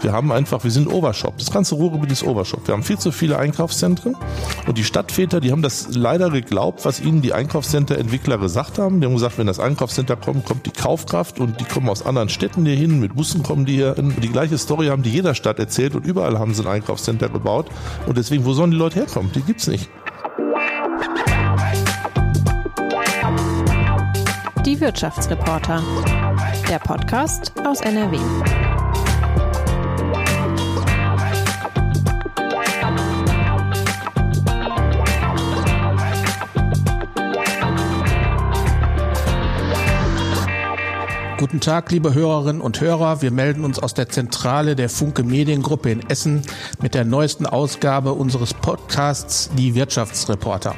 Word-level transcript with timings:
Wir 0.00 0.12
haben 0.12 0.30
einfach, 0.30 0.62
wir 0.62 0.70
sind 0.70 0.86
Overshop. 0.92 1.38
Das 1.38 1.50
ganze 1.50 1.74
Ruhrgebiet 1.74 2.12
ist 2.12 2.22
Overshop. 2.22 2.68
Wir 2.68 2.74
haben 2.74 2.84
viel 2.84 2.98
zu 2.98 3.10
viele 3.10 3.38
Einkaufszentren 3.38 4.16
und 4.66 4.78
die 4.78 4.84
Stadtväter, 4.84 5.40
die 5.40 5.50
haben 5.50 5.62
das 5.62 5.88
leider 5.94 6.30
geglaubt, 6.30 6.84
was 6.84 7.00
ihnen 7.00 7.20
die 7.20 7.32
Einkaufscenter-Entwickler 7.32 8.38
gesagt 8.38 8.78
haben. 8.78 9.00
Die 9.00 9.06
haben 9.06 9.14
gesagt, 9.14 9.38
wenn 9.38 9.48
das 9.48 9.58
Einkaufscenter 9.58 10.16
kommt, 10.16 10.44
kommt 10.44 10.66
die 10.66 10.70
Kaufkraft 10.70 11.40
und 11.40 11.60
die 11.60 11.64
kommen 11.64 11.88
aus 11.88 12.06
anderen 12.06 12.28
Städten 12.28 12.64
hier 12.64 12.76
hin, 12.76 13.00
mit 13.00 13.16
Bussen 13.16 13.42
kommen 13.42 13.64
die 13.66 13.74
hier 13.74 13.94
hin. 13.94 14.14
Die 14.22 14.28
gleiche 14.28 14.56
Story 14.56 14.86
haben 14.86 15.02
die 15.02 15.10
jeder 15.10 15.34
Stadt 15.34 15.58
erzählt 15.58 15.94
und 15.96 16.06
überall 16.06 16.38
haben 16.38 16.54
sie 16.54 16.62
ein 16.62 16.68
Einkaufscenter 16.68 17.28
gebaut. 17.28 17.66
Und 18.06 18.16
deswegen, 18.16 18.44
wo 18.44 18.52
sollen 18.52 18.70
die 18.70 18.76
Leute 18.76 19.00
herkommen? 19.00 19.32
Die 19.34 19.42
gibt's 19.42 19.66
nicht. 19.66 19.90
Die 24.64 24.80
Wirtschaftsreporter. 24.80 25.82
Der 26.68 26.78
Podcast 26.78 27.52
aus 27.64 27.80
NRW. 27.80 28.18
Guten 41.38 41.60
Tag, 41.60 41.92
liebe 41.92 42.14
Hörerinnen 42.14 42.60
und 42.60 42.80
Hörer. 42.80 43.22
Wir 43.22 43.30
melden 43.30 43.64
uns 43.64 43.78
aus 43.78 43.94
der 43.94 44.08
Zentrale 44.08 44.74
der 44.74 44.88
Funke 44.88 45.22
Mediengruppe 45.22 45.88
in 45.88 46.10
Essen 46.10 46.42
mit 46.82 46.96
der 46.96 47.04
neuesten 47.04 47.46
Ausgabe 47.46 48.14
unseres 48.14 48.54
Podcasts 48.54 49.48
Die 49.56 49.76
Wirtschaftsreporter. 49.76 50.74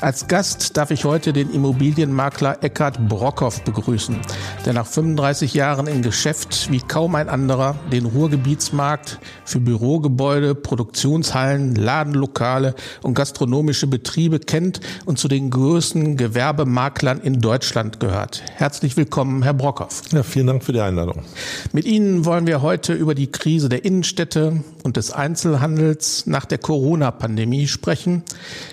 Als 0.00 0.28
Gast 0.28 0.78
darf 0.78 0.90
ich 0.90 1.04
heute 1.04 1.34
den 1.34 1.50
Immobilienmakler 1.50 2.64
Eckhard 2.64 3.06
Brockhoff 3.06 3.62
begrüßen, 3.64 4.16
der 4.64 4.72
nach 4.72 4.86
35 4.86 5.52
Jahren 5.52 5.86
im 5.86 6.00
Geschäft 6.00 6.70
wie 6.70 6.80
kaum 6.80 7.14
ein 7.14 7.28
anderer 7.28 7.76
den 7.92 8.06
Ruhrgebietsmarkt 8.06 9.18
für 9.44 9.60
Bürogebäude, 9.60 10.54
Produktionshallen, 10.54 11.74
Ladenlokale 11.74 12.74
und 13.02 13.14
gastronomische 13.14 13.86
Betriebe 13.86 14.38
kennt 14.38 14.80
und 15.04 15.18
zu 15.18 15.28
den 15.28 15.50
größten 15.50 16.16
Gewerbemaklern 16.16 17.20
in 17.20 17.40
Deutschland 17.40 18.00
gehört. 18.00 18.42
Herzlich 18.54 18.96
willkommen, 18.96 19.42
Herr 19.42 19.54
Brockhoff. 19.54 20.02
Ja, 20.12 20.22
vielen 20.22 20.46
Dank 20.46 20.64
für 20.64 20.72
die 20.72 20.80
Einladung. 20.80 21.24
Mit 21.72 21.84
Ihnen 21.84 22.24
wollen 22.24 22.46
wir 22.46 22.62
heute 22.62 22.94
über 22.94 23.14
die 23.14 23.30
Krise 23.30 23.68
der 23.68 23.84
Innenstädte 23.84 24.64
und 24.82 24.96
des 24.96 25.12
Einzelhandels 25.12 26.26
nach 26.26 26.46
der 26.46 26.58
Corona-Pandemie 26.58 27.66
sprechen, 27.66 28.22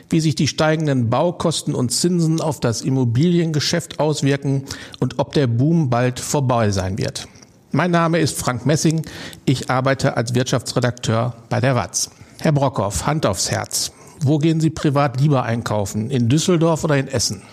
wie 0.10 0.20
sich 0.20 0.36
die 0.36 0.48
steigenden 0.48 0.97
Baukosten 1.10 1.76
und 1.76 1.92
Zinsen 1.92 2.42
auf 2.42 2.60
das 2.60 2.82
Immobiliengeschäft 2.82 4.00
auswirken 4.00 4.66
und 5.00 5.20
ob 5.20 5.34
der 5.34 5.48
Boom 5.48 5.90
bald 5.90 6.20
vorbei 6.20 6.72
sein 6.72 6.98
wird. 6.98 7.28
Mein 7.72 7.92
Name 7.92 8.20
ist 8.20 8.38
Frank 8.40 8.66
Messing. 8.66 9.06
Ich 9.46 9.70
arbeite 9.70 10.18
als 10.18 10.34
Wirtschaftsredakteur 10.34 11.36
bei 11.50 11.60
der 11.60 11.76
WAZ. 11.76 12.10
Herr 12.40 12.52
Brockhoff, 12.52 13.06
Hand 13.06 13.26
aufs 13.26 13.52
Herz. 13.52 13.92
Wo 14.22 14.40
gehen 14.40 14.60
Sie 14.60 14.70
privat 14.70 15.20
lieber 15.22 15.44
einkaufen? 15.44 16.10
In 16.10 16.30
Düsseldorf 16.30 16.84
oder 16.84 16.98
in 16.98 17.08
Essen? 17.08 17.44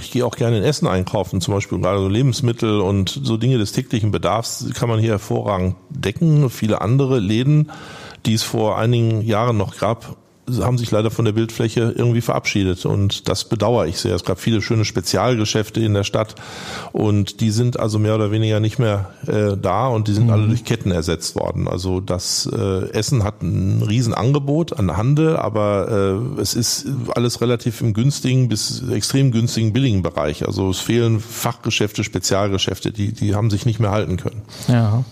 Ich 0.00 0.10
gehe 0.10 0.24
auch 0.24 0.36
gerne 0.36 0.58
in 0.58 0.64
Essen 0.64 0.86
einkaufen, 0.86 1.40
zum 1.40 1.54
Beispiel 1.54 1.78
gerade 1.78 1.98
so 1.98 2.08
Lebensmittel 2.08 2.80
und 2.80 3.20
so 3.22 3.36
Dinge 3.36 3.58
des 3.58 3.72
täglichen 3.72 4.10
Bedarfs 4.10 4.66
kann 4.74 4.88
man 4.88 4.98
hier 4.98 5.10
hervorragend 5.10 5.76
decken. 5.90 6.48
Viele 6.48 6.80
andere 6.80 7.18
Läden, 7.18 7.70
die 8.24 8.34
es 8.34 8.42
vor 8.42 8.78
einigen 8.78 9.20
Jahren 9.20 9.58
noch 9.58 9.76
gab, 9.76 10.16
haben 10.60 10.76
sich 10.76 10.90
leider 10.90 11.10
von 11.10 11.24
der 11.24 11.32
Bildfläche 11.32 11.94
irgendwie 11.96 12.20
verabschiedet 12.20 12.84
und 12.84 13.28
das 13.28 13.44
bedauere 13.44 13.86
ich 13.86 13.98
sehr. 13.98 14.14
Es 14.14 14.24
gab 14.24 14.40
viele 14.40 14.60
schöne 14.60 14.84
Spezialgeschäfte 14.84 15.80
in 15.80 15.94
der 15.94 16.02
Stadt 16.02 16.34
und 16.92 17.40
die 17.40 17.50
sind 17.50 17.78
also 17.78 17.98
mehr 17.98 18.16
oder 18.16 18.32
weniger 18.32 18.58
nicht 18.58 18.78
mehr 18.78 19.10
äh, 19.26 19.56
da 19.56 19.86
und 19.86 20.08
die 20.08 20.12
sind 20.12 20.24
mhm. 20.24 20.32
alle 20.32 20.48
durch 20.48 20.64
Ketten 20.64 20.90
ersetzt 20.90 21.36
worden. 21.36 21.68
Also 21.68 22.00
das 22.00 22.48
äh, 22.52 22.90
Essen 22.90 23.22
hat 23.22 23.42
ein 23.42 23.82
Riesenangebot 23.82 24.78
an 24.78 24.96
Handel, 24.96 25.36
aber 25.36 26.20
äh, 26.36 26.40
es 26.40 26.54
ist 26.54 26.86
alles 27.14 27.40
relativ 27.40 27.80
im 27.80 27.94
günstigen 27.94 28.48
bis 28.48 28.82
extrem 28.90 29.30
günstigen 29.30 29.72
billigen 29.72 30.02
Bereich. 30.02 30.46
Also 30.46 30.70
es 30.70 30.80
fehlen 30.80 31.20
Fachgeschäfte, 31.20 32.02
Spezialgeschäfte, 32.02 32.90
die 32.90 33.12
die 33.12 33.36
haben 33.36 33.50
sich 33.50 33.64
nicht 33.64 33.78
mehr 33.78 33.92
halten 33.92 34.16
können. 34.16 34.42
Ja. 34.66 35.04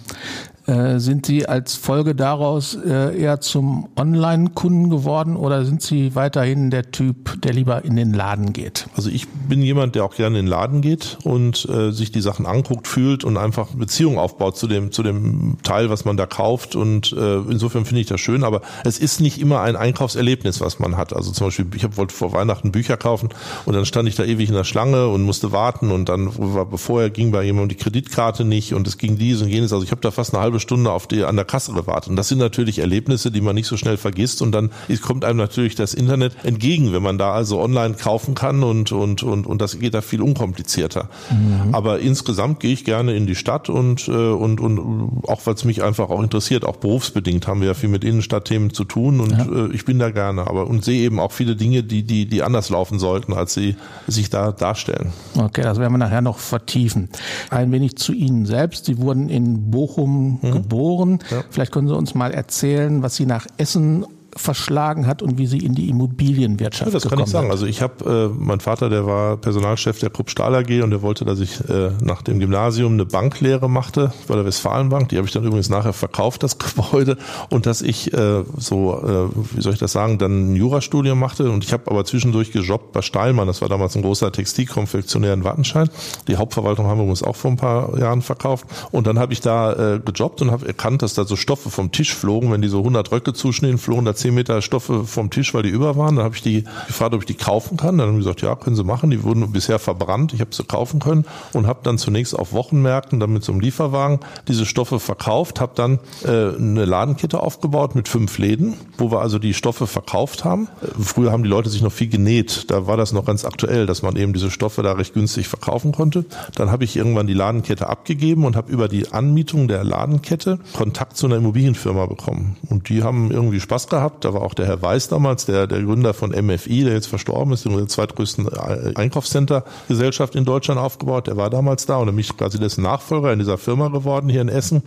Äh, 0.71 1.01
sind 1.01 1.27
Sie 1.27 1.47
als 1.47 1.75
Folge 1.75 2.15
daraus 2.15 2.77
äh, 2.77 3.21
eher 3.21 3.41
zum 3.41 3.89
Online-Kunden 3.97 4.89
geworden 4.89 5.35
oder 5.35 5.65
sind 5.65 5.83
Sie 5.83 6.15
weiterhin 6.15 6.71
der 6.71 6.93
Typ, 6.93 7.43
der 7.43 7.53
lieber 7.53 7.85
in 7.85 7.97
den 7.97 8.15
Laden 8.15 8.53
geht? 8.53 8.87
Also 8.95 9.11
ich 9.11 9.27
bin 9.27 9.63
jemand, 9.63 9.97
der 9.97 10.05
auch 10.05 10.15
gerne 10.15 10.39
in 10.39 10.45
den 10.45 10.51
Laden 10.51 10.81
geht 10.81 11.19
und 11.25 11.69
äh, 11.69 11.91
sich 11.91 12.13
die 12.13 12.21
Sachen 12.21 12.47
anguckt, 12.47 12.87
fühlt 12.87 13.25
und 13.25 13.37
einfach 13.37 13.75
Beziehungen 13.75 14.19
aufbaut 14.19 14.57
zu 14.57 14.69
dem, 14.69 14.93
zu 14.93 15.03
dem 15.03 15.57
Teil, 15.65 15.91
was 15.91 16.05
man 16.05 16.17
da 16.17 16.27
kauft. 16.27 16.77
Und 16.77 17.13
äh, 17.15 17.39
insofern 17.39 17.85
finde 17.85 18.03
ich 18.03 18.07
das 18.07 18.21
schön. 18.21 18.45
Aber 18.45 18.61
es 18.85 19.01
ist 19.01 19.21
nicht 19.21 19.41
immer 19.41 19.63
ein 19.63 19.75
Einkaufserlebnis, 19.75 20.61
was 20.61 20.79
man 20.79 20.97
hat. 20.97 21.13
Also 21.13 21.33
zum 21.33 21.49
Beispiel, 21.49 21.67
ich 21.75 21.97
wollte 21.97 22.15
vor 22.15 22.33
Weihnachten 22.33 22.71
Bücher 22.71 22.97
kaufen 22.97 23.31
und 23.65 23.75
dann 23.75 23.87
stand 23.87 24.09
ich 24.09 24.15
da 24.15 24.23
ewig 24.23 24.49
in 24.49 24.55
der 24.55 24.65
Schlange 24.65 25.09
und 25.09 25.23
musste 25.23 25.51
warten 25.51 25.91
und 25.91 26.09
dann 26.09 26.31
war 26.37 26.67
bevor 26.67 27.03
er 27.03 27.11
ging 27.11 27.33
bei 27.33 27.43
jemandem 27.43 27.71
die 27.71 27.83
Kreditkarte 27.83 28.45
nicht 28.45 28.73
und 28.73 28.87
es 28.87 28.99
ging 28.99 29.19
dies 29.19 29.43
und 29.43 29.49
jenes. 29.49 29.73
Also 29.73 29.85
ich 29.85 29.91
habe 29.91 30.01
da 30.01 30.13
fast 30.13 30.33
eine 30.33 30.43
halbe 30.43 30.60
Stunde 30.61 30.93
auf 30.93 31.07
die, 31.07 31.25
an 31.25 31.37
der 31.37 31.45
Kasse 31.45 31.73
gewartet. 31.73 32.11
Und 32.11 32.17
das 32.17 32.29
sind 32.29 32.39
natürlich 32.39 32.79
Erlebnisse, 32.79 33.31
die 33.31 33.41
man 33.41 33.55
nicht 33.55 33.67
so 33.67 33.77
schnell 33.77 33.97
vergisst. 33.97 34.43
Und 34.43 34.53
dann 34.53 34.71
kommt 35.03 35.25
einem 35.25 35.39
natürlich 35.39 35.75
das 35.75 35.95
Internet 35.95 36.35
entgegen, 36.45 36.93
wenn 36.93 37.03
man 37.03 37.19
da 37.19 37.33
also 37.33 37.61
online 37.61 37.95
kaufen 37.95 38.35
kann 38.35 38.63
und, 38.63 38.93
und, 38.93 39.23
und, 39.23 39.47
und 39.47 39.61
das 39.61 39.79
geht 39.79 39.95
da 39.95 40.01
viel 40.01 40.23
unkomplizierter. 40.23 41.09
Mhm. 41.31 41.75
Aber 41.75 42.01
insgesamt 42.01 42.61
gehe 42.61 42.73
ich 42.73 42.85
gerne 42.85 43.15
in 43.15 43.27
die 43.27 43.35
Stadt 43.35 43.69
und, 43.69 44.09
äh, 44.09 44.13
und, 44.13 44.61
und 44.61 45.23
auch 45.27 45.41
weil 45.45 45.55
es 45.55 45.65
mich 45.65 45.83
einfach 45.83 46.11
auch 46.11 46.23
interessiert, 46.23 46.65
auch 46.65 46.77
berufsbedingt 46.77 47.47
haben 47.47 47.61
wir 47.61 47.69
ja 47.69 47.75
viel 47.75 47.89
mit 47.89 48.05
Innenstadtthemen 48.05 48.73
zu 48.73 48.85
tun 48.85 49.21
und 49.21 49.33
ja. 49.33 49.67
Äh, 49.67 49.73
ich 49.73 49.85
bin 49.85 49.99
da 49.99 50.11
gerne. 50.11 50.47
Aber 50.47 50.67
und 50.67 50.85
sehe 50.85 51.03
eben 51.03 51.21
auch 51.21 51.33
viele 51.33 51.57
Dinge, 51.57 51.83
die, 51.83 52.03
die, 52.03 52.27
die 52.27 52.43
anders 52.43 52.71
laufen 52.71 52.99
sollten, 52.99 53.33
als 53.33 53.55
sie 53.55 53.77
sich 54.07 54.31
da 54.31 54.53
darstellen. 54.53 55.13
Okay, 55.37 55.63
das 55.63 55.79
werden 55.79 55.93
wir 55.93 55.99
nachher 55.99 56.23
noch 56.23 56.39
vertiefen. 56.39 57.09
Ein 57.51 57.73
wenig 57.73 57.97
zu 57.97 58.13
Ihnen 58.13 58.47
selbst. 58.47 58.87
Sie 58.87 58.99
wurden 58.99 59.29
in 59.29 59.71
Bochum 59.71 60.40
mhm. 60.43 60.53
geboren. 60.53 61.19
Ja. 61.31 61.45
Vielleicht 61.51 61.73
können 61.73 61.89
Sie 61.89 61.97
uns 61.97 62.15
mal 62.15 62.33
erzählen, 62.33 63.03
was 63.03 63.17
Sie 63.17 63.27
nach 63.27 63.47
Essen 63.57 64.07
verschlagen 64.37 65.07
hat 65.07 65.23
und 65.23 65.39
wie 65.39 65.47
sie 65.47 65.59
in 65.59 65.75
die 65.75 65.89
Immobilienwirtschaft 65.89 66.93
ja, 66.93 66.99
das 66.99 67.09
kann 67.09 67.19
ich 67.19 67.27
sagen. 67.27 67.47
Hat. 67.47 67.53
Also 67.53 67.67
ich 67.67 67.83
habe, 67.83 68.31
äh, 68.33 68.39
mein 68.39 68.61
Vater, 68.61 68.89
der 68.89 69.07
war 69.07 69.37
Personalchef 69.37 69.99
der 69.99 70.11
Krupp 70.11 70.31
Stahl 70.31 70.55
AG 70.55 70.83
und 70.83 70.91
der 70.91 71.03
wollte, 71.03 71.25
dass 71.25 71.41
ich 71.41 71.69
äh, 71.69 71.91
nach 72.01 72.23
dem 72.23 72.39
Gymnasium 72.39 72.93
eine 72.93 73.07
Banklehre 73.07 73.69
machte 73.69 74.13
bei 74.29 74.37
der 74.37 74.45
Westfalenbank. 74.45 75.09
Die 75.09 75.17
habe 75.17 75.27
ich 75.27 75.33
dann 75.33 75.45
übrigens 75.45 75.69
nachher 75.69 75.93
verkauft, 75.93 76.43
das 76.43 76.59
Gebäude. 76.59 77.17
Und 77.51 77.67
dass 77.67 77.83
ich 77.83 78.13
äh, 78.13 78.45
so, 78.57 79.03
äh, 79.03 79.57
wie 79.57 79.61
soll 79.61 79.73
ich 79.73 79.79
das 79.79 79.93
sagen, 79.93 80.19
dann 80.19 80.53
ein 80.53 80.57
Jurastudium 80.57 81.19
machte. 81.19 81.51
Und 81.51 81.65
ich 81.65 81.73
habe 81.73 81.91
aber 81.91 82.05
zwischendurch 82.05 82.53
gejobbt 82.53 82.93
bei 82.93 83.03
Steilmann. 83.03 83.49
Das 83.49 83.61
war 83.63 83.69
damals 83.69 83.97
ein 83.97 84.03
großer 84.03 84.31
Textilkonfektionär 84.31 85.35
in 85.35 85.45
Wattenschein. 85.45 85.91
Die 86.29 86.37
Hauptverwaltung 86.37 86.87
haben 86.87 87.01
wir 87.01 87.07
uns 87.07 87.23
auch 87.23 87.37
vor 87.37 87.51
ein 87.51 87.57
paar 87.57 87.99
Jahren 87.99 88.23
verkauft. 88.23 88.67
Und 88.93 89.07
dann 89.07 89.19
habe 89.19 89.33
ich 89.33 89.41
da 89.41 89.95
äh, 89.95 90.01
gejobbt 90.01 90.41
und 90.41 90.53
habe 90.53 90.67
erkannt, 90.69 91.03
dass 91.03 91.15
da 91.15 91.25
so 91.25 91.35
Stoffe 91.35 91.71
vom 91.71 91.91
Tisch 91.91 92.15
flogen. 92.15 92.53
Wenn 92.53 92.63
die 92.63 92.69
so 92.69 92.79
100 92.79 93.11
Röcke 93.11 93.33
zuschnitten, 93.33 93.79
flogen 93.79 94.05
da 94.05 94.15
10 94.21 94.35
Meter 94.35 94.63
Stoffe 94.63 95.05
vom 95.05 95.31
Tisch, 95.31 95.55
weil 95.55 95.63
die 95.63 95.71
über 95.71 95.97
waren. 95.97 96.17
Dann 96.17 96.25
habe 96.25 96.35
ich 96.35 96.43
die 96.43 96.65
gefragt, 96.87 97.15
ob 97.15 97.21
ich 97.21 97.27
die 97.27 97.35
kaufen 97.35 97.77
kann. 97.77 97.99
Dann 97.99 98.09
haben 98.09 98.15
die 98.15 98.21
gesagt, 98.21 98.43
ja, 98.43 98.55
können 98.55 98.77
Sie 98.77 98.85
machen. 98.85 99.11
Die 99.11 99.23
wurden 99.23 99.51
bisher 99.53 99.79
verbrannt. 99.79 100.33
Ich 100.33 100.41
habe 100.41 100.55
sie 100.55 100.65
kaufen 100.65 101.01
können 101.01 101.25
und 101.53 101.67
habe 101.67 101.81
dann 101.83 101.99
zunächst 101.99 102.39
auf 102.39 102.53
Wochenmärkten 102.53 103.21
dann 103.21 103.33
mit 103.33 103.45
so 103.45 103.53
einem 103.53 103.61
Lieferwagen 103.61 104.21
diese 104.49 104.67
Stoffe 104.67 105.01
verkauft, 105.01 105.61
habe 105.61 105.73
dann 105.75 105.99
äh, 106.25 106.55
eine 106.57 106.85
Ladenkette 106.85 107.41
aufgebaut 107.41 107.95
mit 107.95 108.09
fünf 108.09 108.39
Läden, 108.39 108.75
wo 108.99 109.11
wir 109.11 109.21
also 109.21 109.39
die 109.39 109.55
Stoffe 109.55 109.87
verkauft 109.87 110.45
haben. 110.45 110.69
Früher 111.01 111.33
haben 111.33 111.43
die 111.43 111.49
Leute 111.49 111.71
sich 111.71 111.83
noch 111.83 111.93
viel 111.93 112.09
genäht. 112.09 112.71
Da 112.71 112.87
war 112.87 112.97
das 112.97 113.13
noch 113.13 113.25
ganz 113.25 113.45
aktuell, 113.45 113.87
dass 113.87 114.03
man 114.03 114.17
eben 114.17 114.33
diese 114.33 114.51
Stoffe 114.51 114.83
da 114.83 114.93
recht 114.93 115.15
günstig 115.15 115.49
verkaufen 115.49 115.93
konnte. 115.93 116.25
Dann 116.55 116.71
habe 116.71 116.85
ich 116.85 116.97
irgendwann 116.97 117.27
die 117.27 117.35
Ladenkette 117.35 117.89
abgegeben 117.89 118.45
und 118.45 118.57
habe 118.57 118.71
über 118.71 118.89
die 118.89 119.13
Anmietung 119.13 119.69
der 119.69 119.85
Ladenkette 119.85 120.59
Kontakt 120.77 121.17
zu 121.17 121.27
einer 121.27 121.37
Immobilienfirma 121.37 122.07
bekommen. 122.07 122.57
Und 122.69 122.89
die 122.89 123.03
haben 123.03 123.31
irgendwie 123.31 123.61
Spaß 123.61 123.89
gehabt 123.89 124.10
gehabt. 124.11 124.25
Da 124.25 124.35
war 124.35 124.43
auch 124.43 124.55
der 124.55 124.67
Herr 124.67 124.83
Weiß 124.83 125.09
damals, 125.09 125.47
der, 125.47 125.67
der 125.67 125.83
Gründer 125.83 126.15
von 126.15 126.31
MFI, 126.31 126.85
der 126.85 126.95
jetzt 126.95 127.07
verstorben 127.07 127.53
ist, 127.53 127.65
der 127.65 127.89
zweitgrößten 127.89 128.49
Einkaufscenter-Gesellschaft 128.95 130.35
in 130.35 130.45
Deutschland 130.45 130.81
aufgebaut. 130.81 131.27
Der 131.27 131.37
war 131.37 131.51
damals 131.51 131.87
da 131.87 131.97
und 131.97 132.09
er 132.09 132.13
mich 132.13 132.37
quasi 132.37 132.59
dessen 132.59 132.83
Nachfolger 132.83 133.33
in 133.33 133.39
dieser 133.39 133.59
Firma 133.59 133.89
geworden 133.89 134.29
hier 134.29 134.41
in 134.41 134.49
Essen 134.49 134.83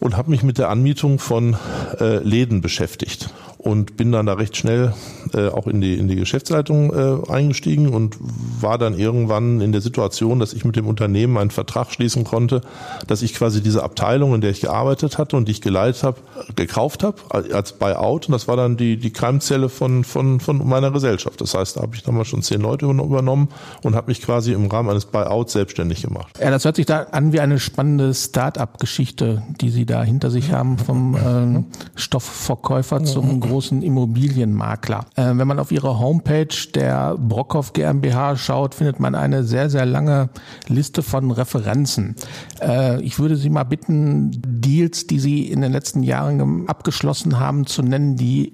und 0.00 0.16
habe 0.16 0.30
mich 0.30 0.42
mit 0.42 0.58
der 0.58 0.70
Anmietung 0.70 1.18
von 1.18 1.56
äh, 2.00 2.18
Läden 2.18 2.60
beschäftigt. 2.60 3.30
und 3.64 3.96
bin 3.96 4.12
dann 4.12 4.26
da 4.26 4.34
recht 4.34 4.58
schnell 4.58 4.92
äh, 5.32 5.48
auch 5.48 5.66
in 5.66 5.80
die, 5.80 5.94
in 5.94 6.06
die 6.06 6.16
Geschäftsleitung 6.16 6.92
äh, 6.92 7.32
eingestiegen 7.32 7.88
und 7.88 8.16
war 8.60 8.76
dann 8.76 8.96
irgendwann 8.98 9.62
in 9.62 9.72
der 9.72 9.80
Situation, 9.80 10.38
dass 10.38 10.52
ich 10.52 10.66
mit 10.66 10.76
dem 10.76 10.86
Unternehmen 10.86 11.38
einen 11.38 11.50
Vertrag 11.50 11.90
schließen 11.90 12.24
konnte, 12.24 12.60
dass 13.06 13.22
ich 13.22 13.34
quasi 13.34 13.62
diese 13.62 13.82
Abteilung, 13.82 14.34
in 14.34 14.42
der 14.42 14.50
ich 14.50 14.60
gearbeitet 14.60 15.16
hatte 15.16 15.36
und 15.36 15.48
die 15.48 15.52
ich 15.52 15.62
geleitet 15.62 16.02
habe, 16.02 16.18
gekauft 16.56 17.02
habe 17.02 17.16
als 17.30 17.72
Buyout 17.72 18.26
und 18.26 18.32
das 18.32 18.48
war 18.48 18.56
dann 18.56 18.63
die, 18.70 18.96
die 18.96 19.10
Keimzelle 19.10 19.68
von, 19.68 20.04
von, 20.04 20.40
von 20.40 20.66
meiner 20.66 20.90
Gesellschaft. 20.90 21.40
Das 21.40 21.54
heißt, 21.54 21.76
da 21.76 21.82
habe 21.82 21.94
ich 21.94 22.02
damals 22.02 22.28
schon 22.28 22.42
zehn 22.42 22.60
Leute 22.60 22.86
übernommen 22.86 23.48
und 23.82 23.94
habe 23.94 24.08
mich 24.08 24.22
quasi 24.22 24.52
im 24.52 24.66
Rahmen 24.66 24.90
eines 24.90 25.06
Buyouts 25.06 25.52
selbstständig 25.52 26.02
gemacht. 26.02 26.38
Ja, 26.40 26.50
das 26.50 26.64
hört 26.64 26.76
sich 26.76 26.86
da 26.86 27.04
an 27.10 27.32
wie 27.32 27.40
eine 27.40 27.58
spannende 27.58 28.12
Start-up-Geschichte, 28.14 29.42
die 29.60 29.70
Sie 29.70 29.86
da 29.86 30.02
hinter 30.02 30.30
sich 30.30 30.52
haben, 30.52 30.78
vom 30.78 31.14
äh, 31.14 31.98
Stoffverkäufer 31.98 33.04
zum 33.04 33.40
großen 33.40 33.82
Immobilienmakler. 33.82 35.06
Äh, 35.16 35.32
wenn 35.34 35.46
man 35.46 35.58
auf 35.58 35.70
Ihre 35.70 35.98
Homepage 35.98 36.54
der 36.74 37.16
Brockhoff 37.18 37.72
GmbH 37.72 38.36
schaut, 38.36 38.74
findet 38.74 39.00
man 39.00 39.14
eine 39.14 39.44
sehr, 39.44 39.70
sehr 39.70 39.86
lange 39.86 40.30
Liste 40.68 41.02
von 41.02 41.30
Referenzen. 41.30 42.16
Äh, 42.60 43.02
ich 43.02 43.18
würde 43.18 43.36
Sie 43.36 43.50
mal 43.50 43.64
bitten, 43.64 44.30
Deals, 44.44 45.06
die 45.06 45.18
Sie 45.18 45.48
in 45.50 45.60
den 45.60 45.72
letzten 45.72 46.02
Jahren 46.02 46.68
abgeschlossen 46.68 47.38
haben, 47.38 47.66
zu 47.66 47.82
nennen, 47.82 48.16
die 48.16 48.53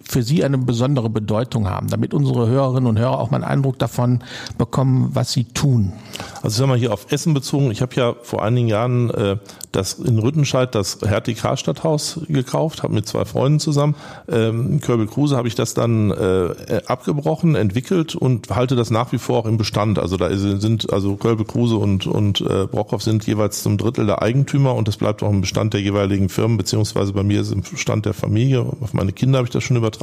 für 0.11 0.23
Sie 0.23 0.43
eine 0.43 0.57
besondere 0.57 1.09
Bedeutung 1.09 1.69
haben, 1.69 1.87
damit 1.87 2.13
unsere 2.13 2.47
Hörerinnen 2.47 2.87
und 2.87 2.99
Hörer 2.99 3.19
auch 3.19 3.31
mal 3.31 3.37
einen 3.37 3.45
Eindruck 3.45 3.79
davon 3.79 4.19
bekommen, 4.57 5.11
was 5.13 5.31
Sie 5.31 5.45
tun. 5.45 5.93
Also 6.43 6.49
ich 6.49 6.53
sag 6.55 6.67
mal 6.67 6.77
hier 6.77 6.91
auf 6.91 7.11
Essen 7.11 7.33
bezogen, 7.33 7.71
ich 7.71 7.81
habe 7.81 7.95
ja 7.95 8.15
vor 8.21 8.43
einigen 8.43 8.67
Jahren 8.67 9.09
äh, 9.11 9.37
das 9.71 9.93
in 9.93 10.19
Rüttenscheid 10.19 10.75
das 10.75 10.99
Hertie-Karstadt-Haus 11.01 12.21
gekauft, 12.27 12.83
habe 12.83 12.93
mit 12.93 13.07
zwei 13.07 13.23
Freunden 13.23 13.59
zusammen. 13.59 13.95
Ähm, 14.29 14.81
Körbel 14.81 15.07
Kruse 15.07 15.37
habe 15.37 15.47
ich 15.47 15.55
das 15.55 15.73
dann 15.73 16.11
äh, 16.11 16.81
abgebrochen, 16.87 17.55
entwickelt 17.55 18.15
und 18.15 18.49
halte 18.49 18.75
das 18.75 18.91
nach 18.91 19.13
wie 19.13 19.17
vor 19.17 19.39
auch 19.39 19.45
im 19.45 19.57
Bestand. 19.57 19.97
Also 19.97 20.17
da 20.17 20.35
sind 20.35 20.91
also 20.91 21.15
Körbel 21.15 21.45
Kruse 21.45 21.77
und 21.77 22.05
und 22.05 22.41
äh, 22.41 22.67
Brockhoff 22.67 23.01
sind 23.01 23.25
jeweils 23.25 23.63
zum 23.63 23.77
Drittel 23.77 24.05
der 24.05 24.21
Eigentümer 24.21 24.75
und 24.75 24.89
das 24.89 24.97
bleibt 24.97 25.23
auch 25.23 25.29
im 25.29 25.39
Bestand 25.39 25.73
der 25.73 25.81
jeweiligen 25.81 26.27
Firmen 26.27 26.57
beziehungsweise 26.57 27.13
bei 27.13 27.23
mir 27.23 27.41
ist 27.41 27.51
im 27.51 27.61
Bestand 27.61 28.05
der 28.05 28.13
Familie. 28.13 28.65
Auf 28.81 28.93
meine 28.93 29.13
Kinder 29.13 29.37
habe 29.37 29.47
ich 29.47 29.53
das 29.53 29.63
schon 29.63 29.77
übertragen 29.77 30.00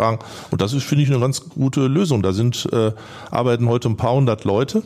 und 0.50 0.61
das 0.61 0.73
ist 0.73 0.85
finde 0.85 1.05
ich 1.05 1.11
eine 1.11 1.21
ganz 1.21 1.49
gute 1.50 1.87
Lösung. 1.87 2.23
Da 2.23 2.33
sind 2.33 2.69
äh, 2.73 2.93
arbeiten 3.31 3.69
heute 3.69 3.89
ein 3.89 3.97
paar 3.97 4.15
hundert 4.15 4.45
Leute 4.45 4.83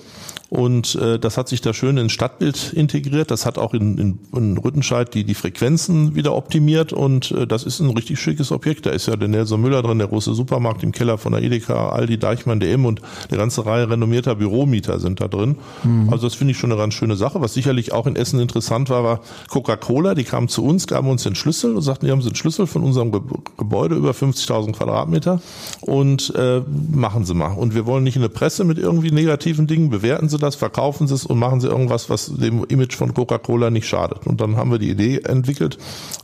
und 0.52 0.96
äh, 0.96 1.18
das 1.18 1.38
hat 1.38 1.48
sich 1.48 1.62
da 1.62 1.72
schön 1.72 1.96
ins 1.96 2.12
Stadtbild 2.12 2.74
integriert. 2.74 3.30
Das 3.30 3.46
hat 3.46 3.56
auch 3.56 3.72
in, 3.72 3.96
in, 3.96 4.18
in 4.36 4.58
Rüttenscheid 4.58 5.14
die, 5.14 5.24
die 5.24 5.32
Frequenzen 5.32 6.14
wieder 6.14 6.34
optimiert 6.34 6.92
und 6.92 7.30
äh, 7.30 7.46
das 7.46 7.64
ist 7.64 7.80
ein 7.80 7.88
richtig 7.88 8.20
schickes 8.20 8.52
Objekt. 8.52 8.84
Da 8.84 8.90
ist 8.90 9.06
ja 9.06 9.16
der 9.16 9.28
Nelson 9.28 9.62
Müller 9.62 9.80
drin, 9.80 9.96
der 9.96 10.08
große 10.08 10.34
Supermarkt 10.34 10.82
im 10.82 10.92
Keller 10.92 11.16
von 11.16 11.32
der 11.32 11.42
Edeka, 11.42 11.88
Aldi, 11.88 12.18
Deichmann, 12.18 12.60
DM 12.60 12.84
und 12.84 13.00
eine 13.30 13.38
ganze 13.38 13.64
Reihe 13.64 13.88
renommierter 13.88 14.34
Büromieter 14.34 15.00
sind 15.00 15.22
da 15.22 15.28
drin. 15.28 15.56
Mhm. 15.84 16.10
Also 16.10 16.26
das 16.26 16.34
finde 16.34 16.50
ich 16.50 16.58
schon 16.58 16.70
eine 16.70 16.78
ganz 16.78 16.92
schöne 16.92 17.16
Sache. 17.16 17.40
Was 17.40 17.54
sicherlich 17.54 17.94
auch 17.94 18.06
in 18.06 18.14
Essen 18.14 18.38
interessant 18.38 18.90
war, 18.90 19.04
war 19.04 19.20
Coca-Cola. 19.48 20.14
Die 20.14 20.24
kamen 20.24 20.48
zu 20.48 20.62
uns, 20.66 20.86
gaben 20.86 21.08
uns 21.08 21.22
den 21.22 21.34
Schlüssel 21.34 21.74
und 21.74 21.80
sagten, 21.80 22.04
die 22.04 22.12
haben 22.12 22.20
den 22.20 22.34
Schlüssel 22.34 22.66
von 22.66 22.82
unserem 22.82 23.10
Ge 23.10 23.22
Gebäude 23.56 23.94
über 23.94 24.10
50.000 24.10 24.72
Quadratmeter 24.72 25.40
und 25.80 26.34
äh, 26.36 26.60
machen 26.92 27.24
Sie 27.24 27.32
mal. 27.32 27.54
Und 27.54 27.74
wir 27.74 27.86
wollen 27.86 28.04
nicht 28.04 28.16
in 28.16 28.22
der 28.22 28.28
Presse 28.28 28.64
mit 28.64 28.76
irgendwie 28.76 29.12
negativen 29.12 29.66
Dingen, 29.66 29.88
bewerten 29.88 30.28
Sie 30.28 30.41
das, 30.42 30.56
verkaufen 30.56 31.06
sie 31.06 31.14
es 31.14 31.24
und 31.24 31.38
machen 31.38 31.60
sie 31.60 31.68
irgendwas, 31.68 32.10
was 32.10 32.26
dem 32.34 32.64
Image 32.64 32.96
von 32.96 33.14
Coca-Cola 33.14 33.70
nicht 33.70 33.88
schadet. 33.88 34.26
Und 34.26 34.40
dann 34.40 34.56
haben 34.56 34.70
wir 34.70 34.78
die 34.78 34.90
Idee 34.90 35.18
entwickelt, 35.18 35.78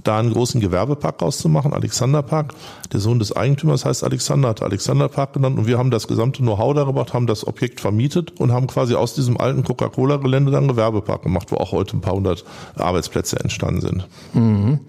da 0.05 0.19
einen 0.19 0.33
großen 0.33 0.61
Gewerbepark 0.61 1.23
rauszumachen, 1.23 1.73
Alexanderpark. 1.73 2.55
Der 2.93 3.01
Sohn 3.01 3.19
des 3.19 3.35
Eigentümers 3.35 3.85
heißt 3.85 4.05
Alexander, 4.05 4.49
hat 4.49 4.63
Alexanderpark 4.63 5.33
genannt 5.33 5.59
und 5.59 5.67
wir 5.67 5.79
haben 5.79 5.91
das 5.91 6.07
gesamte 6.07 6.43
Know-how 6.43 6.75
darüber 6.75 6.99
gebracht, 6.99 7.15
haben 7.15 7.27
das 7.27 7.47
Objekt 7.47 7.81
vermietet 7.81 8.39
und 8.41 8.53
haben 8.53 8.67
quasi 8.67 8.95
aus 8.95 9.15
diesem 9.15 9.39
alten 9.39 9.63
Coca-Cola-Gelände 9.65 10.51
dann 10.51 10.65
einen 10.65 10.69
Gewerbepark 10.69 11.23
gemacht, 11.23 11.51
wo 11.51 11.57
auch 11.57 11.73
heute 11.73 11.97
ein 11.97 12.01
paar 12.01 12.15
hundert 12.15 12.45
Arbeitsplätze 12.77 13.39
entstanden 13.41 13.81
sind. 13.81 14.09
Mhm. 14.35 14.81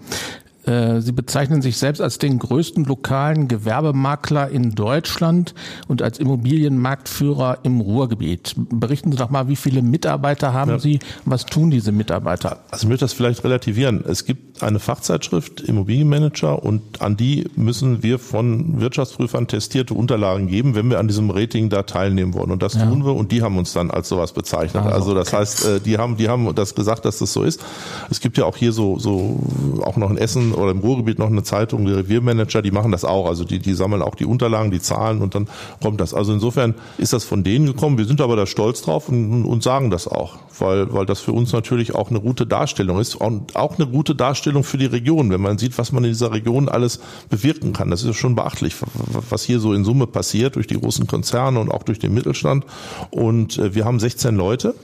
Äh, 0.66 1.00
Sie 1.00 1.12
bezeichnen 1.12 1.62
sich 1.62 1.78
selbst 1.78 2.00
als 2.00 2.18
den 2.18 2.38
größten 2.38 2.84
lokalen 2.84 3.48
Gewerbemakler 3.48 4.48
in 4.48 4.74
Deutschland 4.74 5.54
und 5.88 6.02
als 6.02 6.18
Immobilienmarktführer 6.18 7.58
im 7.62 7.80
Ruhrgebiet. 7.80 8.54
Berichten 8.56 9.10
Sie 9.12 9.18
doch 9.18 9.30
mal, 9.30 9.48
wie 9.48 9.56
viele 9.56 9.82
Mitarbeiter 9.82 10.52
haben 10.52 10.72
ja. 10.72 10.78
Sie? 10.78 10.98
Was 11.24 11.46
tun 11.46 11.70
diese 11.70 11.92
Mitarbeiter? 11.92 12.58
Also 12.70 12.84
ich 12.84 12.88
möchte 12.88 13.04
das 13.04 13.12
vielleicht 13.12 13.44
relativieren. 13.44 14.04
Es 14.06 14.24
gibt 14.24 14.62
eine 14.62 14.78
Fachzeitschrift 14.78 15.60
Immobilienmanager 15.60 16.62
und 16.62 17.00
an 17.00 17.16
die 17.16 17.48
müssen 17.56 18.02
wir 18.02 18.18
von 18.18 18.80
Wirtschaftsprüfern 18.80 19.46
testierte 19.46 19.94
Unterlagen 19.94 20.48
geben, 20.48 20.74
wenn 20.74 20.90
wir 20.90 20.98
an 20.98 21.08
diesem 21.08 21.30
Rating 21.30 21.70
da 21.70 21.82
teilnehmen 21.84 22.34
wollen. 22.34 22.50
Und 22.50 22.62
das 22.62 22.74
ja. 22.74 22.86
tun 22.86 23.04
wir 23.04 23.14
und 23.14 23.32
die 23.32 23.42
haben 23.42 23.56
uns 23.56 23.72
dann 23.72 23.90
als 23.90 24.08
sowas 24.08 24.32
bezeichnet. 24.32 24.84
Also, 24.84 24.94
also 24.94 25.14
das 25.14 25.28
okay. 25.28 25.36
heißt, 25.38 25.66
äh, 25.66 25.80
die 25.80 25.98
haben, 25.98 26.16
die 26.16 26.28
haben 26.28 26.54
das 26.54 26.74
gesagt, 26.74 27.04
dass 27.04 27.18
das 27.18 27.32
so 27.32 27.42
ist. 27.42 27.60
Es 28.10 28.20
gibt 28.20 28.36
ja 28.36 28.44
auch 28.44 28.56
hier 28.56 28.72
so, 28.72 28.98
so 28.98 29.40
auch 29.82 29.96
noch 29.96 30.10
in 30.10 30.18
Essen 30.18 30.49
oder 30.52 30.70
im 30.70 30.78
Ruhrgebiet 30.78 31.18
noch 31.18 31.28
eine 31.28 31.42
Zeitung, 31.42 31.84
die 31.86 31.92
Reviermanager, 31.92 32.62
die 32.62 32.70
machen 32.70 32.92
das 32.92 33.04
auch. 33.04 33.26
Also 33.26 33.44
die, 33.44 33.58
die 33.58 33.74
sammeln 33.74 34.02
auch 34.02 34.14
die 34.14 34.24
Unterlagen, 34.24 34.70
die 34.70 34.80
Zahlen 34.80 35.22
und 35.22 35.34
dann 35.34 35.48
kommt 35.82 36.00
das. 36.00 36.14
Also 36.14 36.32
insofern 36.32 36.74
ist 36.98 37.12
das 37.12 37.24
von 37.24 37.44
denen 37.44 37.66
gekommen. 37.66 37.98
Wir 37.98 38.04
sind 38.04 38.20
aber 38.20 38.36
da 38.36 38.46
stolz 38.46 38.82
drauf 38.82 39.08
und, 39.08 39.44
und 39.44 39.62
sagen 39.62 39.90
das 39.90 40.08
auch, 40.08 40.38
weil, 40.58 40.92
weil 40.92 41.06
das 41.06 41.20
für 41.20 41.32
uns 41.32 41.52
natürlich 41.52 41.94
auch 41.94 42.10
eine 42.10 42.20
gute 42.20 42.46
Darstellung 42.46 42.98
ist 43.00 43.14
und 43.14 43.56
auch 43.56 43.78
eine 43.78 43.86
gute 43.86 44.14
Darstellung 44.14 44.64
für 44.64 44.78
die 44.78 44.86
Region, 44.86 45.30
wenn 45.30 45.40
man 45.40 45.58
sieht, 45.58 45.78
was 45.78 45.92
man 45.92 46.04
in 46.04 46.10
dieser 46.10 46.32
Region 46.32 46.68
alles 46.68 47.00
bewirken 47.28 47.72
kann. 47.72 47.90
Das 47.90 48.02
ist 48.02 48.16
schon 48.16 48.34
beachtlich, 48.34 48.74
was 49.30 49.42
hier 49.42 49.60
so 49.60 49.72
in 49.72 49.84
Summe 49.84 50.06
passiert 50.06 50.56
durch 50.56 50.66
die 50.66 50.78
großen 50.78 51.06
Konzerne 51.06 51.60
und 51.60 51.70
auch 51.70 51.82
durch 51.82 51.98
den 51.98 52.14
Mittelstand. 52.14 52.64
Und 53.10 53.58
äh, 53.58 53.74
wir 53.74 53.84
haben 53.84 54.00
16 54.00 54.36
Leute 54.36 54.74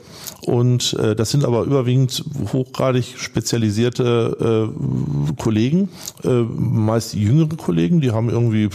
und 0.41 0.93
äh, 0.93 1.15
das 1.15 1.31
sind 1.31 1.45
aber 1.45 1.63
überwiegend 1.63 2.23
hochgradig 2.53 3.15
spezialisierte 3.17 4.71
äh, 4.71 5.33
Kollegen, 5.41 5.89
äh, 6.23 6.29
meist 6.29 7.15
jüngere 7.15 7.55
Kollegen, 7.55 8.01
die 8.01 8.11
haben 8.11 8.29
irgendwie 8.29 8.69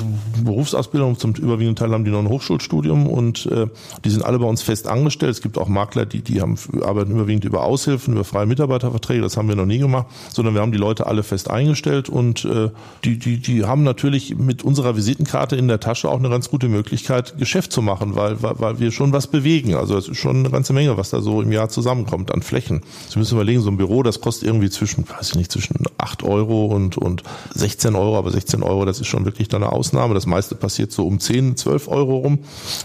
Berufsausbildung, 0.45 1.19
zum 1.19 1.35
überwiegenden 1.35 1.77
Teil 1.77 1.93
haben 1.93 2.05
die 2.05 2.11
noch 2.11 2.19
ein 2.19 2.29
Hochschulstudium 2.29 3.07
und 3.07 3.47
äh, 3.47 3.67
die 4.05 4.11
sind 4.11 4.25
alle 4.25 4.39
bei 4.39 4.47
uns 4.47 4.63
fest 4.63 4.89
angestellt. 4.89 5.33
Es 5.33 5.41
gibt 5.41 5.57
auch 5.57 5.69
Makler, 5.69 6.05
die, 6.05 6.23
die 6.23 6.41
haben, 6.41 6.57
arbeiten 6.83 7.13
überwiegend 7.13 7.45
über 7.45 7.63
Aushilfen, 7.63 8.15
über 8.15 8.25
freie 8.25 8.47
Mitarbeiterverträge, 8.47 9.23
das 9.23 9.37
haben 9.37 9.49
wir 9.49 9.57
noch 9.57 9.67
nie 9.67 9.79
gemacht, 9.79 10.07
sondern 10.33 10.55
wir 10.55 10.63
haben 10.63 10.73
die 10.73 10.79
Leute 10.79 11.07
alle 11.07 11.23
fest 11.23 11.49
eingestellt 11.49 12.09
und 12.09 12.45
äh, 12.45 12.71
die, 13.05 13.19
die, 13.19 13.39
die 13.39 13.65
haben 13.65 13.85
natürlich 13.85 14.37
mit 14.37 14.65
unserer 14.65 14.97
Visitenkarte 14.97 15.55
in 15.57 15.69
der 15.69 15.79
Tasche 15.79 16.09
auch 16.09 16.19
eine 16.19 16.29
ganz 16.29 16.51
gute 16.51 16.69
Möglichkeit, 16.69 17.39
Geschäft 17.39 17.73
zu 17.73 17.83
machen, 17.83 18.17
weil, 18.17 18.43
weil, 18.43 18.55
weil 18.59 18.81
wir 18.81 18.91
schon 18.91 19.13
was 19.13 19.29
bewegen. 19.29 19.75
Also 19.75 19.97
es 19.97 20.09
ist 20.09 20.17
schon 20.17 20.39
eine 20.39 20.51
ganze 20.51 20.73
Menge, 20.73 20.97
was 20.97 21.11
da 21.11 21.21
so 21.21 21.41
im 21.41 21.52
Jahr 21.53 21.69
zusammenkommt 21.69 22.33
an 22.33 22.43
Flächen. 22.43 22.83
Sie 23.09 23.19
müssen 23.19 23.35
überlegen, 23.35 23.61
so 23.61 23.71
ein 23.71 23.77
Büro, 23.77 24.03
das 24.03 24.21
kostet 24.21 24.49
irgendwie 24.49 24.71
zwischen, 24.71 25.09
weiß 25.09 25.31
ich 25.31 25.35
nicht, 25.37 25.53
zwischen 25.53 25.77
acht 25.99 26.23
Euro 26.23 26.67
und, 26.67 26.99
und 26.99 27.23
16 27.55 27.95
Euro, 27.95 28.19
aber 28.19 28.31
16 28.31 28.63
Euro, 28.63 28.85
das 28.85 29.01
ist 29.01 29.07
schon 29.07 29.25
wirklich 29.25 29.49
dann 29.49 29.63
eine 29.63 29.73
Ausnahme. 29.73 30.15
Das 30.15 30.27
meiste 30.27 30.55
passiert 30.55 30.93
so 30.93 31.07
um 31.07 31.21
10, 31.21 31.57
12 31.57 31.89
Euro 31.89 32.17
rum. 32.19 32.41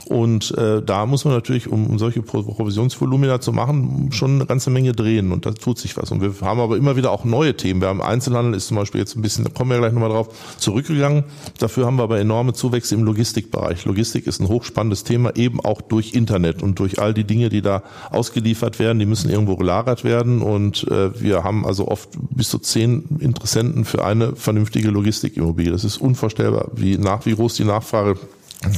Und 0.06 0.56
äh, 0.58 0.82
da 0.84 1.06
muss 1.06 1.26
man 1.26 1.34
natürlich, 1.34 1.68
um, 1.68 1.88
um 1.88 2.00
solche 2.00 2.22
Provisionsvolumina 2.22 3.42
zu 3.42 3.52
machen, 3.52 4.12
schon 4.12 4.36
eine 4.36 4.46
ganze 4.46 4.70
Menge 4.70 4.94
drehen 4.94 5.32
und 5.32 5.46
da 5.46 5.52
tut 5.52 5.80
sich 5.80 5.98
was. 5.98 6.12
Und 6.12 6.22
wir 6.22 6.34
haben 6.42 6.60
aber 6.60 6.78
immer 6.78 6.96
wieder 6.96 7.12
auch 7.12 7.26
neue 7.26 7.56
Themen. 7.56 7.82
Wir 7.82 7.88
haben 7.88 8.02
Einzelhandel, 8.02 8.54
ist 8.54 8.68
zum 8.68 8.78
Beispiel 8.78 9.00
jetzt 9.02 9.16
ein 9.16 9.22
bisschen, 9.22 9.44
da 9.44 9.50
kommen 9.50 9.72
wir 9.72 9.78
gleich 9.80 9.94
nochmal 9.94 10.10
drauf, 10.10 10.30
zurückgegangen. 10.58 11.24
Dafür 11.60 11.86
haben 11.86 11.98
wir 11.98 12.04
aber 12.04 12.20
enorme 12.20 12.54
Zuwächse 12.54 12.96
im 12.96 13.04
Logistikbereich. 13.04 13.86
Logistik 13.86 14.28
ist 14.28 14.40
ein 14.40 14.48
hochspannendes 14.48 15.04
Thema, 15.04 15.36
eben 15.36 15.60
auch 15.60 15.82
durch 15.82 16.14
Internet 16.14 16.62
und 16.62 16.80
durch 16.80 17.00
all 17.00 17.14
die 17.14 17.24
Dinge, 17.24 17.50
die 17.50 17.62
da 17.62 17.84
ausgeliefert 18.12 18.57
geliefert 18.58 18.80
werden, 18.80 19.00
die 19.00 19.06
müssen 19.06 19.30
irgendwo 19.30 19.56
gelagert 19.56 20.04
werden 20.04 20.42
und 20.42 20.88
äh, 20.90 21.20
wir 21.22 21.44
haben 21.44 21.66
also 21.66 21.88
oft 21.88 22.10
bis 22.32 22.50
zu 22.50 22.58
zehn 22.58 23.04
Interessenten 23.20 23.86
für 23.86 24.04
eine 24.04 24.36
vernünftige 24.36 24.90
Logistikimmobilie. 24.90 25.72
Das 25.72 25.84
ist 25.84 25.98
unvorstellbar, 25.98 26.70
wie 26.76 26.98
nach 26.98 27.26
wie 27.26 27.36
groß 27.36 27.56
die 27.56 27.66
Nachfrage 27.66 28.18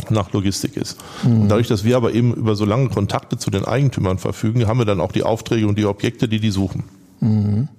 nach 0.09 0.33
Logistik 0.33 0.75
ist. 0.75 0.97
Mhm. 1.23 1.41
Und 1.41 1.49
dadurch, 1.49 1.67
dass 1.69 1.85
wir 1.85 1.95
aber 1.95 2.13
eben 2.13 2.33
über 2.33 2.55
so 2.55 2.65
lange 2.65 2.89
Kontakte 2.89 3.37
zu 3.37 3.49
den 3.49 3.63
Eigentümern 3.63 4.17
verfügen, 4.17 4.67
haben 4.67 4.79
wir 4.79 4.85
dann 4.85 4.99
auch 4.99 5.13
die 5.13 5.23
Aufträge 5.23 5.67
und 5.67 5.77
die 5.77 5.85
Objekte, 5.85 6.27
die 6.27 6.39
die 6.39 6.51
suchen. 6.51 6.83
Mhm. 7.21 7.69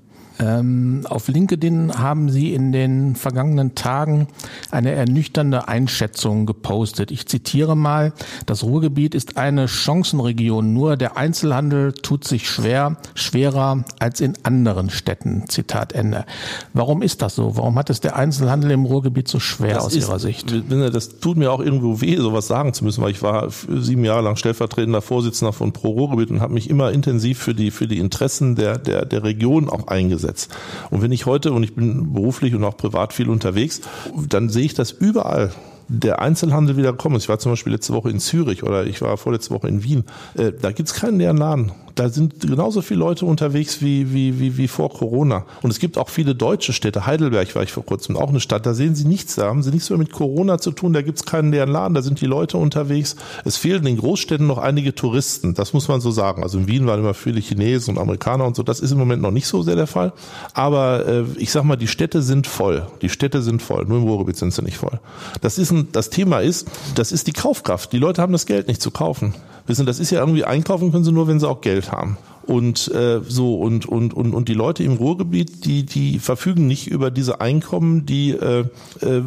Ähm, 0.40 1.02
auf 1.08 1.28
LinkedIn 1.28 1.98
haben 1.98 2.30
Sie 2.30 2.54
in 2.54 2.72
den 2.72 3.14
vergangenen 3.14 3.74
Tagen 3.74 4.26
eine 4.70 4.92
ernüchternde 4.92 5.68
Einschätzung 5.68 6.46
gepostet. 6.46 7.10
Ich 7.10 7.26
zitiere 7.26 7.76
mal, 7.76 8.12
das 8.46 8.64
Ruhrgebiet 8.64 9.14
ist 9.14 9.36
eine 9.36 9.68
Chancenregion, 9.68 10.72
nur 10.72 10.96
der 10.96 11.18
Einzelhandel 11.18 11.92
tut 11.92 12.24
sich 12.24 12.48
schwer, 12.48 12.96
schwerer 13.14 13.84
als 13.98 14.20
in 14.20 14.34
anderen 14.42 14.88
Städten. 14.88 15.44
Zitat 15.48 15.92
Ende. 15.92 16.24
Warum 16.72 17.02
ist 17.02 17.20
das 17.20 17.34
so? 17.34 17.56
Warum 17.56 17.76
hat 17.76 17.90
es 17.90 18.00
der 18.00 18.16
Einzelhandel 18.16 18.70
im 18.70 18.86
Ruhrgebiet 18.86 19.28
so 19.28 19.40
schwer 19.40 19.74
das 19.74 19.86
aus 19.86 19.94
ist, 19.94 20.08
Ihrer 20.08 20.18
Sicht? 20.18 20.54
Das 20.70 21.20
tut 21.20 21.36
mir 21.36 21.52
auch 21.52 21.60
irgendwo 21.60 22.00
weh, 22.00 22.16
sowas 22.16 22.46
sagen 22.46 22.72
zu 22.72 22.84
müssen, 22.84 23.02
weil 23.02 23.10
ich 23.10 23.22
war 23.22 23.48
sieben 23.50 24.04
Jahre 24.04 24.22
lang 24.22 24.36
stellvertretender 24.36 25.02
Vorsitzender 25.02 25.52
von 25.52 25.72
Pro 25.72 25.90
Ruhrgebiet 25.90 26.30
und 26.30 26.40
habe 26.40 26.54
mich 26.54 26.70
immer 26.70 26.92
intensiv 26.92 27.38
für 27.38 27.54
die, 27.54 27.70
für 27.70 27.86
die 27.86 27.98
Interessen 27.98 28.54
der, 28.54 28.78
der, 28.78 29.04
der 29.04 29.22
Region 29.22 29.68
auch 29.68 29.88
eingesetzt 29.88 30.29
umgesetzt. 30.30 30.54
Und 30.90 31.02
wenn 31.02 31.12
ich 31.12 31.26
heute, 31.26 31.52
und 31.52 31.62
ich 31.62 31.74
bin 31.74 32.12
beruflich 32.12 32.54
und 32.54 32.64
auch 32.64 32.76
privat 32.76 33.12
viel 33.12 33.28
unterwegs, 33.28 33.80
dann 34.28 34.48
sehe 34.48 34.64
ich 34.64 34.74
das 34.74 34.92
überall 34.92 35.52
der 35.88 36.20
Einzelhandel 36.20 36.76
wieder 36.76 36.92
kommt. 36.92 37.16
Ich 37.16 37.28
war 37.28 37.40
zum 37.40 37.52
Beispiel 37.52 37.72
letzte 37.72 37.92
Woche 37.92 38.10
in 38.10 38.20
Zürich 38.20 38.62
oder 38.62 38.86
ich 38.86 39.02
war 39.02 39.16
vorletzte 39.16 39.52
Woche 39.52 39.66
in 39.66 39.82
Wien. 39.82 40.04
Äh, 40.34 40.52
da 40.52 40.70
gibt's 40.70 40.94
keinen 40.94 41.18
leeren 41.18 41.36
Laden. 41.36 41.72
Da 41.94 42.08
sind 42.08 42.40
genauso 42.40 42.82
viele 42.82 43.00
Leute 43.00 43.26
unterwegs 43.26 43.80
wie, 43.82 44.12
wie, 44.12 44.38
wie, 44.38 44.56
wie 44.56 44.68
vor 44.68 44.90
Corona. 44.90 45.44
Und 45.62 45.70
es 45.70 45.78
gibt 45.78 45.98
auch 45.98 46.08
viele 46.08 46.34
deutsche 46.34 46.72
Städte. 46.72 47.06
Heidelberg 47.06 47.54
war 47.54 47.62
ich 47.62 47.72
vor 47.72 47.84
kurzem 47.84 48.16
auch 48.16 48.28
eine 48.28 48.40
Stadt. 48.40 48.66
Da 48.66 48.74
sehen 48.74 48.94
Sie 48.94 49.06
nichts. 49.06 49.36
Da 49.36 49.46
haben 49.46 49.62
Sie 49.62 49.70
nichts 49.70 49.90
mehr 49.90 49.98
mit 49.98 50.12
Corona 50.12 50.58
zu 50.58 50.70
tun. 50.70 50.92
Da 50.92 51.02
gibt's 51.02 51.24
keinen 51.24 51.50
leeren 51.50 51.70
Laden. 51.70 51.94
Da 51.94 52.02
sind 52.02 52.20
die 52.20 52.26
Leute 52.26 52.58
unterwegs. 52.58 53.16
Es 53.44 53.56
fehlen 53.56 53.86
in 53.86 53.96
Großstädten 53.96 54.46
noch 54.46 54.58
einige 54.58 54.94
Touristen. 54.94 55.54
Das 55.54 55.72
muss 55.72 55.88
man 55.88 56.00
so 56.00 56.10
sagen. 56.10 56.42
Also 56.42 56.58
in 56.58 56.68
Wien 56.68 56.86
waren 56.86 57.00
immer 57.00 57.14
viele 57.14 57.40
Chinesen 57.40 57.96
und 57.96 58.02
Amerikaner 58.02 58.46
und 58.46 58.56
so. 58.56 58.62
Das 58.62 58.80
ist 58.80 58.92
im 58.92 58.98
Moment 58.98 59.22
noch 59.22 59.30
nicht 59.30 59.46
so 59.46 59.62
sehr 59.62 59.76
der 59.76 59.86
Fall. 59.86 60.12
Aber 60.54 61.06
äh, 61.06 61.24
ich 61.36 61.50
sag 61.50 61.64
mal, 61.64 61.76
die 61.76 61.88
Städte 61.88 62.22
sind 62.22 62.46
voll. 62.46 62.86
Die 63.02 63.08
Städte 63.08 63.42
sind 63.42 63.62
voll. 63.62 63.84
Nur 63.84 63.98
im 63.98 64.04
Ruhrgebiet 64.04 64.36
sind 64.36 64.52
sie 64.52 64.62
nicht 64.62 64.76
voll. 64.76 65.00
Das 65.40 65.58
ist 65.58 65.70
ein, 65.70 65.88
das 65.92 66.10
Thema 66.10 66.40
ist, 66.40 66.68
das 66.94 67.12
ist 67.12 67.26
die 67.26 67.32
Kaufkraft. 67.32 67.92
Die 67.92 67.98
Leute 67.98 68.22
haben 68.22 68.32
das 68.32 68.46
Geld 68.46 68.68
nicht 68.68 68.80
zu 68.80 68.90
kaufen. 68.90 69.34
Wissen, 69.70 69.86
das 69.86 69.98
ist 69.98 70.10
ja 70.10 70.20
irgendwie 70.20 70.44
einkaufen 70.44 70.92
können 70.92 71.04
sie 71.04 71.12
nur, 71.12 71.28
wenn 71.28 71.40
sie 71.40 71.48
auch 71.48 71.60
Geld 71.60 71.90
haben. 71.92 72.18
Und 72.42 72.88
äh, 72.88 73.20
so 73.26 73.54
und 73.54 73.86
und 73.86 74.12
und 74.12 74.34
und 74.34 74.48
die 74.48 74.54
Leute 74.54 74.82
im 74.82 74.94
Ruhrgebiet, 74.94 75.64
die 75.64 75.86
die 75.86 76.18
verfügen 76.18 76.66
nicht 76.66 76.88
über 76.88 77.10
diese 77.10 77.40
Einkommen, 77.40 78.06
die 78.06 78.32
äh, 78.32 78.64
äh, 79.00 79.22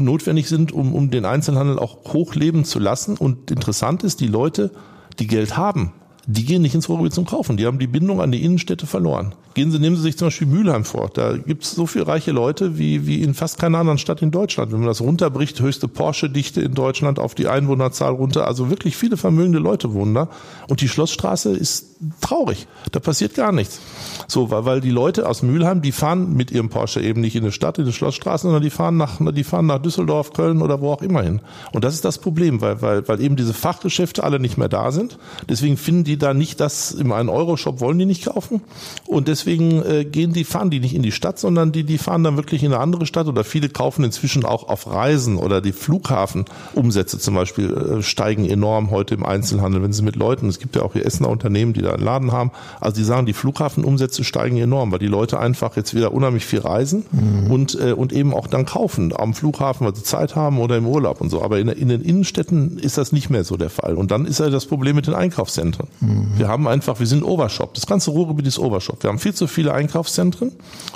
notwendig 0.00 0.48
sind, 0.48 0.72
um 0.72 0.94
um 0.94 1.10
den 1.10 1.24
Einzelhandel 1.24 1.78
auch 1.78 2.12
hochleben 2.12 2.64
zu 2.64 2.78
lassen. 2.78 3.16
Und 3.16 3.50
interessant 3.50 4.02
ist, 4.02 4.20
die 4.20 4.26
Leute, 4.26 4.72
die 5.18 5.26
Geld 5.26 5.56
haben, 5.56 5.92
die 6.26 6.44
gehen 6.44 6.62
nicht 6.62 6.74
ins 6.74 6.88
Ruhrgebiet 6.88 7.14
zum 7.14 7.24
Kaufen. 7.24 7.56
Die 7.56 7.66
haben 7.66 7.78
die 7.78 7.86
Bindung 7.86 8.20
an 8.20 8.32
die 8.32 8.44
Innenstädte 8.44 8.86
verloren. 8.86 9.34
Gehen 9.54 9.70
Sie, 9.70 9.78
nehmen 9.78 9.94
Sie 9.94 10.02
sich 10.02 10.18
zum 10.18 10.26
Beispiel 10.26 10.48
Mülheim 10.48 10.84
vor. 10.84 11.08
Da 11.14 11.36
gibt 11.36 11.62
es 11.62 11.70
so 11.70 11.86
viele 11.86 12.08
reiche 12.08 12.32
Leute 12.32 12.78
wie, 12.78 13.06
wie 13.06 13.22
in 13.22 13.32
fast 13.32 13.58
keiner 13.58 13.78
anderen 13.78 13.98
Stadt 13.98 14.22
in 14.22 14.32
Deutschland. 14.32 14.72
Wenn 14.72 14.80
man 14.80 14.88
das 14.88 15.00
runterbricht, 15.00 15.60
höchste 15.60 15.86
Porsche-Dichte 15.86 16.60
in 16.60 16.74
Deutschland 16.74 17.20
auf 17.20 17.36
die 17.36 17.46
Einwohnerzahl 17.46 18.12
runter. 18.12 18.46
Also 18.46 18.70
wirklich 18.70 18.96
viele 18.96 19.16
vermögende 19.16 19.60
Leute 19.60 19.94
wohnen 19.94 20.14
da. 20.14 20.28
Und 20.68 20.80
die 20.80 20.88
Schlossstraße 20.88 21.52
ist 21.52 21.96
traurig. 22.20 22.66
Da 22.90 22.98
passiert 22.98 23.34
gar 23.34 23.52
nichts. 23.52 23.80
So, 24.26 24.50
weil, 24.50 24.64
weil 24.64 24.80
die 24.80 24.90
Leute 24.90 25.28
aus 25.28 25.42
Mülheim, 25.42 25.80
die 25.80 25.92
fahren 25.92 26.34
mit 26.34 26.50
ihrem 26.50 26.68
Porsche 26.68 27.00
eben 27.00 27.20
nicht 27.20 27.36
in 27.36 27.44
eine 27.44 27.52
Stadt, 27.52 27.78
in 27.78 27.84
eine 27.84 27.92
Schlossstraße, 27.92 28.42
sondern 28.42 28.62
die 28.62 28.70
fahren 28.70 28.96
nach, 28.96 29.18
die 29.20 29.44
fahren 29.44 29.66
nach 29.66 29.78
Düsseldorf, 29.78 30.32
Köln 30.32 30.60
oder 30.60 30.80
wo 30.80 30.90
auch 30.90 31.02
immer 31.02 31.22
hin. 31.22 31.40
Und 31.72 31.84
das 31.84 31.94
ist 31.94 32.04
das 32.04 32.18
Problem, 32.18 32.60
weil, 32.60 32.82
weil, 32.82 33.06
weil 33.08 33.20
eben 33.20 33.36
diese 33.36 33.54
Fachgeschäfte 33.54 34.24
alle 34.24 34.40
nicht 34.40 34.58
mehr 34.58 34.68
da 34.68 34.90
sind. 34.90 35.18
Deswegen 35.48 35.76
finden 35.76 36.04
die 36.04 36.15
da 36.16 36.34
nicht 36.34 36.60
das, 36.60 36.92
im 36.92 37.12
einen 37.12 37.28
Euro-Shop 37.28 37.80
wollen 37.80 37.98
die 37.98 38.06
nicht 38.06 38.26
kaufen. 38.26 38.62
Und 39.06 39.28
deswegen 39.28 39.82
äh, 39.82 40.04
gehen 40.04 40.32
die, 40.32 40.44
fahren 40.44 40.70
die 40.70 40.80
nicht 40.80 40.94
in 40.94 41.02
die 41.02 41.12
Stadt, 41.12 41.38
sondern 41.38 41.72
die, 41.72 41.84
die 41.84 41.98
fahren 41.98 42.24
dann 42.24 42.36
wirklich 42.36 42.62
in 42.62 42.72
eine 42.72 42.82
andere 42.82 43.06
Stadt 43.06 43.26
oder 43.26 43.44
viele 43.44 43.68
kaufen 43.68 44.04
inzwischen 44.04 44.44
auch 44.44 44.68
auf 44.68 44.86
Reisen 44.86 45.36
oder 45.36 45.60
die 45.60 45.72
Flughafenumsätze 45.72 47.18
zum 47.18 47.34
Beispiel 47.34 47.72
äh, 47.72 48.02
steigen 48.02 48.48
enorm 48.48 48.90
heute 48.90 49.14
im 49.14 49.24
Einzelhandel, 49.24 49.82
wenn 49.82 49.92
sie 49.92 50.02
mit 50.02 50.16
Leuten, 50.16 50.48
es 50.48 50.58
gibt 50.58 50.76
ja 50.76 50.82
auch 50.82 50.92
hier 50.92 51.04
Essener 51.04 51.28
Unternehmen, 51.28 51.72
die 51.72 51.82
da 51.82 51.92
einen 51.92 52.04
Laden 52.04 52.32
haben. 52.32 52.50
Also 52.80 52.96
die 52.96 53.04
sagen, 53.04 53.26
die 53.26 53.32
Flughafenumsätze 53.32 54.24
steigen 54.24 54.56
enorm, 54.56 54.92
weil 54.92 54.98
die 54.98 55.06
Leute 55.06 55.38
einfach 55.38 55.76
jetzt 55.76 55.94
wieder 55.94 56.12
unheimlich 56.12 56.46
viel 56.46 56.60
reisen 56.60 57.04
mhm. 57.12 57.50
und, 57.50 57.80
äh, 57.80 57.92
und 57.92 58.12
eben 58.12 58.34
auch 58.34 58.46
dann 58.46 58.66
kaufen 58.66 59.12
am 59.16 59.34
Flughafen, 59.34 59.86
weil 59.86 59.94
sie 59.94 60.02
Zeit 60.02 60.36
haben 60.36 60.58
oder 60.58 60.76
im 60.76 60.86
Urlaub 60.86 61.20
und 61.20 61.30
so. 61.30 61.42
Aber 61.42 61.58
in, 61.58 61.68
in 61.68 61.88
den 61.88 62.02
Innenstädten 62.02 62.78
ist 62.78 62.98
das 62.98 63.12
nicht 63.12 63.30
mehr 63.30 63.44
so 63.44 63.56
der 63.56 63.70
Fall. 63.70 63.94
Und 63.94 64.10
dann 64.10 64.26
ist 64.26 64.40
ja 64.40 64.50
das 64.50 64.66
Problem 64.66 64.96
mit 64.96 65.06
den 65.06 65.14
Einkaufszentren. 65.14 65.88
Mhm. 66.00 66.05
Wir 66.36 66.48
haben 66.48 66.68
einfach, 66.68 66.98
wir 66.98 67.06
sind 67.06 67.22
Overshop. 67.22 67.74
Das 67.74 67.86
ganze 67.86 68.10
Ruhrgebiet 68.10 68.46
ist 68.46 68.58
Overshop. 68.58 69.02
Wir 69.02 69.08
haben 69.08 69.18
viel 69.18 69.34
zu 69.34 69.46
viele 69.46 69.72
Einkaufszentren 69.72 70.52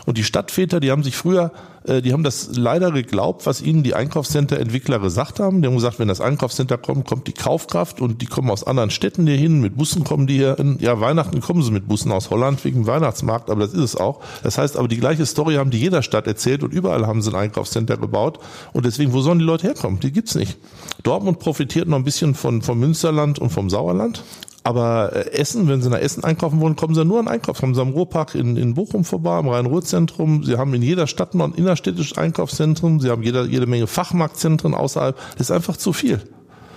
und 0.06 0.18
die 0.18 0.24
Stadtväter, 0.24 0.80
die 0.80 0.90
haben 0.90 1.02
sich 1.02 1.16
früher 1.16 1.52
äh, 1.84 2.02
die 2.02 2.12
haben 2.12 2.22
das 2.22 2.50
leider 2.56 2.90
geglaubt, 2.92 3.46
was 3.46 3.62
ihnen 3.62 3.82
die 3.82 3.94
Einkaufscenter-Entwickler 3.94 4.98
gesagt 4.98 5.40
haben. 5.40 5.62
Die 5.62 5.68
haben 5.68 5.74
gesagt, 5.74 5.98
wenn 5.98 6.08
das 6.08 6.20
Einkaufscenter 6.20 6.78
kommt, 6.78 7.06
kommt 7.06 7.26
die 7.26 7.32
Kaufkraft 7.32 8.00
und 8.00 8.22
die 8.22 8.26
kommen 8.26 8.50
aus 8.50 8.64
anderen 8.64 8.90
Städten 8.90 9.26
hier 9.26 9.36
hin. 9.36 9.60
Mit 9.60 9.76
Bussen 9.76 10.04
kommen 10.04 10.26
die 10.26 10.34
hier 10.34 10.56
hin. 10.56 10.78
Ja, 10.80 11.00
Weihnachten 11.00 11.40
kommen 11.40 11.62
sie 11.62 11.70
mit 11.70 11.88
Bussen 11.88 12.12
aus 12.12 12.30
Holland 12.30 12.64
wegen 12.64 12.86
Weihnachtsmarkt, 12.86 13.50
aber 13.50 13.62
das 13.62 13.72
ist 13.72 13.80
es 13.80 13.96
auch. 13.96 14.20
Das 14.42 14.58
heißt 14.58 14.76
aber, 14.76 14.88
die 14.88 14.98
gleiche 14.98 15.26
Story 15.26 15.54
haben 15.54 15.70
die 15.70 15.78
jeder 15.78 16.02
Stadt 16.02 16.26
erzählt 16.26 16.62
und 16.62 16.72
überall 16.72 17.06
haben 17.06 17.22
sie 17.22 17.30
ein 17.30 17.36
Einkaufscenter 17.36 17.96
gebaut. 17.96 18.38
Und 18.72 18.84
deswegen, 18.84 19.12
wo 19.12 19.20
sollen 19.20 19.38
die 19.38 19.44
Leute 19.44 19.66
herkommen? 19.66 20.00
Die 20.00 20.12
gibt's 20.12 20.34
nicht. 20.34 20.58
Dortmund 21.02 21.38
profitiert 21.38 21.88
noch 21.88 21.96
ein 21.96 22.04
bisschen 22.04 22.34
von, 22.34 22.62
vom 22.62 22.78
Münsterland 22.78 23.38
und 23.38 23.50
vom 23.50 23.70
Sauerland. 23.70 24.22
Aber 24.70 25.10
äh, 25.16 25.32
Essen, 25.32 25.66
wenn 25.66 25.82
Sie 25.82 25.90
nach 25.90 25.98
Essen 25.98 26.22
einkaufen 26.22 26.60
wollen, 26.60 26.76
kommen 26.76 26.94
Sie 26.94 27.04
nur 27.04 27.18
an 27.18 27.26
Einkauf. 27.26 27.60
Haben 27.60 27.74
Sie 27.74 27.80
am 27.80 27.90
Ruhrpark 27.90 28.36
in, 28.36 28.56
in 28.56 28.74
Bochum 28.74 29.04
vorbei, 29.04 29.32
am 29.32 29.48
Rhein-Ruhr-Zentrum. 29.48 30.44
Sie 30.44 30.56
haben 30.56 30.72
in 30.74 30.82
jeder 30.82 31.08
Stadt 31.08 31.34
noch 31.34 31.46
ein 31.46 31.54
innerstädtisches 31.54 32.16
Einkaufszentrum. 32.16 33.00
Sie 33.00 33.10
haben 33.10 33.24
jede, 33.24 33.46
jede 33.46 33.66
Menge 33.66 33.88
Fachmarktzentren 33.88 34.74
außerhalb. 34.74 35.16
Das 35.32 35.48
ist 35.48 35.50
einfach 35.50 35.76
zu 35.76 35.92
viel. 35.92 36.20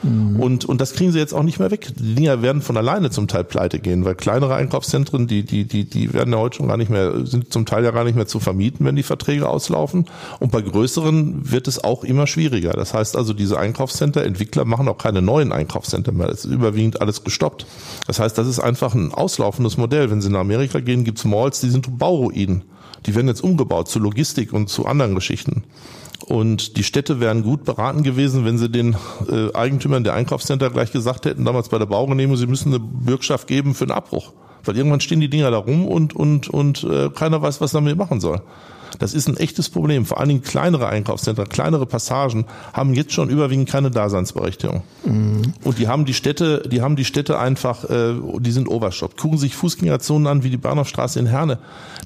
Mhm. 0.04 0.40
Und, 0.40 0.66
und 0.66 0.82
das 0.82 0.94
kriegen 0.94 1.12
sie 1.12 1.20
jetzt 1.20 1.34
auch 1.34 1.44
nicht 1.44 1.60
mehr 1.60 1.72
weg. 1.72 1.92
Die 1.98 2.16
Dinger 2.16 2.42
werden 2.42 2.62
von 2.62 2.78
alleine 2.78 3.10
zum 3.10 3.28
Teil 3.28 3.44
pleite 3.44 3.80
gehen, 3.80 4.06
weil 4.06 4.16
kleinere 4.16 4.56
Einkaufszentren, 4.56 5.28
die, 5.28 5.44
die, 5.44 5.66
die, 5.66 5.86
die 5.86 6.14
werden 6.14 6.34
ja 6.34 6.40
heute 6.40 6.58
schon 6.58 6.68
gar 6.68 6.78
nicht 6.78 6.90
mehr, 6.90 7.26
sind 7.26 7.52
zum 7.52 7.66
Teil 7.66 7.84
ja 7.84 7.92
gar 7.92 8.04
nicht 8.04 8.16
mehr 8.16 8.28
zu 8.28 8.40
vermieten, 8.40 8.86
wenn 8.86 8.96
die 8.96 9.04
Verträge 9.04 9.48
auslaufen. 9.48 10.06
Und 10.40 10.52
bei 10.52 10.62
größeren 10.62 11.52
wird 11.52 11.68
es 11.68 11.84
auch 11.84 12.04
immer 12.04 12.28
schwieriger. 12.28 12.74
Das 12.74 12.94
heißt 12.94 13.16
also, 13.16 13.34
diese 13.34 13.58
Einkaufscenter, 13.58 14.24
Entwickler 14.24 14.66
machen 14.66 14.88
auch 14.88 14.98
keine 14.98 15.22
neuen 15.22 15.52
Einkaufscenter 15.52 16.12
mehr. 16.12 16.30
Es 16.30 16.46
ist 16.46 16.52
überwiegend 16.52 17.02
alles 17.02 17.24
gestoppt. 17.24 17.66
Das 18.08 18.20
heißt, 18.20 18.38
das 18.38 18.48
ist 18.48 18.60
einfach 18.60 18.94
ein 18.94 19.14
auslaufendes 19.14 19.78
Modell. 19.78 20.12
Wenn 20.12 20.22
Sie 20.22 20.30
nach 20.30 20.42
Amerika 20.42 20.80
gehen, 20.80 21.04
gibt's 21.04 21.26
Malls, 21.26 21.62
die 21.62 21.70
sind 21.70 21.98
Bauruinen. 21.98 22.64
Die 23.06 23.16
werden 23.16 23.28
jetzt 23.28 23.44
umgebaut 23.44 23.90
zu 23.90 24.00
Logistik 24.00 24.54
und 24.54 24.70
zu 24.70 24.86
anderen 24.86 25.16
Geschichten. 25.16 25.64
Und 26.24 26.78
die 26.78 26.84
Städte 26.84 27.20
wären 27.20 27.44
gut 27.44 27.66
beraten 27.66 28.04
gewesen, 28.04 28.46
wenn 28.46 28.58
sie 28.58 28.70
den 28.70 28.96
äh, 29.30 29.54
Eigentümern 29.54 30.04
der 30.04 30.14
Einkaufscenter 30.14 30.70
gleich 30.70 30.92
gesagt 30.92 31.26
hätten, 31.26 31.44
damals 31.44 31.70
bei 31.70 31.78
der 31.78 31.86
Baugenehmigung, 31.86 32.38
sie 32.38 32.48
müssen 32.48 32.74
eine 32.74 32.80
Bürgschaft 32.80 33.48
geben 33.48 33.76
für 33.76 33.84
einen 33.84 33.92
Abbruch. 33.92 34.32
Weil 34.64 34.78
irgendwann 34.78 35.02
stehen 35.02 35.20
die 35.20 35.30
Dinger 35.30 35.52
da 35.52 35.58
rum 35.58 35.86
und, 35.86 36.16
und, 36.16 36.48
und 36.48 36.84
äh, 36.86 37.10
keiner 37.10 37.42
weiß, 37.42 37.60
was 37.60 37.74
damit 37.74 37.98
machen 37.98 38.22
soll. 38.22 38.42
Das 39.00 39.14
ist 39.14 39.28
ein 39.28 39.38
echtes 39.38 39.70
Problem. 39.70 40.06
Vor 40.06 40.20
allen 40.20 40.30
Dingen 40.30 40.42
kleinere 40.42 40.88
Einkaufszentren, 40.88 41.50
kleinere 41.50 41.86
Passagen 41.86 42.46
haben 42.74 42.94
jetzt 42.94 43.14
schon 43.14 43.30
überwiegend 43.30 43.70
keine 43.70 43.92
Daseinsberechtigung. 43.92 44.84
Mhm. 45.06 45.54
Und 45.64 45.80
die 45.80 45.88
haben 45.88 46.06
die 46.06 46.14
Städte, 46.14 46.64
die 46.68 46.82
haben 46.82 46.96
die 46.96 47.06
Städte 47.06 47.40
einfach, 47.40 47.90
äh, 47.90 48.14
die 48.40 48.52
sind 48.52 48.70
overshot. 48.70 49.18
Gucken 49.18 49.38
sich 49.38 49.56
Fußgängerzonen 49.56 50.28
an 50.28 50.44
wie 50.44 50.50
die 50.50 50.58
Bahnhofstraße 50.58 51.20
in 51.20 51.26
Herne. 51.26 51.60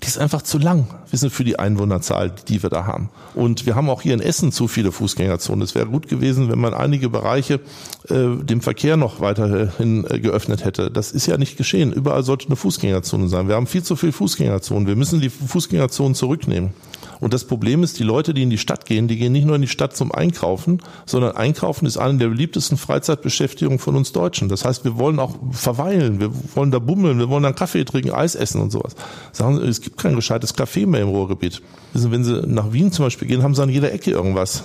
Die 0.03 0.07
ist 0.07 0.17
einfach 0.17 0.41
zu 0.41 0.57
lang, 0.57 0.87
wissen 1.11 1.29
für 1.29 1.43
die 1.43 1.59
Einwohnerzahl, 1.59 2.31
die 2.47 2.61
wir 2.61 2.69
da 2.69 2.85
haben. 2.85 3.09
Und 3.33 3.65
wir 3.65 3.75
haben 3.75 3.89
auch 3.89 4.01
hier 4.01 4.13
in 4.13 4.19
Essen 4.19 4.51
zu 4.51 4.67
viele 4.67 4.91
Fußgängerzonen. 4.91 5.61
Es 5.61 5.75
wäre 5.75 5.87
gut 5.87 6.07
gewesen, 6.07 6.49
wenn 6.49 6.59
man 6.59 6.73
einige 6.73 7.09
Bereiche 7.09 7.59
äh, 8.09 8.35
dem 8.43 8.61
Verkehr 8.61 8.97
noch 8.97 9.19
weiterhin 9.19 10.05
äh, 10.09 10.19
geöffnet 10.19 10.63
hätte. 10.63 10.91
Das 10.91 11.11
ist 11.11 11.25
ja 11.25 11.37
nicht 11.37 11.57
geschehen. 11.57 11.91
Überall 11.91 12.23
sollte 12.23 12.47
eine 12.47 12.55
Fußgängerzone 12.55 13.27
sein. 13.27 13.47
Wir 13.47 13.55
haben 13.55 13.67
viel 13.67 13.83
zu 13.83 13.95
viel 13.95 14.11
Fußgängerzonen. 14.11 14.87
Wir 14.87 14.95
müssen 14.95 15.21
die 15.21 15.29
Fußgängerzonen 15.29 16.15
zurücknehmen. 16.15 16.71
Und 17.19 17.33
das 17.33 17.45
Problem 17.45 17.83
ist, 17.83 17.99
die 17.99 18.03
Leute, 18.03 18.33
die 18.33 18.43
in 18.43 18.49
die 18.49 18.57
Stadt 18.57 18.85
gehen, 18.85 19.07
die 19.07 19.17
gehen 19.17 19.31
nicht 19.31 19.45
nur 19.45 19.55
in 19.55 19.61
die 19.61 19.67
Stadt 19.67 19.95
zum 19.95 20.11
Einkaufen, 20.11 20.81
sondern 21.05 21.35
Einkaufen 21.35 21.85
ist 21.85 21.97
eine 21.97 22.17
der 22.17 22.27
beliebtesten 22.27 22.77
Freizeitbeschäftigungen 22.77 23.79
von 23.79 23.95
uns 23.95 24.11
Deutschen. 24.11 24.49
Das 24.49 24.65
heißt, 24.65 24.83
wir 24.83 24.97
wollen 24.97 25.19
auch 25.19 25.35
verweilen, 25.51 26.19
wir 26.19 26.31
wollen 26.55 26.71
da 26.71 26.79
bummeln, 26.79 27.19
wir 27.19 27.29
wollen 27.29 27.43
dann 27.43 27.55
Kaffee 27.55 27.85
trinken, 27.85 28.11
Eis 28.11 28.35
essen 28.35 28.61
und 28.61 28.71
sowas. 28.71 28.95
Sagen, 29.31 29.57
es 29.57 29.81
gibt 29.81 29.97
kein 29.97 30.15
gescheites 30.15 30.55
Café 30.55 30.85
mehr 30.85 31.01
im 31.01 31.09
Ruhrgebiet. 31.09 31.61
Wenn 31.93 32.23
Sie 32.23 32.41
nach 32.45 32.73
Wien 32.73 32.91
zum 32.91 33.05
Beispiel 33.05 33.27
gehen, 33.27 33.43
haben 33.43 33.55
Sie 33.55 33.63
an 33.63 33.69
jeder 33.69 33.91
Ecke 33.91 34.11
irgendwas 34.11 34.63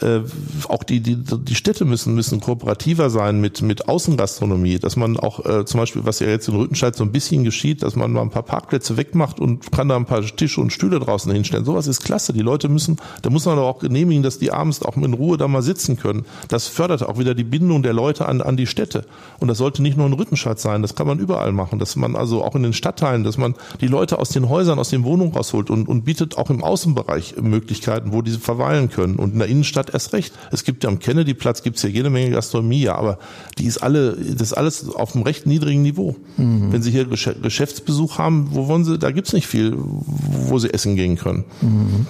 äh, 0.00 0.20
auch 0.68 0.82
die, 0.82 1.00
die, 1.00 1.16
die 1.16 1.54
Städte 1.54 1.84
müssen, 1.84 2.14
müssen 2.14 2.40
kooperativer 2.40 3.10
sein 3.10 3.40
mit, 3.40 3.62
mit 3.62 3.88
Außengastronomie, 3.88 4.78
dass 4.78 4.96
man 4.96 5.18
auch 5.18 5.44
äh, 5.44 5.64
zum 5.64 5.80
Beispiel, 5.80 6.04
was 6.04 6.20
ja 6.20 6.28
jetzt 6.28 6.48
in 6.48 6.56
Rüttenscheid 6.56 6.94
so 6.94 7.04
ein 7.04 7.12
bisschen 7.12 7.44
geschieht, 7.44 7.82
dass 7.82 7.96
man 7.96 8.12
mal 8.12 8.22
ein 8.22 8.30
paar 8.30 8.42
Parkplätze 8.42 8.96
wegmacht 8.96 9.40
und 9.40 9.70
kann 9.72 9.88
da 9.88 9.96
ein 9.96 10.06
paar 10.06 10.22
Tische 10.22 10.60
und 10.60 10.72
Stühle 10.72 11.00
draußen 11.00 11.32
hinstellen. 11.32 11.64
Sowas 11.64 11.86
ist 11.86 12.04
klasse. 12.04 12.32
Die 12.32 12.40
Leute 12.40 12.68
müssen, 12.68 12.96
da 13.22 13.30
muss 13.30 13.46
man 13.46 13.58
aber 13.58 13.66
auch 13.66 13.78
genehmigen, 13.78 14.22
dass 14.22 14.38
die 14.38 14.50
abends 14.50 14.82
auch 14.82 14.96
in 14.96 15.14
Ruhe 15.14 15.36
da 15.36 15.48
mal 15.48 15.62
sitzen 15.62 15.96
können. 15.96 16.24
Das 16.48 16.68
fördert 16.68 17.02
auch 17.02 17.18
wieder 17.18 17.34
die 17.34 17.44
Bindung 17.44 17.82
der 17.82 17.92
Leute 17.92 18.26
an, 18.26 18.40
an 18.40 18.56
die 18.56 18.66
Städte. 18.66 19.06
Und 19.40 19.48
das 19.48 19.58
sollte 19.58 19.82
nicht 19.82 19.96
nur 19.96 20.06
in 20.06 20.12
Rüttenscheid 20.12 20.58
sein, 20.58 20.82
das 20.82 20.94
kann 20.94 21.06
man 21.06 21.18
überall 21.18 21.52
machen, 21.52 21.78
dass 21.78 21.96
man 21.96 22.16
also 22.16 22.44
auch 22.44 22.54
in 22.54 22.62
den 22.62 22.72
Stadtteilen, 22.72 23.24
dass 23.24 23.38
man 23.38 23.54
die 23.80 23.86
Leute 23.86 24.18
aus 24.18 24.30
den 24.30 24.48
Häusern, 24.48 24.78
aus 24.78 24.90
den 24.90 25.04
Wohnungen 25.04 25.32
rausholt 25.32 25.70
und, 25.70 25.88
und 25.88 26.04
bietet 26.04 26.38
auch 26.38 26.50
im 26.50 26.62
Außenbereich 26.62 27.36
Möglichkeiten, 27.40 28.12
wo 28.12 28.22
diese 28.22 28.40
verweilen 28.40 28.90
können. 28.90 29.16
Und 29.16 29.34
in 29.34 29.38
der 29.38 29.48
Innenstadt 29.48 29.83
Stadt 29.84 29.94
erst 29.94 30.12
recht. 30.12 30.34
Es 30.50 30.64
gibt 30.64 30.84
ja 30.84 30.90
am 30.90 30.98
Kennedy-Platz 30.98 31.62
gibt's 31.62 31.82
ja 31.82 31.88
jede 31.88 32.10
Menge 32.10 32.30
Gastronomie, 32.30 32.82
ja, 32.82 32.96
aber 32.96 33.18
die 33.58 33.64
ist 33.64 33.78
alle, 33.78 34.12
das 34.12 34.48
ist 34.48 34.52
alles 34.52 34.88
auf 34.88 35.14
einem 35.14 35.24
recht 35.24 35.46
niedrigen 35.46 35.82
Niveau. 35.82 36.16
Mhm. 36.36 36.72
Wenn 36.72 36.82
Sie 36.82 36.90
hier 36.90 37.06
Geschäftsbesuch 37.06 38.18
haben, 38.18 38.48
wo 38.50 38.68
wollen 38.68 38.84
Sie, 38.84 38.98
da 38.98 39.10
gibt's 39.10 39.32
nicht 39.32 39.46
viel, 39.46 39.76
wo 39.76 40.58
Sie 40.58 40.72
essen 40.72 40.96
gehen 40.96 41.16
können. 41.16 41.44
Mhm. 41.60 42.06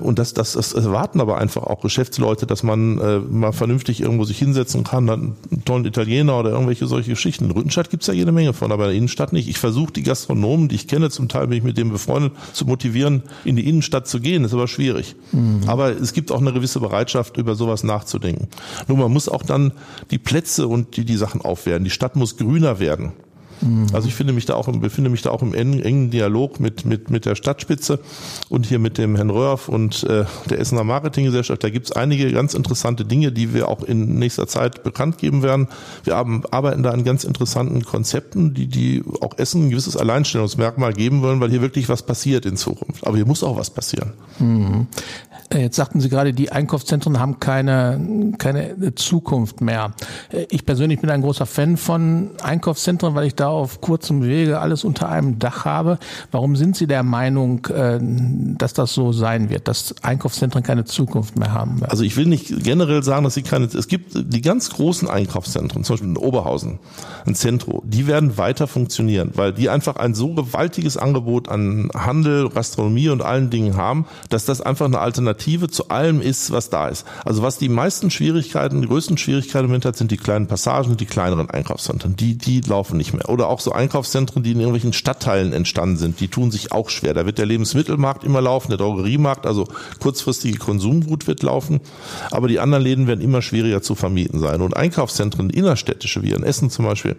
Und 0.00 0.18
das, 0.18 0.32
das, 0.32 0.52
das 0.52 0.72
erwarten 0.72 1.20
aber 1.20 1.38
einfach 1.38 1.64
auch 1.64 1.80
Geschäftsleute, 1.80 2.46
dass 2.46 2.62
man 2.62 2.98
äh, 2.98 3.18
mal 3.18 3.52
vernünftig 3.52 4.00
irgendwo 4.00 4.24
sich 4.24 4.38
hinsetzen 4.38 4.84
kann, 4.84 5.06
dann 5.06 5.34
einen 5.50 5.64
tollen 5.64 5.84
Italiener 5.84 6.38
oder 6.38 6.50
irgendwelche 6.50 6.86
solche 6.86 7.10
Geschichten. 7.10 7.46
In 7.46 7.50
Rüttenstadt 7.50 7.90
gibt's 7.90 8.06
ja 8.06 8.14
jede 8.14 8.32
Menge 8.32 8.52
von, 8.52 8.72
aber 8.72 8.84
in 8.84 8.90
der 8.90 8.98
Innenstadt 8.98 9.32
nicht. 9.32 9.48
Ich 9.48 9.58
versuche 9.58 9.92
die 9.92 10.02
Gastronomen, 10.02 10.68
die 10.68 10.76
ich 10.76 10.88
kenne, 10.88 11.10
zum 11.10 11.28
Teil 11.28 11.48
bin 11.48 11.58
ich 11.58 11.64
mit 11.64 11.76
denen 11.76 11.90
befreundet, 11.90 12.32
zu 12.52 12.64
motivieren, 12.64 13.22
in 13.44 13.56
die 13.56 13.68
Innenstadt 13.68 14.06
zu 14.06 14.20
gehen. 14.20 14.42
Das 14.42 14.52
ist 14.52 14.54
aber 14.54 14.68
schwierig. 14.68 15.16
Mhm. 15.32 15.62
Aber 15.66 15.90
es 15.90 16.12
gibt 16.12 16.30
auch 16.32 16.40
eine 16.40 16.52
gewisse 16.52 16.80
Bereitschaft, 16.80 17.05
Bereitschaft, 17.06 17.36
über 17.36 17.54
sowas 17.54 17.84
nachzudenken. 17.84 18.48
Nur 18.88 18.98
man 18.98 19.12
muss 19.12 19.28
auch 19.28 19.42
dann 19.42 19.72
die 20.10 20.18
Plätze 20.18 20.66
und 20.66 20.96
die, 20.96 21.04
die 21.04 21.16
Sachen 21.16 21.40
aufwerten. 21.40 21.84
Die 21.84 21.90
Stadt 21.90 22.16
muss 22.16 22.36
grüner 22.36 22.80
werden. 22.80 23.12
Also 23.92 24.08
ich 24.08 24.14
finde 24.14 24.32
mich 24.32 24.44
da 24.44 24.54
auch, 24.54 24.68
befinde 24.78 25.10
mich 25.10 25.22
da 25.22 25.30
auch 25.30 25.42
im 25.42 25.54
engen 25.54 26.10
Dialog 26.10 26.60
mit, 26.60 26.84
mit, 26.84 27.10
mit 27.10 27.24
der 27.24 27.34
Stadtspitze 27.34 28.00
und 28.48 28.66
hier 28.66 28.78
mit 28.78 28.98
dem 28.98 29.16
Herrn 29.16 29.30
Röhrf 29.30 29.68
und 29.68 30.04
äh, 30.04 30.24
der 30.50 30.60
Essener 30.60 30.84
Marketinggesellschaft. 30.84 31.64
Da 31.64 31.70
gibt 31.70 31.86
es 31.86 31.92
einige 31.92 32.30
ganz 32.32 32.54
interessante 32.54 33.04
Dinge, 33.04 33.32
die 33.32 33.54
wir 33.54 33.68
auch 33.68 33.82
in 33.82 34.18
nächster 34.18 34.46
Zeit 34.46 34.82
bekannt 34.82 35.18
geben 35.18 35.42
werden. 35.42 35.68
Wir 36.04 36.16
haben, 36.16 36.42
arbeiten 36.50 36.82
da 36.82 36.90
an 36.90 37.04
ganz 37.04 37.24
interessanten 37.24 37.84
Konzepten, 37.84 38.54
die, 38.54 38.66
die 38.66 39.02
auch 39.20 39.38
Essen 39.38 39.66
ein 39.66 39.70
gewisses 39.70 39.96
Alleinstellungsmerkmal 39.96 40.92
geben 40.92 41.22
wollen, 41.22 41.40
weil 41.40 41.50
hier 41.50 41.62
wirklich 41.62 41.88
was 41.88 42.02
passiert 42.02 42.46
in 42.46 42.56
Zukunft. 42.56 43.06
Aber 43.06 43.16
hier 43.16 43.26
muss 43.26 43.42
auch 43.42 43.56
was 43.56 43.70
passieren. 43.70 44.12
Mhm. 44.38 44.86
Äh, 45.50 45.62
jetzt 45.62 45.76
sagten 45.76 46.00
Sie 46.00 46.08
gerade, 46.08 46.32
die 46.32 46.50
Einkaufszentren 46.50 47.18
haben 47.18 47.40
keine, 47.40 48.34
keine 48.38 48.94
Zukunft 48.94 49.60
mehr. 49.60 49.92
Äh, 50.30 50.46
ich 50.50 50.66
persönlich 50.66 51.00
bin 51.00 51.10
ein 51.10 51.22
großer 51.22 51.46
Fan 51.46 51.76
von 51.76 52.30
Einkaufszentren, 52.42 53.14
weil 53.14 53.26
ich 53.26 53.34
da 53.34 53.45
auf 53.48 53.80
kurzem 53.80 54.22
Wege 54.22 54.60
alles 54.60 54.84
unter 54.84 55.08
einem 55.08 55.38
Dach 55.38 55.64
habe. 55.64 55.98
Warum 56.30 56.56
sind 56.56 56.76
Sie 56.76 56.86
der 56.86 57.02
Meinung, 57.02 57.66
äh, 57.66 57.98
dass 58.00 58.72
das 58.72 58.94
so 58.94 59.12
sein 59.12 59.50
wird, 59.50 59.68
dass 59.68 59.94
Einkaufszentren 60.02 60.62
keine 60.62 60.84
Zukunft 60.84 61.36
mehr 61.38 61.52
haben? 61.52 61.82
Also 61.84 62.04
ich 62.04 62.16
will 62.16 62.26
nicht 62.26 62.62
generell 62.62 63.02
sagen, 63.02 63.24
dass 63.24 63.34
sie 63.34 63.42
keine, 63.42 63.66
es 63.66 63.88
gibt 63.88 64.12
die 64.14 64.40
ganz 64.40 64.70
großen 64.70 65.08
Einkaufszentren, 65.08 65.84
zum 65.84 65.94
Beispiel 65.94 66.10
in 66.10 66.16
Oberhausen, 66.16 66.78
ein 67.26 67.34
Zentro, 67.34 67.82
die 67.84 68.06
werden 68.06 68.38
weiter 68.38 68.66
funktionieren, 68.66 69.32
weil 69.34 69.52
die 69.52 69.68
einfach 69.68 69.96
ein 69.96 70.14
so 70.14 70.34
gewaltiges 70.34 70.96
Angebot 70.96 71.48
an 71.48 71.90
Handel, 71.94 72.48
Gastronomie 72.48 73.08
und 73.08 73.22
allen 73.22 73.50
Dingen 73.50 73.76
haben, 73.76 74.06
dass 74.30 74.44
das 74.44 74.60
einfach 74.60 74.86
eine 74.86 74.98
Alternative 74.98 75.26
Alternative 75.26 75.68
zu 75.68 75.88
allem 75.88 76.20
ist, 76.20 76.50
was 76.50 76.70
da 76.70 76.88
ist. 76.88 77.06
Also 77.24 77.42
was 77.42 77.58
die 77.58 77.68
meisten 77.68 78.10
Schwierigkeiten, 78.10 78.82
die 78.82 78.88
größten 78.88 79.18
Schwierigkeiten 79.18 79.64
im 79.64 79.70
Moment 79.70 79.84
hat, 79.84 79.96
sind 79.96 80.10
die 80.10 80.16
kleinen 80.16 80.46
Passagen, 80.46 80.96
die 80.96 81.06
kleineren 81.06 81.50
Einkaufszentren. 81.50 82.16
Die, 82.16 82.36
die 82.36 82.60
laufen 82.60 82.96
nicht 82.96 83.12
mehr. 83.12 83.28
Oder 83.36 83.48
auch 83.48 83.60
so 83.60 83.72
Einkaufszentren, 83.72 84.42
die 84.42 84.52
in 84.52 84.60
irgendwelchen 84.60 84.94
Stadtteilen 84.94 85.52
entstanden 85.52 85.98
sind, 85.98 86.20
die 86.20 86.28
tun 86.28 86.50
sich 86.50 86.72
auch 86.72 86.88
schwer. 86.88 87.12
Da 87.12 87.26
wird 87.26 87.36
der 87.36 87.44
Lebensmittelmarkt 87.44 88.24
immer 88.24 88.40
laufen, 88.40 88.70
der 88.70 88.78
Drogeriemarkt, 88.78 89.46
also 89.46 89.68
kurzfristige 90.00 90.58
Konsumgut 90.58 91.26
wird 91.26 91.42
laufen. 91.42 91.80
Aber 92.30 92.48
die 92.48 92.58
anderen 92.58 92.82
Läden 92.82 93.06
werden 93.06 93.20
immer 93.20 93.42
schwieriger 93.42 93.82
zu 93.82 93.94
vermieten 93.94 94.40
sein. 94.40 94.62
Und 94.62 94.74
Einkaufszentren, 94.74 95.50
innerstädtische, 95.50 96.22
wie 96.22 96.30
in 96.30 96.42
Essen 96.42 96.70
zum 96.70 96.86
Beispiel, 96.86 97.16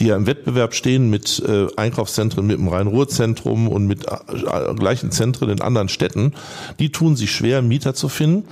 die 0.00 0.06
ja 0.06 0.16
im 0.16 0.26
Wettbewerb 0.26 0.74
stehen 0.74 1.08
mit 1.08 1.40
äh, 1.46 1.68
Einkaufszentren, 1.76 2.46
mit 2.46 2.58
dem 2.58 2.66
Rhein-Ruhr-Zentrum 2.66 3.68
und 3.68 3.86
mit 3.86 4.06
äh, 4.06 4.74
gleichen 4.74 5.12
Zentren 5.12 5.50
in 5.50 5.60
anderen 5.60 5.88
Städten, 5.88 6.32
die 6.80 6.90
tun 6.90 7.14
sich 7.14 7.30
schwer 7.30 7.44
schwer, 7.44 7.62
Mieter 7.62 7.94
zu 7.94 8.08
finden, 8.08 8.48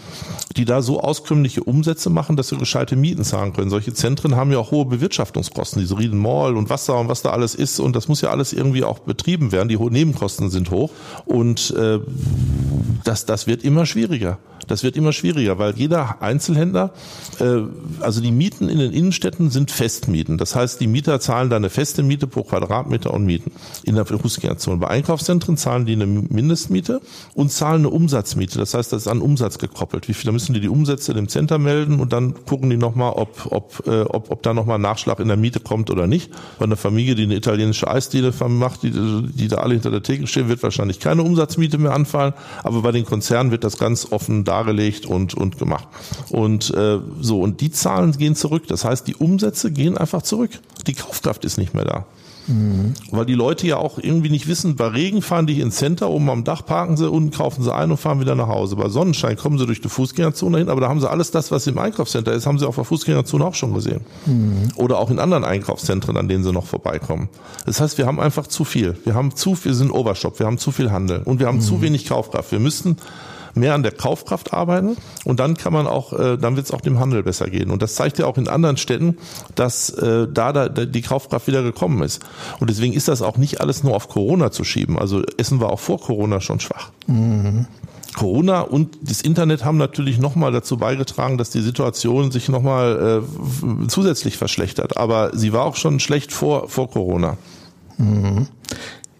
die 0.56 0.66
da 0.66 0.82
so 0.82 1.00
auskömmliche 1.00 1.64
Umsätze 1.64 2.10
machen, 2.10 2.36
dass 2.36 2.48
sie 2.48 2.58
gescheite 2.58 2.94
Mieten 2.94 3.24
zahlen 3.24 3.54
können. 3.54 3.70
Solche 3.70 3.94
Zentren 3.94 4.36
haben 4.36 4.52
ja 4.52 4.58
auch 4.58 4.70
hohe 4.70 4.84
Bewirtschaftungskosten, 4.84 5.80
diese 5.80 5.98
Rieden 5.98 6.18
Mall 6.18 6.56
und 6.56 6.68
Wasser 6.68 6.91
und 6.98 7.08
was 7.08 7.22
da 7.22 7.30
alles 7.30 7.54
ist. 7.54 7.80
Und 7.80 7.96
das 7.96 8.08
muss 8.08 8.20
ja 8.20 8.30
alles 8.30 8.52
irgendwie 8.52 8.84
auch 8.84 9.00
betrieben 9.00 9.52
werden. 9.52 9.68
Die 9.68 9.76
Nebenkosten 9.76 10.50
sind 10.50 10.70
hoch. 10.70 10.90
Und 11.24 11.70
äh, 11.76 12.00
das, 13.04 13.26
das 13.26 13.46
wird 13.46 13.64
immer 13.64 13.86
schwieriger. 13.86 14.38
Das 14.68 14.82
wird 14.82 14.96
immer 14.96 15.12
schwieriger, 15.12 15.58
weil 15.58 15.74
jeder 15.76 16.22
Einzelhändler, 16.22 16.92
äh, 17.40 17.62
also 18.00 18.20
die 18.20 18.32
Mieten 18.32 18.68
in 18.68 18.78
den 18.78 18.92
Innenstädten 18.92 19.50
sind 19.50 19.70
Festmieten. 19.70 20.38
Das 20.38 20.54
heißt, 20.54 20.80
die 20.80 20.86
Mieter 20.86 21.20
zahlen 21.20 21.50
da 21.50 21.56
eine 21.56 21.70
feste 21.70 22.02
Miete 22.02 22.26
pro 22.26 22.42
Quadratmeter 22.42 23.12
und 23.12 23.24
Mieten 23.24 23.52
in 23.84 23.94
der 23.94 24.04
Fußgängerzone. 24.06 24.78
Bei 24.78 24.88
Einkaufszentren 24.88 25.56
zahlen 25.56 25.86
die 25.86 25.92
eine 25.92 26.06
Mindestmiete 26.06 27.00
und 27.34 27.50
zahlen 27.50 27.82
eine 27.82 27.90
Umsatzmiete. 27.90 28.58
Das 28.58 28.74
heißt, 28.74 28.92
das 28.92 29.02
ist 29.02 29.08
an 29.08 29.20
Umsatz 29.20 29.58
gekoppelt. 29.58 30.08
Wie 30.08 30.14
viel, 30.14 30.26
da 30.26 30.32
müssen 30.32 30.54
die 30.54 30.60
die 30.60 30.68
Umsätze 30.68 31.14
dem 31.14 31.28
Center 31.28 31.58
melden 31.58 32.00
und 32.00 32.12
dann 32.12 32.34
gucken 32.46 32.70
die 32.70 32.76
nochmal, 32.76 33.12
ob, 33.12 33.46
ob, 33.50 33.82
äh, 33.86 34.02
ob, 34.02 34.30
ob 34.30 34.42
da 34.42 34.54
nochmal 34.54 34.78
ein 34.78 34.82
Nachschlag 34.82 35.20
in 35.20 35.28
der 35.28 35.36
Miete 35.36 35.60
kommt 35.60 35.90
oder 35.90 36.06
nicht. 36.06 36.30
Bei 36.58 36.64
einer 36.64 36.76
Familie, 36.76 37.14
die 37.14 37.24
eine 37.24 37.36
italienische 37.36 37.88
Eisdiele 37.88 38.32
macht, 38.48 38.82
die, 38.82 38.90
die 38.90 39.48
da 39.48 39.56
alle 39.56 39.74
hinter 39.74 39.90
der 39.90 40.02
Theke 40.02 40.26
stehen, 40.26 40.48
wird 40.48 40.62
wahrscheinlich 40.62 41.00
keine 41.00 41.22
Umsatzmiete 41.22 41.78
mehr 41.78 41.94
anfallen. 41.94 42.34
Aber 42.62 42.82
bei 42.82 42.92
den 42.92 43.04
Konzernen 43.04 43.50
wird 43.50 43.64
das 43.64 43.78
ganz 43.78 44.10
offen 44.10 44.44
dargelegt 44.52 45.06
und, 45.06 45.34
und 45.34 45.58
gemacht. 45.58 45.88
Und 46.28 46.72
äh, 46.74 46.98
so, 47.20 47.40
und 47.40 47.60
die 47.62 47.70
Zahlen 47.70 48.12
gehen 48.12 48.36
zurück. 48.36 48.64
Das 48.68 48.84
heißt, 48.84 49.06
die 49.08 49.16
Umsätze 49.16 49.70
gehen 49.72 49.96
einfach 49.96 50.22
zurück. 50.22 50.50
Die 50.86 50.92
Kaufkraft 50.92 51.44
ist 51.46 51.56
nicht 51.56 51.72
mehr 51.72 51.84
da. 51.84 52.06
Mhm. 52.46 52.94
Weil 53.10 53.24
die 53.24 53.34
Leute 53.34 53.66
ja 53.66 53.76
auch 53.76 53.98
irgendwie 53.98 54.30
nicht 54.30 54.48
wissen, 54.48 54.76
bei 54.76 54.88
Regen 54.88 55.22
fahren 55.22 55.46
die 55.46 55.60
ins 55.60 55.76
Center, 55.76 56.10
oben 56.10 56.28
am 56.28 56.44
Dach 56.44 56.66
parken 56.66 56.96
sie, 56.96 57.08
unten 57.08 57.30
kaufen 57.30 57.62
sie 57.62 57.72
ein 57.72 57.90
und 57.90 57.98
fahren 57.98 58.20
wieder 58.20 58.34
nach 58.34 58.48
Hause. 58.48 58.76
Bei 58.76 58.88
Sonnenschein 58.88 59.36
kommen 59.36 59.58
sie 59.58 59.66
durch 59.66 59.80
die 59.80 59.88
Fußgängerzone 59.88 60.58
hin, 60.58 60.68
aber 60.68 60.80
da 60.80 60.88
haben 60.88 61.00
sie 61.00 61.08
alles 61.08 61.30
das, 61.30 61.50
was 61.50 61.66
im 61.66 61.78
Einkaufscenter 61.78 62.32
ist, 62.32 62.46
haben 62.46 62.58
sie 62.58 62.66
auf 62.66 62.74
der 62.74 62.84
Fußgängerzone 62.84 63.44
auch 63.44 63.54
schon 63.54 63.72
gesehen. 63.74 64.00
Mhm. 64.26 64.68
Oder 64.76 64.98
auch 64.98 65.10
in 65.10 65.18
anderen 65.18 65.44
Einkaufszentren, 65.44 66.16
an 66.16 66.28
denen 66.28 66.44
sie 66.44 66.52
noch 66.52 66.66
vorbeikommen. 66.66 67.28
Das 67.64 67.80
heißt, 67.80 67.96
wir 67.98 68.06
haben 68.06 68.20
einfach 68.20 68.46
zu 68.46 68.64
viel. 68.64 68.98
Wir 69.04 69.14
haben 69.14 69.34
zu 69.34 69.54
viel, 69.54 69.70
wir 69.70 69.76
sind 69.76 69.92
Overshop, 69.92 70.38
wir 70.38 70.46
haben 70.46 70.58
zu 70.58 70.72
viel 70.72 70.90
Handel 70.90 71.22
und 71.24 71.38
wir 71.38 71.46
haben 71.46 71.58
mhm. 71.58 71.62
zu 71.62 71.80
wenig 71.80 72.06
Kaufkraft. 72.06 72.50
Wir 72.50 72.60
müssten 72.60 72.96
mehr 73.54 73.74
an 73.74 73.82
der 73.82 73.92
Kaufkraft 73.92 74.52
arbeiten 74.52 74.96
und 75.24 75.40
dann 75.40 75.56
kann 75.56 75.72
man 75.72 75.86
auch, 75.86 76.12
äh, 76.12 76.36
dann 76.36 76.56
wird 76.56 76.66
es 76.66 76.72
auch 76.72 76.80
dem 76.80 76.98
Handel 76.98 77.22
besser 77.22 77.50
gehen. 77.50 77.70
Und 77.70 77.82
das 77.82 77.94
zeigt 77.94 78.18
ja 78.18 78.26
auch 78.26 78.38
in 78.38 78.48
anderen 78.48 78.76
Städten, 78.76 79.18
dass 79.54 79.90
äh, 79.90 80.26
da, 80.32 80.52
da 80.52 80.68
die 80.68 81.02
Kaufkraft 81.02 81.46
wieder 81.46 81.62
gekommen 81.62 82.02
ist. 82.02 82.22
Und 82.60 82.70
deswegen 82.70 82.92
ist 82.92 83.08
das 83.08 83.22
auch 83.22 83.36
nicht 83.36 83.60
alles 83.60 83.82
nur 83.82 83.94
auf 83.94 84.08
Corona 84.08 84.50
zu 84.50 84.64
schieben. 84.64 84.98
Also 84.98 85.22
Essen 85.36 85.60
war 85.60 85.70
auch 85.70 85.80
vor 85.80 86.00
Corona 86.00 86.40
schon 86.40 86.60
schwach. 86.60 86.90
Mhm. 87.06 87.66
Corona 88.14 88.60
und 88.60 88.98
das 89.02 89.22
Internet 89.22 89.64
haben 89.64 89.78
natürlich 89.78 90.18
nochmal 90.18 90.52
dazu 90.52 90.76
beigetragen, 90.76 91.38
dass 91.38 91.50
die 91.50 91.62
Situation 91.62 92.30
sich 92.30 92.48
nochmal 92.48 93.22
äh, 93.22 93.88
zusätzlich 93.88 94.36
verschlechtert. 94.36 94.96
Aber 94.96 95.36
sie 95.36 95.52
war 95.52 95.64
auch 95.64 95.76
schon 95.76 95.98
schlecht 95.98 96.32
vor, 96.32 96.68
vor 96.68 96.90
Corona. 96.90 97.38
Mhm. 97.96 98.48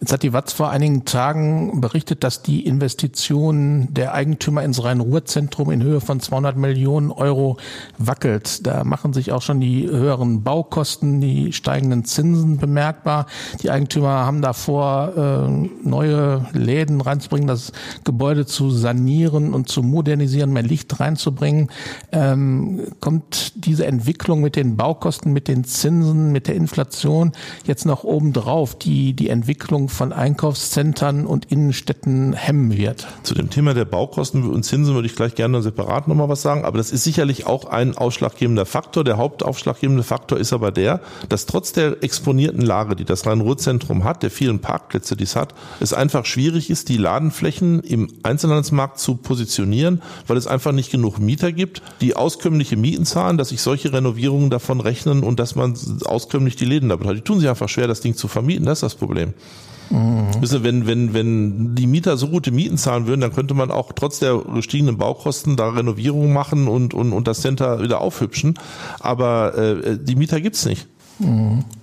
Jetzt 0.03 0.13
hat 0.13 0.25
die 0.25 0.33
Watz 0.33 0.53
vor 0.53 0.69
einigen 0.69 1.05
Tagen 1.05 1.81
berichtet, 1.81 2.25
dass 2.25 2.43
die 2.43 2.67
Investition 2.67 3.87
der 3.95 4.15
Eigentümer 4.15 4.65
ins 4.65 4.83
Rhein-Ruhr-Zentrum 4.83 5.71
in 5.71 5.81
Höhe 5.81 6.01
von 6.01 6.19
200 6.19 6.57
Millionen 6.57 7.13
Euro 7.13 7.57
wackelt. 7.99 8.67
Da 8.67 8.83
machen 8.83 9.13
sich 9.13 9.31
auch 9.31 9.43
schon 9.43 9.61
die 9.61 9.89
höheren 9.89 10.43
Baukosten, 10.43 11.21
die 11.21 11.53
steigenden 11.53 12.05
Zinsen 12.05 12.57
bemerkbar. 12.57 13.27
Die 13.63 13.71
Eigentümer 13.71 14.27
haben 14.27 14.43
davor, 14.43 15.13
äh, 15.17 15.89
neue 15.89 16.47
Läden 16.53 17.01
reinzubringen, 17.01 17.47
das 17.47 17.71
Gebäude 18.03 18.45
zu 18.45 18.73
sanieren 18.73 19.55
und 19.55 19.69
zu 19.69 19.85
modernisieren, 19.85 20.53
mehr 20.53 20.65
Licht 20.65 20.99
reinzubringen. 20.99 21.71
Ähm, 22.11 22.89
kommt 22.99 23.53
diese 23.55 23.87
Entwicklung 23.87 24.41
mit 24.41 24.57
den 24.57 24.77
Baukosten, 24.77 25.33
mit 25.33 25.47
den 25.47 25.63
Zinsen, 25.63 26.33
mit 26.33 26.49
der 26.49 26.57
Inflation 26.57 27.31
jetzt 27.67 27.87
noch 27.87 28.03
obendrauf, 28.03 28.77
die 28.77 29.13
die 29.13 29.29
Entwicklung 29.29 29.91
von 29.93 30.13
Einkaufszentren 30.13 31.27
und 31.27 31.53
Innenstädten 31.53 32.33
hemmen 32.33 32.77
wird. 32.77 33.07
Zu 33.23 33.35
dem 33.35 33.51
Thema 33.51 33.75
der 33.75 33.85
Baukosten 33.85 34.49
und 34.49 34.63
Zinsen 34.65 34.95
würde 34.95 35.07
ich 35.07 35.15
gleich 35.15 35.35
gerne 35.35 35.63
separat 35.63 36.09
nochmal 36.09 36.29
was 36.29 36.43
sagen, 36.43 36.65
aber 36.65 36.79
das 36.79 36.91
ist 36.91 37.05
sicherlich 37.05 37.47
auch 37.47 37.67
ein 37.67 37.97
ausschlaggebender 37.97 38.67
Faktor. 38.67 39.05
Der 39.05 39.19
hauptausschlaggebende 39.19 40.03
Faktor 40.03 40.39
ist 40.39 40.53
aber 40.53 40.73
der, 40.73 41.01
dass 41.29 41.47
trotz 41.47 41.73
der 41.73 42.03
exponierten 42.03 42.63
Lage, 42.63 42.97
die 42.97 43.05
das 43.05 43.27
Rhein-Ruhr-Zentrum 43.27 44.05
hat, 44.05 44.23
der 44.23 44.31
vielen 44.31 44.61
Parkplätze, 44.61 45.17
die 45.17 45.25
es 45.25 45.37
hat, 45.37 45.55
es 45.81 45.93
einfach 45.93 46.25
schwierig 46.25 46.71
ist, 46.71 46.89
die 46.89 46.97
Ladenflächen 46.97 47.81
im 47.81 48.09
Einzelhandelsmarkt 48.23 48.99
zu 48.99 49.17
positionieren, 49.17 50.03
weil 50.27 50.37
es 50.37 50.47
einfach 50.47 50.73
nicht 50.73 50.91
genug 50.91 51.19
Mieter 51.19 51.53
gibt, 51.53 51.83
die 52.01 52.17
auskömmliche 52.17 52.77
Mieten 52.77 53.05
zahlen, 53.05 53.37
dass 53.37 53.51
sich 53.51 53.61
solche 53.61 53.93
Renovierungen 53.93 54.51
davon 54.51 54.81
rechnen 54.81 55.23
und 55.23 55.39
dass 55.39 55.55
man 55.55 55.77
auskömmlich 56.05 56.57
die 56.57 56.65
Läden 56.65 56.89
da 56.89 56.97
betreibt. 56.97 57.19
Die 57.19 57.25
tun 57.25 57.41
sich 57.41 57.49
einfach 57.49 57.69
schwer, 57.69 57.87
das 57.87 58.01
Ding 58.01 58.17
zu 58.17 58.29
vermieten. 58.29 58.65
Das 58.65 58.79
ist 58.79 58.83
das 58.83 58.95
Problem. 58.95 59.35
Mhm. 59.91 60.29
Wenn, 60.41 60.87
wenn, 60.87 61.15
wenn 61.15 61.75
die 61.75 61.87
Mieter 61.87 62.17
so 62.17 62.29
gute 62.29 62.51
Mieten 62.51 62.79
zahlen 62.79 63.07
würden, 63.07 63.21
dann 63.21 63.33
könnte 63.33 63.55
man 63.55 63.71
auch 63.71 63.93
trotz 63.93 64.19
der 64.19 64.39
gestiegenen 64.39 64.99
Baukosten 64.99 65.57
da 65.57 65.71
Renovierungen 65.71 66.33
machen 66.33 66.69
und, 66.69 66.95
und, 66.95 67.13
und 67.13 67.29
das 67.29 67.41
Center 67.41 67.81
wieder 67.81 68.01
aufhübschen. 68.01 68.59
Aber 69.01 69.57
äh, 69.57 69.99
die 70.01 70.17
Mieter 70.17 70.41
gibt's 70.41 70.65
nicht. 70.65 70.89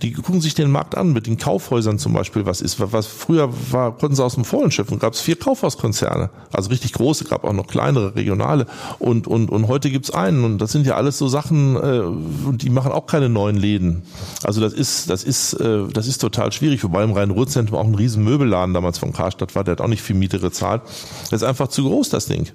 Die 0.02 0.12
gucken 0.12 0.42
sich 0.42 0.54
den 0.54 0.72
Markt 0.72 0.98
an, 0.98 1.14
mit 1.14 1.28
den 1.28 1.38
Kaufhäusern 1.38 1.98
zum 2.00 2.14
Beispiel, 2.14 2.46
was 2.46 2.62
ist. 2.62 2.80
Was 2.80 3.08
früher 3.08 3.50
war, 3.72 3.98
konnten 3.98 4.16
sie 4.16 4.24
aus 4.24 4.36
dem 4.36 4.46
Vollen 4.46 4.72
schöpfen, 4.72 5.00
gab 5.00 5.14
es 5.14 5.22
vier 5.22 5.38
Kaufhauskonzerne, 5.38 6.30
also 6.52 6.70
richtig 6.70 6.94
große, 6.94 7.26
gab 7.26 7.44
auch 7.44 7.54
noch 7.54 7.68
kleinere, 7.68 8.16
regionale. 8.16 8.66
Und, 9.00 9.28
und, 9.28 9.50
und 9.50 9.68
heute 9.68 9.90
gibt's 9.90 10.12
einen. 10.12 10.44
Und 10.44 10.60
das 10.60 10.72
sind 10.72 10.86
ja 10.86 10.96
alles 10.96 11.18
so 11.18 11.28
Sachen, 11.28 11.76
äh, 11.76 12.02
und 12.48 12.64
die 12.64 12.70
machen 12.70 12.92
auch 12.92 13.08
keine 13.08 13.30
neuen 13.30 13.56
Läden. 13.56 14.04
Also 14.44 14.62
das 14.62 14.74
ist, 14.74 15.10
das 15.10 15.24
ist, 15.24 15.54
äh, 15.54 15.88
das 15.94 16.08
ist 16.08 16.20
total 16.20 16.52
schwierig, 16.52 16.84
wobei 16.84 17.04
im 17.04 17.12
Rhein-Ruhr-Zentrum 17.12 17.78
auch 17.78 17.86
ein 17.86 17.96
riesen 17.96 18.24
Möbelladen 18.24 18.74
damals 18.74 18.98
von 18.98 19.14
Karstadt 19.14 19.56
war, 19.56 19.64
der 19.64 19.74
hat 19.74 19.82
auch 19.82 19.88
nicht 19.88 20.02
viel 20.02 20.16
Miete 20.16 20.40
gezahlt. 20.40 20.82
Das 21.30 21.42
ist 21.42 21.48
einfach 21.48 21.70
zu 21.70 21.84
groß, 21.84 22.10
das 22.10 22.26
Ding. 22.26 22.48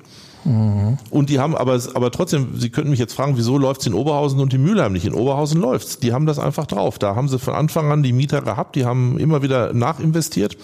Und 1.10 1.30
die 1.30 1.40
haben 1.40 1.56
aber, 1.56 1.80
aber 1.94 2.10
trotzdem, 2.10 2.58
Sie 2.58 2.68
könnten 2.68 2.90
mich 2.90 2.98
jetzt 2.98 3.14
fragen, 3.14 3.36
wieso 3.36 3.56
läuft's 3.56 3.86
in 3.86 3.94
Oberhausen 3.94 4.40
und 4.40 4.52
in 4.52 4.62
Mülheim 4.62 4.92
nicht? 4.92 5.06
In 5.06 5.14
Oberhausen 5.14 5.60
läuft's. 5.60 5.98
Die 5.98 6.12
haben 6.12 6.26
das 6.26 6.38
einfach 6.38 6.66
drauf. 6.66 6.98
Da 6.98 7.16
haben 7.16 7.28
sie 7.28 7.38
von 7.38 7.54
Anfang 7.54 7.90
an 7.90 8.02
die 8.02 8.12
Mieter 8.12 8.42
gehabt, 8.42 8.76
die 8.76 8.84
haben 8.84 9.18
immer 9.18 9.42
wieder 9.42 9.72
nachinvestiert. 9.72 10.56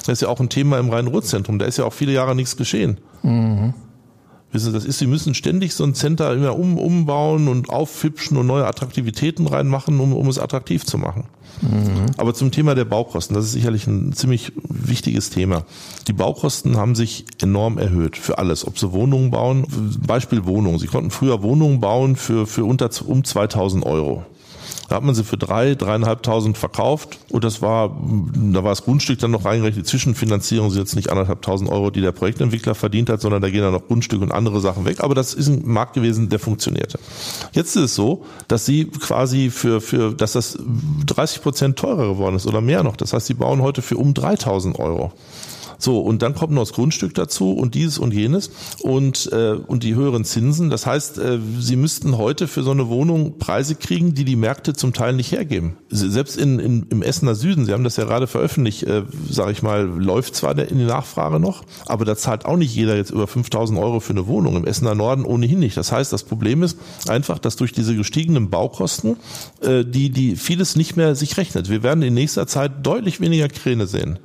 Das 0.00 0.08
ist 0.08 0.22
ja 0.22 0.28
auch 0.28 0.40
ein 0.40 0.48
Thema 0.48 0.78
im 0.78 0.88
Rhein-Ruhr-Zentrum. 0.88 1.58
Da 1.58 1.66
ist 1.66 1.76
ja 1.76 1.84
auch 1.84 1.92
viele 1.92 2.12
Jahre 2.12 2.34
nichts 2.34 2.56
geschehen. 2.56 2.98
Mhm. 3.22 3.74
Sie, 4.58 4.72
das 4.72 4.84
ist, 4.84 4.98
Sie 4.98 5.06
müssen 5.06 5.34
ständig 5.34 5.74
so 5.74 5.84
ein 5.84 5.94
Center 5.94 6.32
immer 6.32 6.58
um, 6.58 6.78
umbauen 6.78 7.48
und 7.48 7.70
auffipschen 7.70 8.36
und 8.36 8.46
neue 8.46 8.66
Attraktivitäten 8.66 9.46
reinmachen, 9.46 9.98
um, 10.00 10.12
um 10.12 10.28
es 10.28 10.38
attraktiv 10.38 10.84
zu 10.84 10.98
machen. 10.98 11.24
Mhm. 11.62 12.06
Aber 12.16 12.34
zum 12.34 12.50
Thema 12.50 12.74
der 12.74 12.84
Baukosten, 12.84 13.34
das 13.34 13.46
ist 13.46 13.52
sicherlich 13.52 13.86
ein 13.86 14.12
ziemlich 14.12 14.52
wichtiges 14.68 15.30
Thema. 15.30 15.64
Die 16.08 16.12
Baukosten 16.12 16.76
haben 16.76 16.94
sich 16.94 17.24
enorm 17.40 17.78
erhöht 17.78 18.16
für 18.16 18.38
alles, 18.38 18.66
ob 18.66 18.78
sie 18.78 18.92
Wohnungen 18.92 19.30
bauen. 19.30 19.66
Beispiel 20.06 20.44
Wohnungen. 20.44 20.78
Sie 20.78 20.86
konnten 20.86 21.10
früher 21.10 21.42
Wohnungen 21.42 21.80
bauen 21.80 22.16
für, 22.16 22.46
für 22.46 22.64
unter 22.64 22.90
um 23.06 23.24
2000 23.24 23.84
Euro. 23.84 24.24
Da 24.88 24.96
hat 24.96 25.02
man 25.02 25.14
sie 25.14 25.24
für 25.24 25.36
drei, 25.36 25.74
dreieinhalbtausend 25.74 26.56
verkauft 26.56 27.18
und 27.30 27.42
das 27.42 27.60
war, 27.60 27.88
da 28.34 28.62
war 28.62 28.70
das 28.70 28.84
Grundstück 28.84 29.18
dann 29.18 29.32
noch 29.32 29.44
reingerechnet. 29.44 29.86
Zwischenfinanzierung 29.86 30.70
sind 30.70 30.80
jetzt 30.80 30.94
nicht 30.94 31.10
anderthalbtausend 31.10 31.70
Euro, 31.70 31.90
die 31.90 32.00
der 32.00 32.12
Projektentwickler 32.12 32.74
verdient 32.74 33.10
hat, 33.10 33.20
sondern 33.20 33.42
da 33.42 33.50
gehen 33.50 33.62
dann 33.62 33.72
noch 33.72 33.86
Grundstücke 33.86 34.22
und 34.22 34.32
andere 34.32 34.60
Sachen 34.60 34.84
weg. 34.84 35.00
Aber 35.00 35.14
das 35.14 35.34
ist 35.34 35.48
ein 35.48 35.66
Markt 35.66 35.94
gewesen, 35.94 36.28
der 36.28 36.38
funktionierte. 36.38 36.98
Jetzt 37.52 37.74
ist 37.74 37.82
es 37.82 37.94
so, 37.94 38.24
dass 38.48 38.64
sie 38.64 38.86
quasi 38.86 39.50
für, 39.50 39.80
für, 39.80 40.14
dass 40.14 40.32
das 40.32 40.58
30 41.06 41.42
Prozent 41.42 41.78
teurer 41.78 42.08
geworden 42.08 42.36
ist 42.36 42.46
oder 42.46 42.60
mehr 42.60 42.82
noch. 42.82 42.96
Das 42.96 43.12
heißt, 43.12 43.26
sie 43.26 43.34
bauen 43.34 43.62
heute 43.62 43.82
für 43.82 43.96
um 43.96 44.14
3000 44.14 44.78
Euro. 44.78 45.12
So, 45.78 46.00
und 46.00 46.22
dann 46.22 46.34
kommt 46.34 46.52
noch 46.52 46.62
das 46.62 46.72
Grundstück 46.72 47.14
dazu 47.14 47.52
und 47.52 47.74
dieses 47.74 47.98
und 47.98 48.14
jenes 48.14 48.50
und, 48.82 49.30
äh, 49.32 49.52
und 49.52 49.82
die 49.82 49.94
höheren 49.94 50.24
Zinsen. 50.24 50.70
Das 50.70 50.86
heißt, 50.86 51.18
äh, 51.18 51.38
Sie 51.58 51.76
müssten 51.76 52.18
heute 52.18 52.48
für 52.48 52.62
so 52.62 52.70
eine 52.70 52.88
Wohnung 52.88 53.38
Preise 53.38 53.74
kriegen, 53.74 54.14
die 54.14 54.24
die 54.24 54.36
Märkte 54.36 54.74
zum 54.74 54.92
Teil 54.92 55.14
nicht 55.14 55.32
hergeben. 55.32 55.76
Selbst 55.90 56.36
in, 56.36 56.58
in, 56.58 56.86
im 56.90 57.02
Essener 57.02 57.34
Süden, 57.34 57.66
Sie 57.66 57.72
haben 57.72 57.84
das 57.84 57.96
ja 57.96 58.04
gerade 58.04 58.26
veröffentlicht, 58.26 58.84
äh, 58.84 59.02
sage 59.30 59.52
ich 59.52 59.62
mal, 59.62 59.82
läuft 59.82 60.34
zwar 60.34 60.56
in 60.58 60.78
die 60.78 60.84
Nachfrage 60.84 61.40
noch, 61.40 61.64
aber 61.86 62.04
da 62.04 62.16
zahlt 62.16 62.44
auch 62.44 62.56
nicht 62.56 62.74
jeder 62.74 62.96
jetzt 62.96 63.10
über 63.10 63.26
5000 63.26 63.78
Euro 63.78 64.00
für 64.00 64.12
eine 64.12 64.26
Wohnung. 64.26 64.56
Im 64.56 64.66
Essener 64.66 64.94
Norden 64.94 65.24
ohnehin 65.24 65.58
nicht. 65.58 65.76
Das 65.76 65.92
heißt, 65.92 66.12
das 66.12 66.24
Problem 66.24 66.62
ist 66.62 66.78
einfach, 67.08 67.38
dass 67.38 67.56
durch 67.56 67.72
diese 67.72 67.94
gestiegenen 67.94 68.50
Baukosten 68.50 69.16
äh, 69.60 69.84
die, 69.84 70.10
die 70.10 70.36
vieles 70.36 70.76
nicht 70.76 70.96
mehr 70.96 71.14
sich 71.14 71.36
rechnet. 71.36 71.68
Wir 71.68 71.82
werden 71.82 72.02
in 72.02 72.14
nächster 72.14 72.46
Zeit 72.46 72.86
deutlich 72.86 73.20
weniger 73.20 73.48
Kräne 73.48 73.86
sehen. 73.86 74.18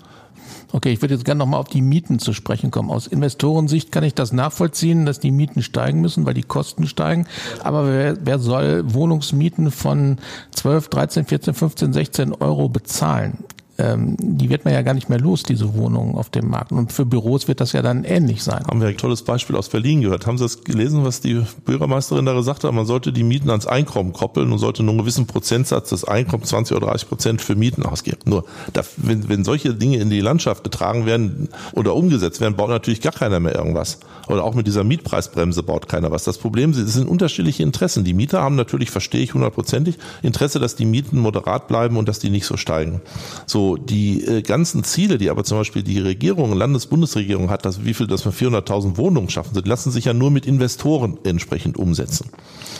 Okay, 0.73 0.93
ich 0.93 1.01
würde 1.01 1.15
jetzt 1.15 1.25
gerne 1.25 1.39
nochmal 1.39 1.59
auf 1.59 1.67
die 1.67 1.81
Mieten 1.81 2.19
zu 2.19 2.33
sprechen 2.33 2.71
kommen. 2.71 2.89
Aus 2.89 3.07
Investorensicht 3.07 3.91
kann 3.91 4.03
ich 4.03 4.13
das 4.13 4.31
nachvollziehen, 4.31 5.05
dass 5.05 5.19
die 5.19 5.31
Mieten 5.31 5.61
steigen 5.63 5.99
müssen, 5.99 6.25
weil 6.25 6.33
die 6.33 6.43
Kosten 6.43 6.87
steigen. 6.87 7.27
Aber 7.63 7.87
wer, 7.87 8.17
wer 8.25 8.39
soll 8.39 8.93
Wohnungsmieten 8.93 9.71
von 9.71 10.17
12, 10.51 10.87
13, 10.87 11.25
14, 11.25 11.53
15, 11.53 11.93
16 11.93 12.33
Euro 12.35 12.69
bezahlen? 12.69 13.39
Ähm, 13.81 14.15
die 14.19 14.49
wird 14.49 14.65
man 14.65 14.73
ja 14.73 14.81
gar 14.81 14.93
nicht 14.93 15.09
mehr 15.09 15.19
los, 15.19 15.43
diese 15.43 15.73
Wohnungen 15.73 16.15
auf 16.15 16.29
dem 16.29 16.49
Markt. 16.49 16.71
Und 16.71 16.91
für 16.91 17.05
Büros 17.05 17.47
wird 17.47 17.59
das 17.61 17.73
ja 17.73 17.81
dann 17.81 18.03
ähnlich 18.03 18.43
sein. 18.43 18.63
Haben 18.67 18.81
wir 18.81 18.87
ein 18.87 18.97
tolles 18.97 19.23
Beispiel 19.23 19.55
aus 19.55 19.69
Berlin 19.69 20.01
gehört. 20.01 20.27
Haben 20.27 20.37
Sie 20.37 20.43
das 20.43 20.63
gelesen, 20.63 21.03
was 21.03 21.21
die 21.21 21.41
Bürgermeisterin 21.65 22.25
da 22.25 22.33
gesagt 22.33 22.63
hat? 22.63 22.71
Man 22.73 22.85
sollte 22.85 23.11
die 23.11 23.23
Mieten 23.23 23.49
ans 23.49 23.65
Einkommen 23.65 24.13
koppeln 24.13 24.51
und 24.51 24.59
sollte 24.59 24.83
nur 24.83 24.91
einen 24.91 24.99
gewissen 24.99 25.25
Prozentsatz 25.25 25.89
des 25.89 26.03
Einkommens, 26.03 26.49
20 26.49 26.77
oder 26.77 26.87
30 26.87 27.09
Prozent, 27.09 27.41
für 27.41 27.55
Mieten 27.55 27.83
ausgeben. 27.83 28.19
Nur, 28.25 28.45
da, 28.73 28.81
wenn, 28.97 29.27
wenn 29.29 29.43
solche 29.43 29.73
Dinge 29.73 29.97
in 29.97 30.09
die 30.09 30.21
Landschaft 30.21 30.63
getragen 30.63 31.05
werden 31.05 31.49
oder 31.73 31.95
umgesetzt 31.95 32.41
werden, 32.41 32.55
baut 32.55 32.69
natürlich 32.69 33.01
gar 33.01 33.13
keiner 33.13 33.39
mehr 33.39 33.55
irgendwas. 33.55 33.99
Oder 34.27 34.43
auch 34.43 34.53
mit 34.53 34.67
dieser 34.67 34.83
Mietpreisbremse 34.83 35.63
baut 35.63 35.89
keiner 35.89 36.11
was. 36.11 36.23
Das 36.23 36.37
Problem 36.37 36.71
ist, 36.71 36.77
es 36.77 36.93
sind 36.93 37.07
unterschiedliche 37.07 37.63
Interessen. 37.63 38.03
Die 38.03 38.13
Mieter 38.13 38.41
haben 38.41 38.55
natürlich, 38.55 38.91
verstehe 38.91 39.21
ich 39.21 39.33
hundertprozentig, 39.33 39.97
Interesse, 40.21 40.59
dass 40.59 40.75
die 40.75 40.85
Mieten 40.85 41.19
moderat 41.19 41.67
bleiben 41.67 41.97
und 41.97 42.07
dass 42.07 42.19
die 42.19 42.29
nicht 42.29 42.45
so 42.45 42.57
steigen. 42.57 43.01
So, 43.45 43.70
die 43.77 44.23
äh, 44.23 44.41
ganzen 44.41 44.83
Ziele, 44.83 45.17
die 45.17 45.29
aber 45.29 45.43
zum 45.43 45.57
Beispiel 45.57 45.83
die 45.83 45.99
Regierung, 45.99 46.53
Landesbundesregierung 46.53 47.49
hat, 47.49 47.65
dass 47.65 47.85
wie 47.85 47.93
viel, 47.93 48.07
dass 48.07 48.25
wir 48.25 48.33
400.000 48.33 48.97
Wohnungen 48.97 49.29
schaffen, 49.29 49.53
sind, 49.53 49.67
lassen 49.67 49.91
sich 49.91 50.05
ja 50.05 50.13
nur 50.13 50.31
mit 50.31 50.45
Investoren 50.45 51.17
entsprechend 51.23 51.77
umsetzen. 51.77 52.29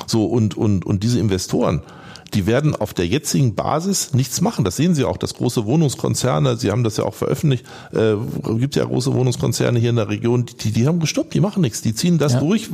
So 0.07 0.25
und 0.25 0.57
und 0.57 0.85
und 0.85 1.03
diese 1.03 1.19
Investoren 1.19 1.81
die 2.33 2.45
werden 2.47 2.75
auf 2.75 2.93
der 2.93 3.07
jetzigen 3.07 3.55
Basis 3.55 4.13
nichts 4.13 4.41
machen. 4.41 4.63
Das 4.65 4.75
sehen 4.75 4.95
Sie 4.95 5.03
auch, 5.03 5.17
dass 5.17 5.33
große 5.33 5.65
Wohnungskonzerne, 5.65 6.57
Sie 6.57 6.71
haben 6.71 6.83
das 6.83 6.97
ja 6.97 7.03
auch 7.03 7.13
veröffentlicht, 7.13 7.65
äh, 7.93 8.15
gibt 8.57 8.75
ja 8.75 8.85
große 8.85 9.13
Wohnungskonzerne 9.13 9.79
hier 9.79 9.89
in 9.89 9.97
der 9.97 10.09
Region, 10.09 10.45
die, 10.45 10.71
die 10.71 10.87
haben 10.87 10.99
gestoppt, 10.99 11.33
die 11.33 11.39
machen 11.39 11.61
nichts. 11.61 11.81
Die 11.81 11.93
ziehen 11.93 12.17
das 12.17 12.33
ja. 12.33 12.39
durch, 12.39 12.69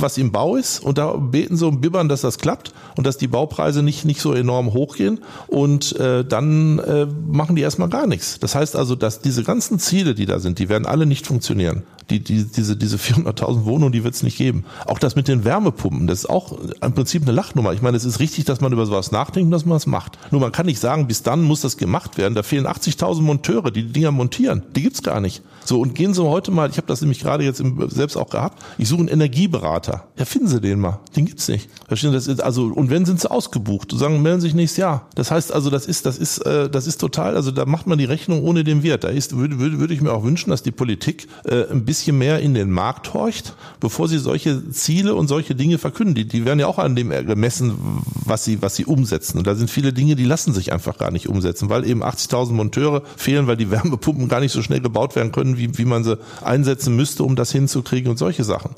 was 0.00 0.18
im 0.18 0.32
Bau 0.32 0.56
ist 0.56 0.80
und 0.80 0.98
da 0.98 1.12
beten 1.12 1.56
so 1.56 1.68
und 1.68 1.80
bibbern, 1.80 2.08
dass 2.08 2.20
das 2.20 2.38
klappt 2.38 2.72
und 2.96 3.06
dass 3.06 3.18
die 3.18 3.28
Baupreise 3.28 3.82
nicht, 3.82 4.04
nicht 4.04 4.20
so 4.20 4.32
enorm 4.32 4.72
hochgehen 4.72 5.20
und 5.48 5.96
äh, 5.96 6.24
dann 6.24 6.78
äh, 6.78 7.06
machen 7.06 7.56
die 7.56 7.62
erstmal 7.62 7.88
gar 7.88 8.06
nichts. 8.06 8.38
Das 8.40 8.54
heißt 8.54 8.76
also, 8.76 8.94
dass 8.94 9.20
diese 9.20 9.44
ganzen 9.44 9.78
Ziele, 9.78 10.14
die 10.14 10.26
da 10.26 10.38
sind, 10.38 10.58
die 10.58 10.68
werden 10.68 10.86
alle 10.86 11.06
nicht 11.06 11.26
funktionieren. 11.26 11.82
Die, 12.10 12.20
die, 12.20 12.44
diese, 12.44 12.76
diese 12.76 12.98
400.000 12.98 13.64
Wohnungen, 13.64 13.92
die 13.92 14.04
wird 14.04 14.14
es 14.14 14.22
nicht 14.22 14.38
geben. 14.38 14.64
Auch 14.86 15.00
das 15.00 15.16
mit 15.16 15.26
den 15.26 15.44
Wärmepumpen, 15.44 16.06
das 16.06 16.20
ist 16.20 16.30
auch 16.30 16.56
im 16.80 16.92
Prinzip 16.92 17.22
eine 17.22 17.32
Lachnummer. 17.32 17.72
Ich 17.72 17.82
meine, 17.82 17.96
es 17.96 18.04
ist 18.04 18.20
richtig, 18.20 18.44
dass 18.44 18.60
man 18.60 18.72
über 18.72 18.86
sowas 18.86 19.10
nachdenkt 19.10 19.46
und 19.46 19.50
dass 19.50 19.66
man 19.66 19.76
es 19.76 19.86
macht. 19.86 20.16
Nur 20.30 20.40
man 20.40 20.52
kann 20.52 20.66
nicht 20.66 20.78
sagen, 20.78 21.08
bis 21.08 21.24
dann 21.24 21.42
muss 21.42 21.62
das 21.62 21.76
gemacht 21.76 22.16
werden. 22.16 22.34
Da 22.34 22.44
fehlen 22.44 22.66
80.000 22.66 23.22
Monteure, 23.22 23.72
die 23.72 23.82
die 23.82 23.92
Dinger 23.92 24.12
montieren. 24.12 24.62
Die 24.76 24.82
gibt's 24.82 25.02
gar 25.02 25.20
nicht. 25.20 25.42
So, 25.66 25.80
und 25.80 25.96
gehen 25.96 26.14
Sie 26.14 26.22
heute 26.22 26.52
mal, 26.52 26.70
ich 26.70 26.76
habe 26.76 26.86
das 26.86 27.00
nämlich 27.00 27.18
gerade 27.18 27.42
jetzt 27.42 27.58
im, 27.58 27.90
selbst 27.90 28.16
auch 28.16 28.30
gehabt, 28.30 28.62
ich 28.78 28.88
suche 28.88 29.00
einen 29.00 29.08
Energieberater. 29.08 30.04
Ja, 30.16 30.24
finden 30.24 30.46
Sie 30.46 30.60
den 30.60 30.78
mal. 30.78 31.00
Den 31.16 31.26
gibt's 31.26 31.48
nicht. 31.48 31.68
Verstehen 31.88 32.10
Sie, 32.10 32.14
das 32.14 32.28
ist, 32.28 32.40
also, 32.40 32.66
und 32.66 32.88
wenn 32.88 33.04
sind 33.04 33.20
sie 33.20 33.28
ausgebucht 33.28 33.92
und 33.92 33.98
sagen, 33.98 34.22
melden 34.22 34.40
Sie 34.40 34.46
sich 34.46 34.54
nächstes 34.54 34.78
Jahr. 34.78 35.08
Das 35.16 35.32
heißt 35.32 35.52
also, 35.52 35.68
das 35.68 35.86
ist, 35.86 36.06
das 36.06 36.18
ist, 36.18 36.38
äh, 36.38 36.70
das 36.70 36.86
ist 36.86 36.98
total, 36.98 37.34
also 37.34 37.50
da 37.50 37.66
macht 37.66 37.88
man 37.88 37.98
die 37.98 38.04
Rechnung 38.04 38.44
ohne 38.44 38.62
den 38.62 38.84
Wert. 38.84 39.02
Da 39.02 39.08
ist, 39.08 39.36
würde, 39.36 39.58
würde, 39.58 39.80
würde 39.80 39.92
ich 39.92 40.00
mir 40.00 40.12
auch 40.12 40.22
wünschen, 40.22 40.50
dass 40.50 40.62
die 40.62 40.70
Politik 40.70 41.26
äh, 41.44 41.64
ein 41.68 41.84
bisschen 41.84 42.16
mehr 42.16 42.38
in 42.38 42.54
den 42.54 42.70
Markt 42.70 43.12
horcht, 43.12 43.54
bevor 43.80 44.06
sie 44.06 44.18
solche 44.18 44.70
Ziele 44.70 45.16
und 45.16 45.26
solche 45.26 45.56
Dinge 45.56 45.78
verkünden. 45.78 46.14
Die, 46.14 46.28
die 46.28 46.44
werden 46.44 46.60
ja 46.60 46.68
auch 46.68 46.78
an 46.78 46.94
dem 46.94 47.08
gemessen, 47.08 47.74
was 48.24 48.44
sie, 48.44 48.62
was 48.62 48.76
sie 48.76 48.84
umsetzen. 48.84 49.38
Und 49.38 49.48
da 49.48 49.56
sind 49.56 49.68
viele 49.68 49.92
Dinge, 49.92 50.14
die 50.14 50.24
lassen 50.24 50.54
sich 50.54 50.72
einfach 50.72 50.96
gar 50.96 51.10
nicht 51.10 51.28
umsetzen, 51.28 51.68
weil 51.70 51.84
eben 51.88 52.04
80.000 52.04 52.52
Monteure 52.52 53.02
fehlen, 53.16 53.48
weil 53.48 53.56
die 53.56 53.72
Wärmepumpen 53.72 54.28
gar 54.28 54.38
nicht 54.38 54.52
so 54.52 54.62
schnell 54.62 54.80
gebaut 54.80 55.16
werden 55.16 55.32
können, 55.32 55.55
wie, 55.58 55.76
wie 55.78 55.84
man 55.84 56.04
sie 56.04 56.18
einsetzen 56.42 56.96
müsste, 56.96 57.24
um 57.24 57.36
das 57.36 57.52
hinzukriegen 57.52 58.10
und 58.10 58.18
solche 58.18 58.44
Sachen. 58.44 58.70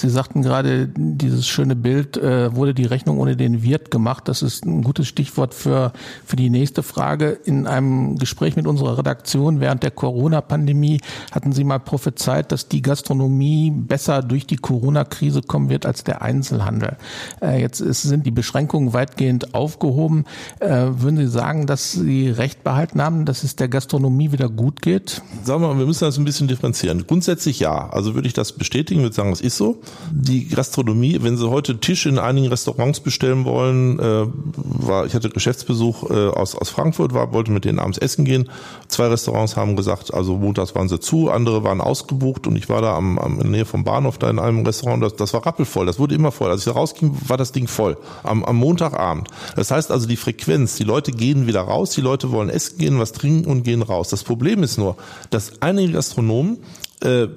Sie 0.00 0.08
sagten 0.08 0.40
gerade, 0.40 0.88
dieses 0.88 1.46
schöne 1.46 1.76
Bild, 1.76 2.16
äh, 2.16 2.54
wurde 2.56 2.72
die 2.72 2.86
Rechnung 2.86 3.18
ohne 3.18 3.36
den 3.36 3.62
Wirt 3.62 3.90
gemacht. 3.90 4.28
Das 4.28 4.40
ist 4.40 4.64
ein 4.64 4.82
gutes 4.82 5.06
Stichwort 5.06 5.52
für, 5.52 5.92
für 6.24 6.36
die 6.36 6.48
nächste 6.48 6.82
Frage. 6.82 7.38
In 7.44 7.66
einem 7.66 8.16
Gespräch 8.16 8.56
mit 8.56 8.66
unserer 8.66 8.96
Redaktion 8.96 9.60
während 9.60 9.82
der 9.82 9.90
Corona-Pandemie 9.90 11.00
hatten 11.32 11.52
Sie 11.52 11.64
mal 11.64 11.80
prophezeit, 11.80 12.50
dass 12.50 12.68
die 12.68 12.80
Gastronomie 12.80 13.70
besser 13.70 14.22
durch 14.22 14.46
die 14.46 14.56
Corona-Krise 14.56 15.42
kommen 15.42 15.68
wird 15.68 15.84
als 15.84 16.02
der 16.02 16.22
Einzelhandel. 16.22 16.96
Äh, 17.42 17.60
jetzt 17.60 17.80
ist, 17.80 18.02
sind 18.02 18.24
die 18.24 18.30
Beschränkungen 18.30 18.94
weitgehend 18.94 19.54
aufgehoben. 19.54 20.24
Äh, 20.60 20.68
würden 20.68 21.18
Sie 21.18 21.28
sagen, 21.28 21.66
dass 21.66 21.92
Sie 21.92 22.30
recht 22.30 22.64
behalten 22.64 23.02
haben, 23.02 23.26
dass 23.26 23.44
es 23.44 23.54
der 23.54 23.68
Gastronomie 23.68 24.32
wieder 24.32 24.48
gut 24.48 24.80
geht? 24.80 25.20
Sagen 25.44 25.60
wir 25.60 25.68
mal, 25.68 25.78
wir 25.78 25.86
müssen 25.86 26.04
das 26.04 26.16
ein 26.20 26.24
bisschen 26.24 26.48
differenzieren. 26.48 27.06
Grundsätzlich 27.06 27.60
ja. 27.60 27.88
Also 27.90 28.14
würde 28.14 28.28
ich 28.28 28.34
das 28.34 28.52
bestätigen, 28.52 29.02
würde 29.02 29.14
sagen, 29.14 29.32
es 29.32 29.40
ist 29.40 29.56
so. 29.56 29.80
Die 30.10 30.48
Gastronomie, 30.48 31.18
wenn 31.20 31.36
Sie 31.36 31.48
heute 31.48 31.78
Tisch 31.78 32.06
in 32.06 32.18
einigen 32.18 32.48
Restaurants 32.48 33.00
bestellen 33.00 33.44
wollen, 33.44 33.98
äh, 33.98 34.26
war, 34.54 35.06
ich 35.06 35.14
hatte 35.14 35.30
Geschäftsbesuch 35.30 36.10
äh, 36.10 36.28
aus, 36.28 36.54
aus 36.54 36.68
Frankfurt, 36.68 37.14
war, 37.14 37.32
wollte 37.32 37.50
mit 37.50 37.64
denen 37.64 37.78
abends 37.78 37.98
essen 37.98 38.24
gehen. 38.24 38.48
Zwei 38.88 39.08
Restaurants 39.08 39.56
haben 39.56 39.76
gesagt, 39.76 40.12
also 40.12 40.36
montags 40.36 40.74
waren 40.74 40.88
sie 40.88 41.00
zu, 41.00 41.30
andere 41.30 41.64
waren 41.64 41.80
ausgebucht 41.80 42.46
und 42.46 42.56
ich 42.56 42.68
war 42.68 42.82
da 42.82 42.96
am, 42.96 43.18
am 43.18 43.32
in 43.34 43.38
der 43.40 43.50
Nähe 43.50 43.64
vom 43.64 43.84
Bahnhof 43.84 44.18
da 44.18 44.30
in 44.30 44.38
einem 44.38 44.64
Restaurant, 44.64 45.02
das, 45.02 45.16
das 45.16 45.32
war 45.32 45.46
rappelvoll, 45.46 45.86
das 45.86 45.98
wurde 45.98 46.14
immer 46.14 46.32
voll. 46.32 46.50
Als 46.50 46.60
ich 46.60 46.66
da 46.66 46.72
rausging, 46.72 47.16
war 47.26 47.36
das 47.36 47.52
Ding 47.52 47.66
voll. 47.66 47.96
Am, 48.22 48.44
am 48.44 48.56
Montagabend. 48.56 49.28
Das 49.56 49.70
heißt 49.70 49.90
also 49.90 50.06
die 50.06 50.16
Frequenz, 50.16 50.76
die 50.76 50.84
Leute 50.84 51.12
gehen 51.12 51.46
wieder 51.46 51.62
raus, 51.62 51.90
die 51.90 52.00
Leute 52.00 52.30
wollen 52.32 52.48
essen 52.48 52.78
gehen, 52.78 52.98
was 52.98 53.12
trinken 53.12 53.50
und 53.50 53.62
gehen 53.62 53.82
raus. 53.82 54.08
Das 54.08 54.24
Problem 54.24 54.62
ist 54.62 54.78
nur, 54.78 54.96
dass 55.30 55.60
einige 55.60 55.96
Gastronomen 56.10 56.58
äh, 57.02 57.28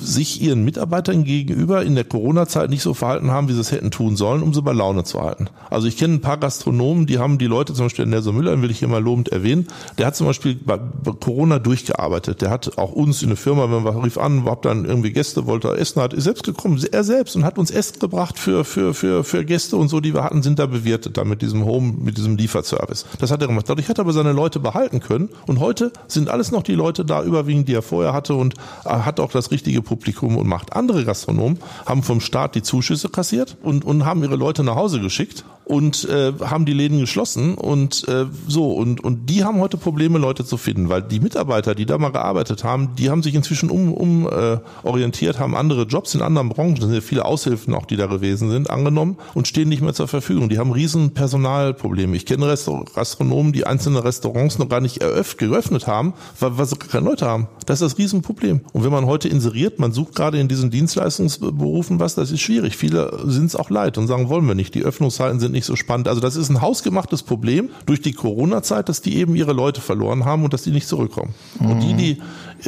sich 0.00 0.40
ihren 0.42 0.64
Mitarbeitern 0.64 1.24
gegenüber 1.24 1.82
in 1.82 1.94
der 1.94 2.04
Corona-Zeit 2.04 2.70
nicht 2.70 2.82
so 2.82 2.94
verhalten 2.94 3.30
haben, 3.30 3.48
wie 3.48 3.52
sie 3.52 3.60
es 3.60 3.72
hätten 3.72 3.90
tun 3.90 4.16
sollen, 4.16 4.42
um 4.42 4.54
sie 4.54 4.62
bei 4.62 4.72
Laune 4.72 5.04
zu 5.04 5.20
halten. 5.20 5.48
Also 5.68 5.86
ich 5.86 5.96
kenne 5.96 6.14
ein 6.14 6.20
paar 6.20 6.38
Gastronomen, 6.38 7.06
die 7.06 7.18
haben 7.18 7.38
die 7.38 7.46
Leute, 7.46 7.74
zum 7.74 7.86
Beispiel 7.86 8.06
Nelson 8.06 8.36
Müller, 8.36 8.60
will 8.62 8.70
ich 8.70 8.78
hier 8.78 8.88
mal 8.88 9.02
lobend 9.02 9.28
erwähnen, 9.28 9.66
der 9.98 10.06
hat 10.06 10.16
zum 10.16 10.26
Beispiel 10.26 10.54
bei 10.54 10.78
Corona 11.20 11.58
durchgearbeitet. 11.58 12.42
Der 12.42 12.50
hat 12.50 12.78
auch 12.78 12.92
uns 12.92 13.22
in 13.22 13.28
der 13.28 13.36
Firma, 13.36 13.70
wenn 13.70 13.84
wir 13.84 14.04
rief 14.04 14.18
an, 14.18 14.44
habt 14.44 14.64
dann 14.64 14.84
irgendwie 14.84 15.12
Gäste, 15.12 15.46
wollte 15.46 15.76
essen, 15.76 16.02
hat 16.02 16.14
ist 16.14 16.24
selbst 16.24 16.44
gekommen, 16.44 16.82
er 16.90 17.04
selbst 17.04 17.36
und 17.36 17.44
hat 17.44 17.58
uns 17.58 17.70
Essen 17.70 17.98
gebracht 17.98 18.38
für, 18.38 18.64
für, 18.64 18.94
für, 18.94 19.24
für 19.24 19.44
Gäste 19.44 19.76
und 19.76 19.88
so, 19.88 20.00
die 20.00 20.14
wir 20.14 20.24
hatten, 20.24 20.42
sind 20.42 20.58
da 20.58 20.66
bewirtet, 20.66 21.16
da 21.16 21.24
mit 21.24 21.42
diesem 21.42 21.64
Home, 21.64 21.94
mit 21.98 22.16
diesem 22.16 22.36
Lieferservice. 22.36 23.06
Das 23.18 23.30
hat 23.30 23.40
er 23.42 23.48
gemacht. 23.48 23.68
Dadurch 23.68 23.88
hat 23.88 23.98
er 23.98 24.02
aber 24.02 24.12
seine 24.12 24.32
Leute 24.32 24.60
behalten 24.60 25.00
können 25.00 25.30
und 25.46 25.60
heute 25.60 25.92
sind 26.08 26.28
alles 26.28 26.50
noch 26.50 26.62
die 26.62 26.74
Leute 26.74 27.04
da 27.04 27.22
überwiegend, 27.22 27.68
die 27.68 27.74
er 27.74 27.82
vorher 27.82 28.12
hatte 28.12 28.34
und 28.34 28.54
hat 28.84 29.20
auch 29.20 29.30
das 29.30 29.50
richtige 29.50 29.82
Publikum 29.90 30.36
und 30.36 30.46
macht. 30.46 30.72
Andere 30.74 31.04
Gastronomen 31.04 31.58
haben 31.84 32.04
vom 32.04 32.20
Staat 32.20 32.54
die 32.54 32.62
Zuschüsse 32.62 33.08
kassiert 33.08 33.56
und, 33.62 33.84
und 33.84 34.04
haben 34.04 34.22
ihre 34.22 34.36
Leute 34.36 34.62
nach 34.62 34.76
Hause 34.76 35.00
geschickt 35.00 35.44
und 35.64 36.08
äh, 36.08 36.32
haben 36.40 36.64
die 36.64 36.72
Läden 36.72 36.98
geschlossen 36.98 37.54
und 37.54 38.06
äh, 38.08 38.26
so 38.48 38.72
und 38.72 39.04
und 39.04 39.30
die 39.30 39.44
haben 39.44 39.60
heute 39.60 39.76
Probleme 39.76 40.18
Leute 40.18 40.44
zu 40.44 40.56
finden, 40.56 40.88
weil 40.88 41.02
die 41.02 41.20
Mitarbeiter, 41.20 41.76
die 41.76 41.86
da 41.86 41.96
mal 41.96 42.10
gearbeitet 42.10 42.64
haben, 42.64 42.96
die 42.96 43.08
haben 43.08 43.22
sich 43.22 43.34
inzwischen 43.34 43.70
um, 43.70 43.94
um 43.94 44.28
äh, 44.28 44.58
orientiert, 44.82 45.38
haben 45.38 45.56
andere 45.56 45.82
Jobs 45.82 46.14
in 46.14 46.22
anderen 46.22 46.48
Branchen, 46.48 46.74
da 46.74 46.86
sind 46.86 46.94
ja 46.94 47.00
viele 47.00 47.24
Aushilfen 47.24 47.74
auch, 47.74 47.86
die 47.86 47.96
da 47.96 48.06
gewesen 48.06 48.50
sind, 48.50 48.70
angenommen 48.70 49.16
und 49.34 49.46
stehen 49.46 49.68
nicht 49.68 49.82
mehr 49.82 49.94
zur 49.94 50.08
Verfügung. 50.08 50.48
Die 50.48 50.58
haben 50.58 50.72
riesen 50.72 51.14
Personalprobleme. 51.14 52.16
Ich 52.16 52.26
kenne 52.26 52.52
Gastronomen, 52.94 53.52
die 53.52 53.66
einzelne 53.66 54.02
Restaurants 54.02 54.58
noch 54.58 54.68
gar 54.68 54.80
nicht 54.80 54.98
eröffnet, 54.98 55.38
geöffnet 55.38 55.86
haben, 55.86 56.14
weil, 56.38 56.58
weil 56.58 56.66
sie 56.66 56.76
keine 56.76 57.04
Leute 57.04 57.26
haben. 57.26 57.48
Das 57.66 57.80
ist 57.80 57.92
das 57.92 57.98
Riesenproblem. 57.98 58.60
Und 58.72 58.84
wenn 58.84 58.92
man 58.92 59.06
heute 59.06 59.28
inseriert, 59.28 59.78
man 59.80 59.92
sucht 59.92 60.14
gerade 60.14 60.38
in 60.38 60.46
diesen 60.48 60.70
Dienstleistungsberufen 60.70 61.98
was, 61.98 62.14
das 62.14 62.30
ist 62.30 62.40
schwierig. 62.40 62.76
Viele 62.76 63.18
sind 63.26 63.46
es 63.46 63.56
auch 63.56 63.70
leid 63.70 63.98
und 63.98 64.06
sagen, 64.06 64.28
wollen 64.28 64.46
wir 64.46 64.54
nicht. 64.54 64.74
Die 64.74 64.82
Öffnungszeiten 64.82 65.40
sind 65.40 65.52
nicht 65.52 65.64
so 65.64 65.74
spannend. 65.74 66.06
Also 66.06 66.20
das 66.20 66.36
ist 66.36 66.50
ein 66.50 66.60
hausgemachtes 66.60 67.22
Problem 67.22 67.70
durch 67.86 68.00
die 68.00 68.12
Corona-Zeit, 68.12 68.88
dass 68.88 69.00
die 69.00 69.16
eben 69.16 69.34
ihre 69.34 69.52
Leute 69.52 69.80
verloren 69.80 70.24
haben 70.24 70.44
und 70.44 70.52
dass 70.52 70.62
die 70.62 70.70
nicht 70.70 70.86
zurückkommen. 70.86 71.34
Mhm. 71.58 71.70
Und 71.70 71.80
die, 71.80 71.94
die, 71.94 72.10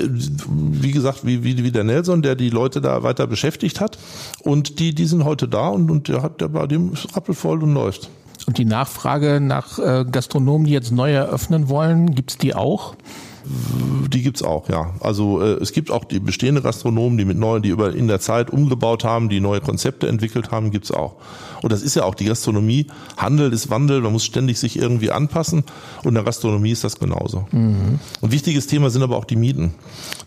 äh, 0.00 0.08
wie 0.08 0.90
gesagt, 0.90 1.24
wie, 1.24 1.44
wie, 1.44 1.62
wie 1.62 1.70
der 1.70 1.84
Nelson, 1.84 2.22
der 2.22 2.34
die 2.34 2.50
Leute 2.50 2.80
da 2.80 3.02
weiter 3.02 3.26
beschäftigt 3.26 3.80
hat, 3.80 3.98
und 4.42 4.78
die, 4.78 4.94
die 4.94 5.06
sind 5.06 5.24
heute 5.24 5.46
da 5.46 5.68
und, 5.68 5.90
und 5.90 6.08
der 6.08 6.22
hat, 6.22 6.40
der 6.40 6.48
bei 6.48 6.66
dem 6.66 6.92
ist 6.92 7.14
rappelvoll 7.14 7.62
und 7.62 7.74
läuft. 7.74 8.10
Und 8.46 8.58
die 8.58 8.64
Nachfrage 8.64 9.40
nach 9.40 9.78
äh, 9.78 10.04
Gastronomen, 10.10 10.66
die 10.66 10.72
jetzt 10.72 10.90
neu 10.90 11.12
eröffnen 11.12 11.68
wollen, 11.68 12.14
gibt's 12.14 12.38
die 12.38 12.54
auch? 12.54 12.96
Die 13.44 14.22
gibt's 14.22 14.42
auch, 14.42 14.68
ja. 14.68 14.94
Also 15.00 15.40
äh, 15.40 15.54
es 15.54 15.72
gibt 15.72 15.90
auch 15.90 16.04
die 16.04 16.20
bestehende 16.20 16.62
Gastronomen, 16.62 17.18
die 17.18 17.24
mit 17.24 17.38
neuen, 17.38 17.62
die 17.62 17.70
über 17.70 17.94
in 17.94 18.08
der 18.08 18.20
Zeit 18.20 18.50
umgebaut 18.50 19.04
haben, 19.04 19.28
die 19.28 19.40
neue 19.40 19.60
Konzepte 19.60 20.08
entwickelt 20.08 20.50
haben, 20.50 20.70
gibt's 20.70 20.90
auch. 20.90 21.16
Und 21.62 21.72
das 21.72 21.82
ist 21.82 21.94
ja 21.94 22.04
auch 22.04 22.14
die 22.14 22.24
Gastronomie. 22.24 22.86
Handel 23.16 23.52
ist 23.52 23.70
Wandel, 23.70 24.00
man 24.00 24.12
muss 24.12 24.24
ständig 24.24 24.58
sich 24.58 24.78
irgendwie 24.78 25.10
anpassen. 25.10 25.64
Und 26.02 26.08
in 26.08 26.14
der 26.14 26.24
Gastronomie 26.24 26.72
ist 26.72 26.84
das 26.84 26.98
genauso. 26.98 27.46
Mhm. 27.52 28.00
Ein 28.20 28.32
wichtiges 28.32 28.66
Thema 28.66 28.90
sind 28.90 29.02
aber 29.02 29.16
auch 29.16 29.24
die 29.24 29.36
Mieten. 29.36 29.74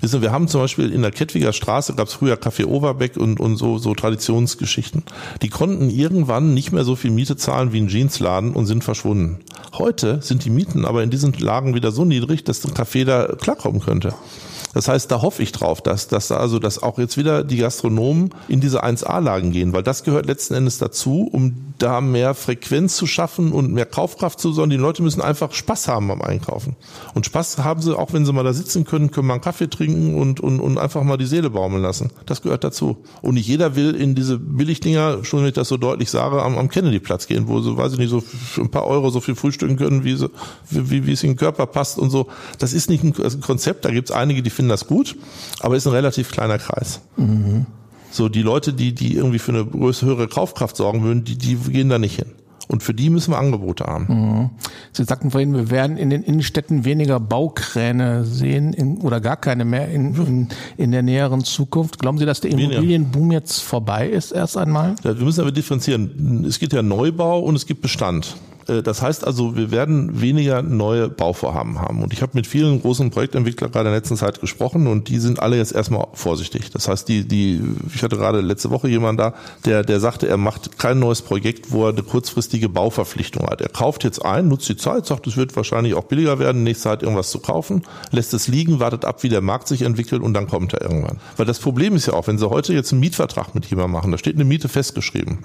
Wissen, 0.05 0.21
wir 0.21 0.31
haben 0.31 0.47
zum 0.47 0.61
Beispiel 0.61 0.91
in 0.91 1.01
der 1.01 1.09
Kettwiger 1.09 1.51
Straße 1.51 1.95
gab's 1.95 2.13
früher 2.13 2.35
Café 2.35 2.65
Overbeck 2.65 3.17
und, 3.17 3.39
und 3.39 3.57
so, 3.57 3.79
so 3.79 3.95
Traditionsgeschichten. 3.95 5.01
Die 5.41 5.49
konnten 5.49 5.89
irgendwann 5.89 6.53
nicht 6.53 6.71
mehr 6.71 6.83
so 6.83 6.95
viel 6.95 7.09
Miete 7.09 7.37
zahlen 7.37 7.73
wie 7.73 7.81
ein 7.81 7.87
Jeansladen 7.87 8.53
und 8.53 8.67
sind 8.67 8.83
verschwunden. 8.83 9.39
Heute 9.73 10.21
sind 10.21 10.45
die 10.45 10.51
Mieten 10.51 10.85
aber 10.85 11.01
in 11.01 11.09
diesen 11.09 11.33
Lagen 11.33 11.73
wieder 11.73 11.91
so 11.91 12.05
niedrig, 12.05 12.43
dass 12.43 12.63
ein 12.65 12.75
Café 12.75 13.03
da 13.03 13.33
klarkommen 13.41 13.81
könnte. 13.81 14.13
Das 14.75 14.89
heißt, 14.89 15.09
da 15.09 15.21
hoffe 15.21 15.41
ich 15.41 15.53
drauf, 15.53 15.81
dass, 15.81 16.09
dass 16.09 16.33
also, 16.33 16.59
dass 16.59 16.83
auch 16.83 16.99
jetzt 16.99 17.15
wieder 17.15 17.45
die 17.45 17.57
Gastronomen 17.57 18.31
in 18.49 18.59
diese 18.59 18.83
1A-Lagen 18.83 19.51
gehen, 19.51 19.71
weil 19.71 19.83
das 19.83 20.03
gehört 20.03 20.25
letzten 20.25 20.53
Endes 20.53 20.79
dazu, 20.79 21.29
um 21.31 21.73
da 21.77 22.01
mehr 22.01 22.33
Frequenz 22.33 22.97
zu 22.97 23.07
schaffen 23.07 23.53
und 23.53 23.71
mehr 23.71 23.85
Kaufkraft 23.85 24.39
zu 24.39 24.51
sondern 24.51 24.71
die 24.71 24.75
Leute 24.77 25.01
müssen 25.01 25.21
einfach 25.21 25.53
Spaß 25.53 25.87
haben 25.87 26.09
beim 26.09 26.21
Einkaufen. 26.21 26.75
Und 27.13 27.25
Spaß 27.25 27.59
haben 27.59 27.81
sie, 27.81 27.97
auch 27.97 28.11
wenn 28.11 28.25
sie 28.25 28.33
mal 28.33 28.43
da 28.43 28.51
sitzen 28.51 28.83
können, 28.83 29.11
können 29.11 29.27
mal 29.27 29.35
einen 29.35 29.41
Kaffee 29.41 29.69
trinken 29.69 30.19
und, 30.19 30.41
und, 30.41 30.59
und 30.59 30.77
einfach 30.77 31.03
mal 31.03 31.17
die 31.17 31.25
Seele 31.25 31.49
baumeln 31.49 31.81
lassen. 31.81 32.11
Das 32.25 32.41
gehört 32.41 32.65
dazu. 32.65 32.97
Und 33.21 33.35
nicht 33.35 33.47
jeder 33.47 33.77
will 33.77 33.95
in 33.95 34.13
diese 34.13 34.37
Billigdinger, 34.39 35.23
schon 35.23 35.39
wenn 35.39 35.47
ich 35.47 35.53
das 35.53 35.69
so 35.69 35.77
deutlich 35.77 36.09
sage, 36.09 36.41
am, 36.43 36.57
am 36.57 36.67
Kennedy-Platz 36.67 37.27
gehen, 37.27 37.47
wo 37.47 37.61
sie, 37.61 37.77
weiß 37.77 37.93
ich 37.93 37.99
nicht, 37.99 38.09
so 38.09 38.21
ein 38.57 38.69
paar 38.69 38.87
Euro 38.87 39.09
so 39.09 39.21
viel 39.21 39.35
frühstücken 39.35 39.77
können, 39.77 40.03
wie, 40.03 40.17
sie, 40.17 40.29
wie, 40.69 41.07
wie 41.07 41.13
es 41.13 41.23
in 41.23 41.31
den 41.31 41.37
Körper 41.37 41.65
passt 41.65 41.97
und 41.97 42.09
so. 42.09 42.27
Das 42.59 42.73
ist 42.73 42.89
nicht 42.89 43.03
ein, 43.05 43.13
ein 43.17 43.41
Konzept, 43.41 43.85
da 43.85 43.91
gibt 43.91 44.09
es 44.09 44.15
einige, 44.15 44.41
die 44.41 44.49
finden 44.49 44.64
finden 44.65 44.69
das 44.69 44.87
gut, 44.87 45.15
aber 45.59 45.75
ist 45.75 45.85
ein 45.85 45.93
relativ 45.93 46.31
kleiner 46.31 46.57
Kreis. 46.57 47.01
Mhm. 47.17 47.65
So, 48.11 48.29
die 48.29 48.41
Leute, 48.41 48.73
die, 48.73 48.93
die 48.93 49.15
irgendwie 49.15 49.39
für 49.39 49.51
eine 49.51 49.65
größere 49.65 50.27
Kaufkraft 50.27 50.77
sorgen 50.77 51.03
würden, 51.03 51.23
die, 51.23 51.37
die 51.37 51.55
gehen 51.55 51.89
da 51.89 51.99
nicht 51.99 52.15
hin. 52.15 52.31
Und 52.67 52.81
für 52.81 52.95
die 52.95 53.11
müssen 53.11 53.31
wir 53.31 53.37
Angebote 53.37 53.83
haben. 53.83 54.05
Mhm. 54.07 54.49
Sie 54.91 55.03
sagten 55.03 55.29
vorhin, 55.29 55.53
wir 55.53 55.69
werden 55.69 55.97
in 55.97 56.09
den 56.09 56.23
Innenstädten 56.23 56.83
weniger 56.83 57.19
Baukräne 57.19 58.25
sehen 58.25 58.73
in, 58.73 58.97
oder 58.97 59.21
gar 59.21 59.37
keine 59.37 59.65
mehr 59.65 59.89
in, 59.89 60.15
in, 60.15 60.47
in 60.77 60.91
der 60.91 61.03
näheren 61.03 61.43
Zukunft. 61.43 61.99
Glauben 61.99 62.17
Sie, 62.17 62.25
dass 62.25 62.41
der 62.41 62.49
Immobilienboom 62.51 63.31
jetzt 63.31 63.59
vorbei 63.59 64.09
ist 64.09 64.31
erst 64.31 64.57
einmal? 64.57 64.95
Ja, 65.03 65.15
wir 65.15 65.25
müssen 65.25 65.41
aber 65.41 65.51
differenzieren. 65.51 66.43
Es 66.47 66.57
gibt 66.57 66.73
ja 66.73 66.81
Neubau 66.81 67.39
und 67.39 67.55
es 67.55 67.67
gibt 67.67 67.81
Bestand. 67.81 68.35
Äh, 68.67 68.83
das 68.83 69.01
heißt 69.01 69.25
also, 69.25 69.55
wir 69.55 69.71
werden 69.71 70.21
weniger 70.21 70.61
neue 70.61 71.09
Bauvorhaben 71.09 71.79
haben. 71.79 72.03
Und 72.03 72.13
ich 72.13 72.21
habe 72.21 72.33
mit 72.35 72.47
vielen 72.47 72.81
großen 72.81 73.11
Projektentwicklern 73.11 73.71
gerade 73.71 73.89
in 73.89 73.93
der 73.93 73.99
letzten 73.99 74.17
Zeit 74.17 74.41
gesprochen 74.41 74.87
und 74.87 75.09
die 75.09 75.19
sind 75.19 75.39
alle 75.39 75.57
jetzt 75.57 75.73
erstmal 75.73 76.07
vorsichtig. 76.13 76.71
Das 76.71 76.87
heißt, 76.87 77.07
die, 77.07 77.27
die, 77.27 77.61
ich 77.93 78.03
hatte 78.03 78.17
gerade 78.17 78.41
letzte 78.41 78.69
Woche 78.69 78.87
jemanden 78.87 79.17
da, 79.17 79.33
der, 79.65 79.83
der 79.83 79.99
sagte, 79.99 80.27
er 80.27 80.37
macht 80.37 80.77
kein 80.77 80.99
neues 80.99 81.21
Projekt, 81.21 81.71
wo 81.71 81.85
er 81.85 81.89
eine 81.89 82.03
kurzfristige 82.03 82.69
Bauverpflichtung 82.69 83.47
hat. 83.47 83.61
Er 83.61 83.69
kauft 83.69 84.03
jetzt 84.03 84.23
ein, 84.23 84.47
nutzt 84.47 84.69
die 84.69 84.77
Zeit, 84.77 85.05
sagt, 85.05 85.27
es 85.27 85.37
wird 85.37 85.55
wahrscheinlich 85.55 85.93
auch 85.93 86.05
billiger 86.05 86.39
werden, 86.39 86.63
nächste 86.63 86.85
Zeit 86.85 87.03
irgendwas 87.03 87.29
zu 87.29 87.39
kaufen, 87.39 87.83
lässt 88.11 88.33
es 88.33 88.47
liegen, 88.47 88.79
wartet 88.79 89.05
ab, 89.05 89.23
wie 89.23 89.29
der 89.29 89.41
Markt 89.41 89.67
sich 89.67 89.81
entwickelt 89.81 90.21
und 90.21 90.33
dann 90.33 90.47
kommt 90.47 90.73
er 90.73 90.81
irgendwann. 90.81 91.17
Weil 91.37 91.45
das 91.45 91.59
Problem 91.59 91.95
ist 91.95 92.07
ja 92.07 92.13
auch, 92.13 92.27
wenn 92.27 92.37
Sie 92.37 92.49
heute 92.49 92.73
jetzt 92.73 92.91
einen 92.91 93.01
Mietvertrag 93.01 93.55
mit 93.55 93.65
jemandem 93.65 93.93
machen, 93.93 94.11
da 94.11 94.17
steht 94.17 94.35
eine 94.35 94.43
Miete 94.43 94.69
festgeschrieben. 94.69 95.39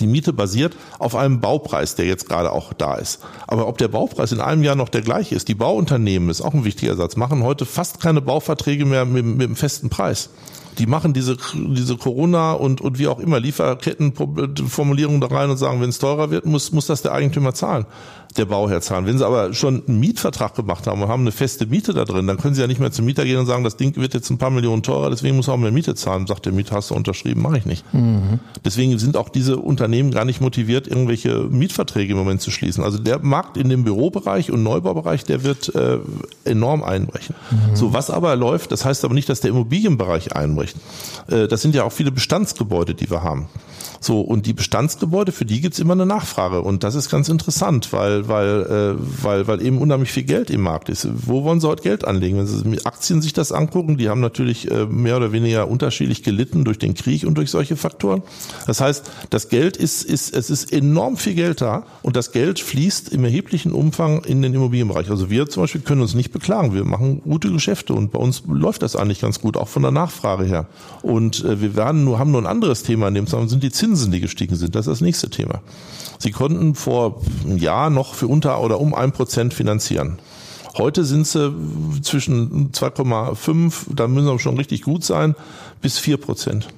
Die 0.00 0.06
Miete 0.06 0.32
basiert 0.32 0.76
auf 0.98 1.14
einem 1.14 1.40
Baupreis, 1.40 1.94
der 1.94 2.06
jetzt 2.06 2.28
gerade 2.28 2.52
auch 2.52 2.65
da 2.74 2.94
ist. 2.94 3.20
Aber 3.46 3.68
ob 3.68 3.78
der 3.78 3.88
Baupreis 3.88 4.32
in 4.32 4.40
einem 4.40 4.62
Jahr 4.62 4.76
noch 4.76 4.88
der 4.88 5.02
gleiche 5.02 5.34
ist, 5.34 5.48
die 5.48 5.54
Bauunternehmen, 5.54 6.30
ist 6.30 6.40
auch 6.40 6.54
ein 6.54 6.64
wichtiger 6.64 6.96
Satz, 6.96 7.16
machen 7.16 7.42
heute 7.42 7.66
fast 7.66 8.00
keine 8.00 8.20
Bauverträge 8.20 8.84
mehr 8.84 9.04
mit, 9.04 9.24
mit 9.24 9.46
einem 9.46 9.56
festen 9.56 9.90
Preis 9.90 10.30
die 10.78 10.86
machen 10.86 11.14
diese, 11.14 11.38
diese 11.54 11.96
Corona 11.96 12.52
und, 12.52 12.80
und 12.82 12.98
wie 12.98 13.08
auch 13.08 13.18
immer 13.18 13.40
Lieferkettenformulierungen 13.40 15.20
da 15.20 15.28
rein 15.28 15.50
und 15.50 15.56
sagen, 15.56 15.80
wenn 15.80 15.88
es 15.88 15.98
teurer 15.98 16.30
wird, 16.30 16.44
muss, 16.44 16.72
muss 16.72 16.86
das 16.86 17.00
der 17.00 17.12
Eigentümer 17.12 17.54
zahlen 17.54 17.86
der 18.38 18.46
Bauherr 18.46 18.80
zahlen. 18.80 19.06
Wenn 19.06 19.18
Sie 19.18 19.26
aber 19.26 19.52
schon 19.52 19.82
einen 19.86 20.00
Mietvertrag 20.00 20.54
gemacht 20.54 20.86
haben 20.86 21.02
und 21.02 21.08
haben 21.08 21.22
eine 21.22 21.32
feste 21.32 21.66
Miete 21.66 21.92
da 21.92 22.04
drin, 22.04 22.26
dann 22.26 22.38
können 22.38 22.54
Sie 22.54 22.60
ja 22.60 22.66
nicht 22.66 22.80
mehr 22.80 22.92
zum 22.92 23.04
Mieter 23.04 23.24
gehen 23.24 23.38
und 23.38 23.46
sagen, 23.46 23.64
das 23.64 23.76
Ding 23.76 23.96
wird 23.96 24.14
jetzt 24.14 24.30
ein 24.30 24.38
paar 24.38 24.50
Millionen 24.50 24.82
teurer, 24.82 25.10
deswegen 25.10 25.36
muss 25.36 25.48
auch 25.48 25.56
mehr 25.56 25.72
Miete 25.72 25.94
zahlen. 25.94 26.26
Sagt 26.26 26.46
der 26.46 26.52
Mieter, 26.52 26.76
hast 26.76 26.90
du 26.90 26.94
unterschrieben, 26.94 27.42
mache 27.42 27.58
ich 27.58 27.66
nicht. 27.66 27.84
Mhm. 27.92 28.40
Deswegen 28.64 28.98
sind 28.98 29.16
auch 29.16 29.28
diese 29.28 29.56
Unternehmen 29.56 30.10
gar 30.10 30.24
nicht 30.24 30.40
motiviert, 30.40 30.86
irgendwelche 30.86 31.44
Mietverträge 31.50 32.12
im 32.12 32.18
Moment 32.18 32.40
zu 32.40 32.50
schließen. 32.50 32.84
Also 32.84 32.98
der 32.98 33.18
Markt 33.20 33.56
in 33.56 33.68
dem 33.68 33.84
Bürobereich 33.84 34.50
und 34.50 34.62
Neubaubereich, 34.62 35.24
der 35.24 35.42
wird 35.42 35.74
äh, 35.74 35.98
enorm 36.44 36.82
einbrechen. 36.82 37.34
Mhm. 37.50 37.76
So, 37.76 37.92
was 37.92 38.10
aber 38.10 38.36
läuft, 38.36 38.72
das 38.72 38.84
heißt 38.84 39.04
aber 39.04 39.14
nicht, 39.14 39.28
dass 39.28 39.40
der 39.40 39.50
Immobilienbereich 39.50 40.34
einbricht. 40.34 40.76
Äh, 41.28 41.48
das 41.48 41.62
sind 41.62 41.74
ja 41.74 41.84
auch 41.84 41.92
viele 41.92 42.12
Bestandsgebäude, 42.12 42.94
die 42.94 43.10
wir 43.10 43.22
haben. 43.22 43.48
So, 44.00 44.20
und 44.20 44.46
die 44.46 44.52
Bestandsgebäude, 44.52 45.32
für 45.32 45.44
die 45.44 45.60
gibt's 45.60 45.78
immer 45.78 45.94
eine 45.94 46.06
Nachfrage. 46.06 46.62
Und 46.62 46.84
das 46.84 46.94
ist 46.94 47.10
ganz 47.10 47.28
interessant, 47.28 47.92
weil, 47.92 48.25
weil, 48.28 48.96
äh, 48.98 49.22
weil, 49.22 49.46
weil 49.46 49.62
eben 49.62 49.78
unheimlich 49.78 50.12
viel 50.12 50.24
Geld 50.24 50.50
im 50.50 50.62
Markt 50.62 50.88
ist. 50.88 51.08
Wo 51.12 51.44
wollen 51.44 51.60
sie 51.60 51.68
heute 51.68 51.82
Geld 51.82 52.04
anlegen? 52.04 52.38
Wenn 52.38 52.46
sie 52.46 52.66
mit 52.66 52.86
Aktien 52.86 53.22
sich 53.22 53.32
das 53.32 53.52
angucken, 53.52 53.96
die 53.96 54.08
haben 54.08 54.20
natürlich 54.20 54.70
äh, 54.70 54.86
mehr 54.86 55.16
oder 55.16 55.32
weniger 55.32 55.68
unterschiedlich 55.68 56.22
gelitten 56.22 56.64
durch 56.64 56.78
den 56.78 56.94
Krieg 56.94 57.24
und 57.24 57.36
durch 57.36 57.50
solche 57.50 57.76
Faktoren. 57.76 58.22
Das 58.66 58.80
heißt, 58.80 59.10
das 59.30 59.48
Geld 59.48 59.76
ist, 59.76 60.04
ist, 60.04 60.34
es 60.34 60.50
ist 60.50 60.72
enorm 60.72 61.16
viel 61.16 61.34
Geld 61.34 61.60
da 61.60 61.84
und 62.02 62.16
das 62.16 62.32
Geld 62.32 62.60
fließt 62.60 63.10
im 63.10 63.24
erheblichen 63.24 63.72
Umfang 63.72 64.24
in 64.24 64.42
den 64.42 64.54
Immobilienbereich. 64.54 65.10
Also 65.10 65.30
wir 65.30 65.48
zum 65.48 65.62
Beispiel 65.62 65.80
können 65.80 66.00
uns 66.00 66.14
nicht 66.14 66.32
beklagen. 66.32 66.74
Wir 66.74 66.84
machen 66.84 67.22
gute 67.22 67.50
Geschäfte 67.50 67.94
und 67.94 68.12
bei 68.12 68.18
uns 68.18 68.42
läuft 68.46 68.82
das 68.82 68.96
eigentlich 68.96 69.20
ganz 69.20 69.40
gut, 69.40 69.56
auch 69.56 69.68
von 69.68 69.82
der 69.82 69.92
Nachfrage 69.92 70.44
her. 70.44 70.66
Und 71.02 71.44
äh, 71.44 71.60
wir 71.60 71.76
werden 71.76 72.04
nur, 72.04 72.18
haben 72.18 72.30
nur 72.30 72.42
ein 72.42 72.46
anderes 72.46 72.82
Thema 72.82 73.08
in 73.08 73.14
dem 73.14 73.26
Zusammenhang, 73.26 73.50
sind 73.50 73.62
die 73.62 73.70
Zinsen, 73.70 74.12
die 74.12 74.20
gestiegen 74.20 74.56
sind. 74.56 74.74
Das 74.74 74.86
ist 74.86 74.90
das 74.90 75.00
nächste 75.00 75.30
Thema. 75.30 75.60
Sie 76.18 76.30
konnten 76.30 76.74
vor 76.74 77.20
einem 77.44 77.58
Jahr 77.58 77.90
noch 77.90 78.14
für 78.16 78.26
unter 78.26 78.60
oder 78.60 78.80
um 78.80 78.94
ein 78.94 79.12
Prozent 79.12 79.54
finanzieren. 79.54 80.18
Heute 80.76 81.04
sind 81.04 81.26
sie 81.26 81.54
zwischen 82.02 82.72
2,5, 82.72 83.94
da 83.94 84.08
müssen 84.08 84.28
sie 84.28 84.38
schon 84.38 84.56
richtig 84.58 84.82
gut 84.82 85.04
sein, 85.04 85.34
bis 85.80 85.98
4 85.98 86.18
Prozent. 86.18 86.68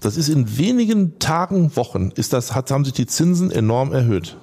Das 0.00 0.16
ist 0.16 0.28
in 0.28 0.58
wenigen 0.58 1.18
Tagen, 1.18 1.74
Wochen, 1.74 2.12
ist 2.14 2.32
das, 2.32 2.54
hat, 2.54 2.70
haben 2.70 2.84
sich 2.84 2.94
die 2.94 3.06
Zinsen 3.06 3.50
enorm 3.50 3.92
erhöht. 3.92 4.36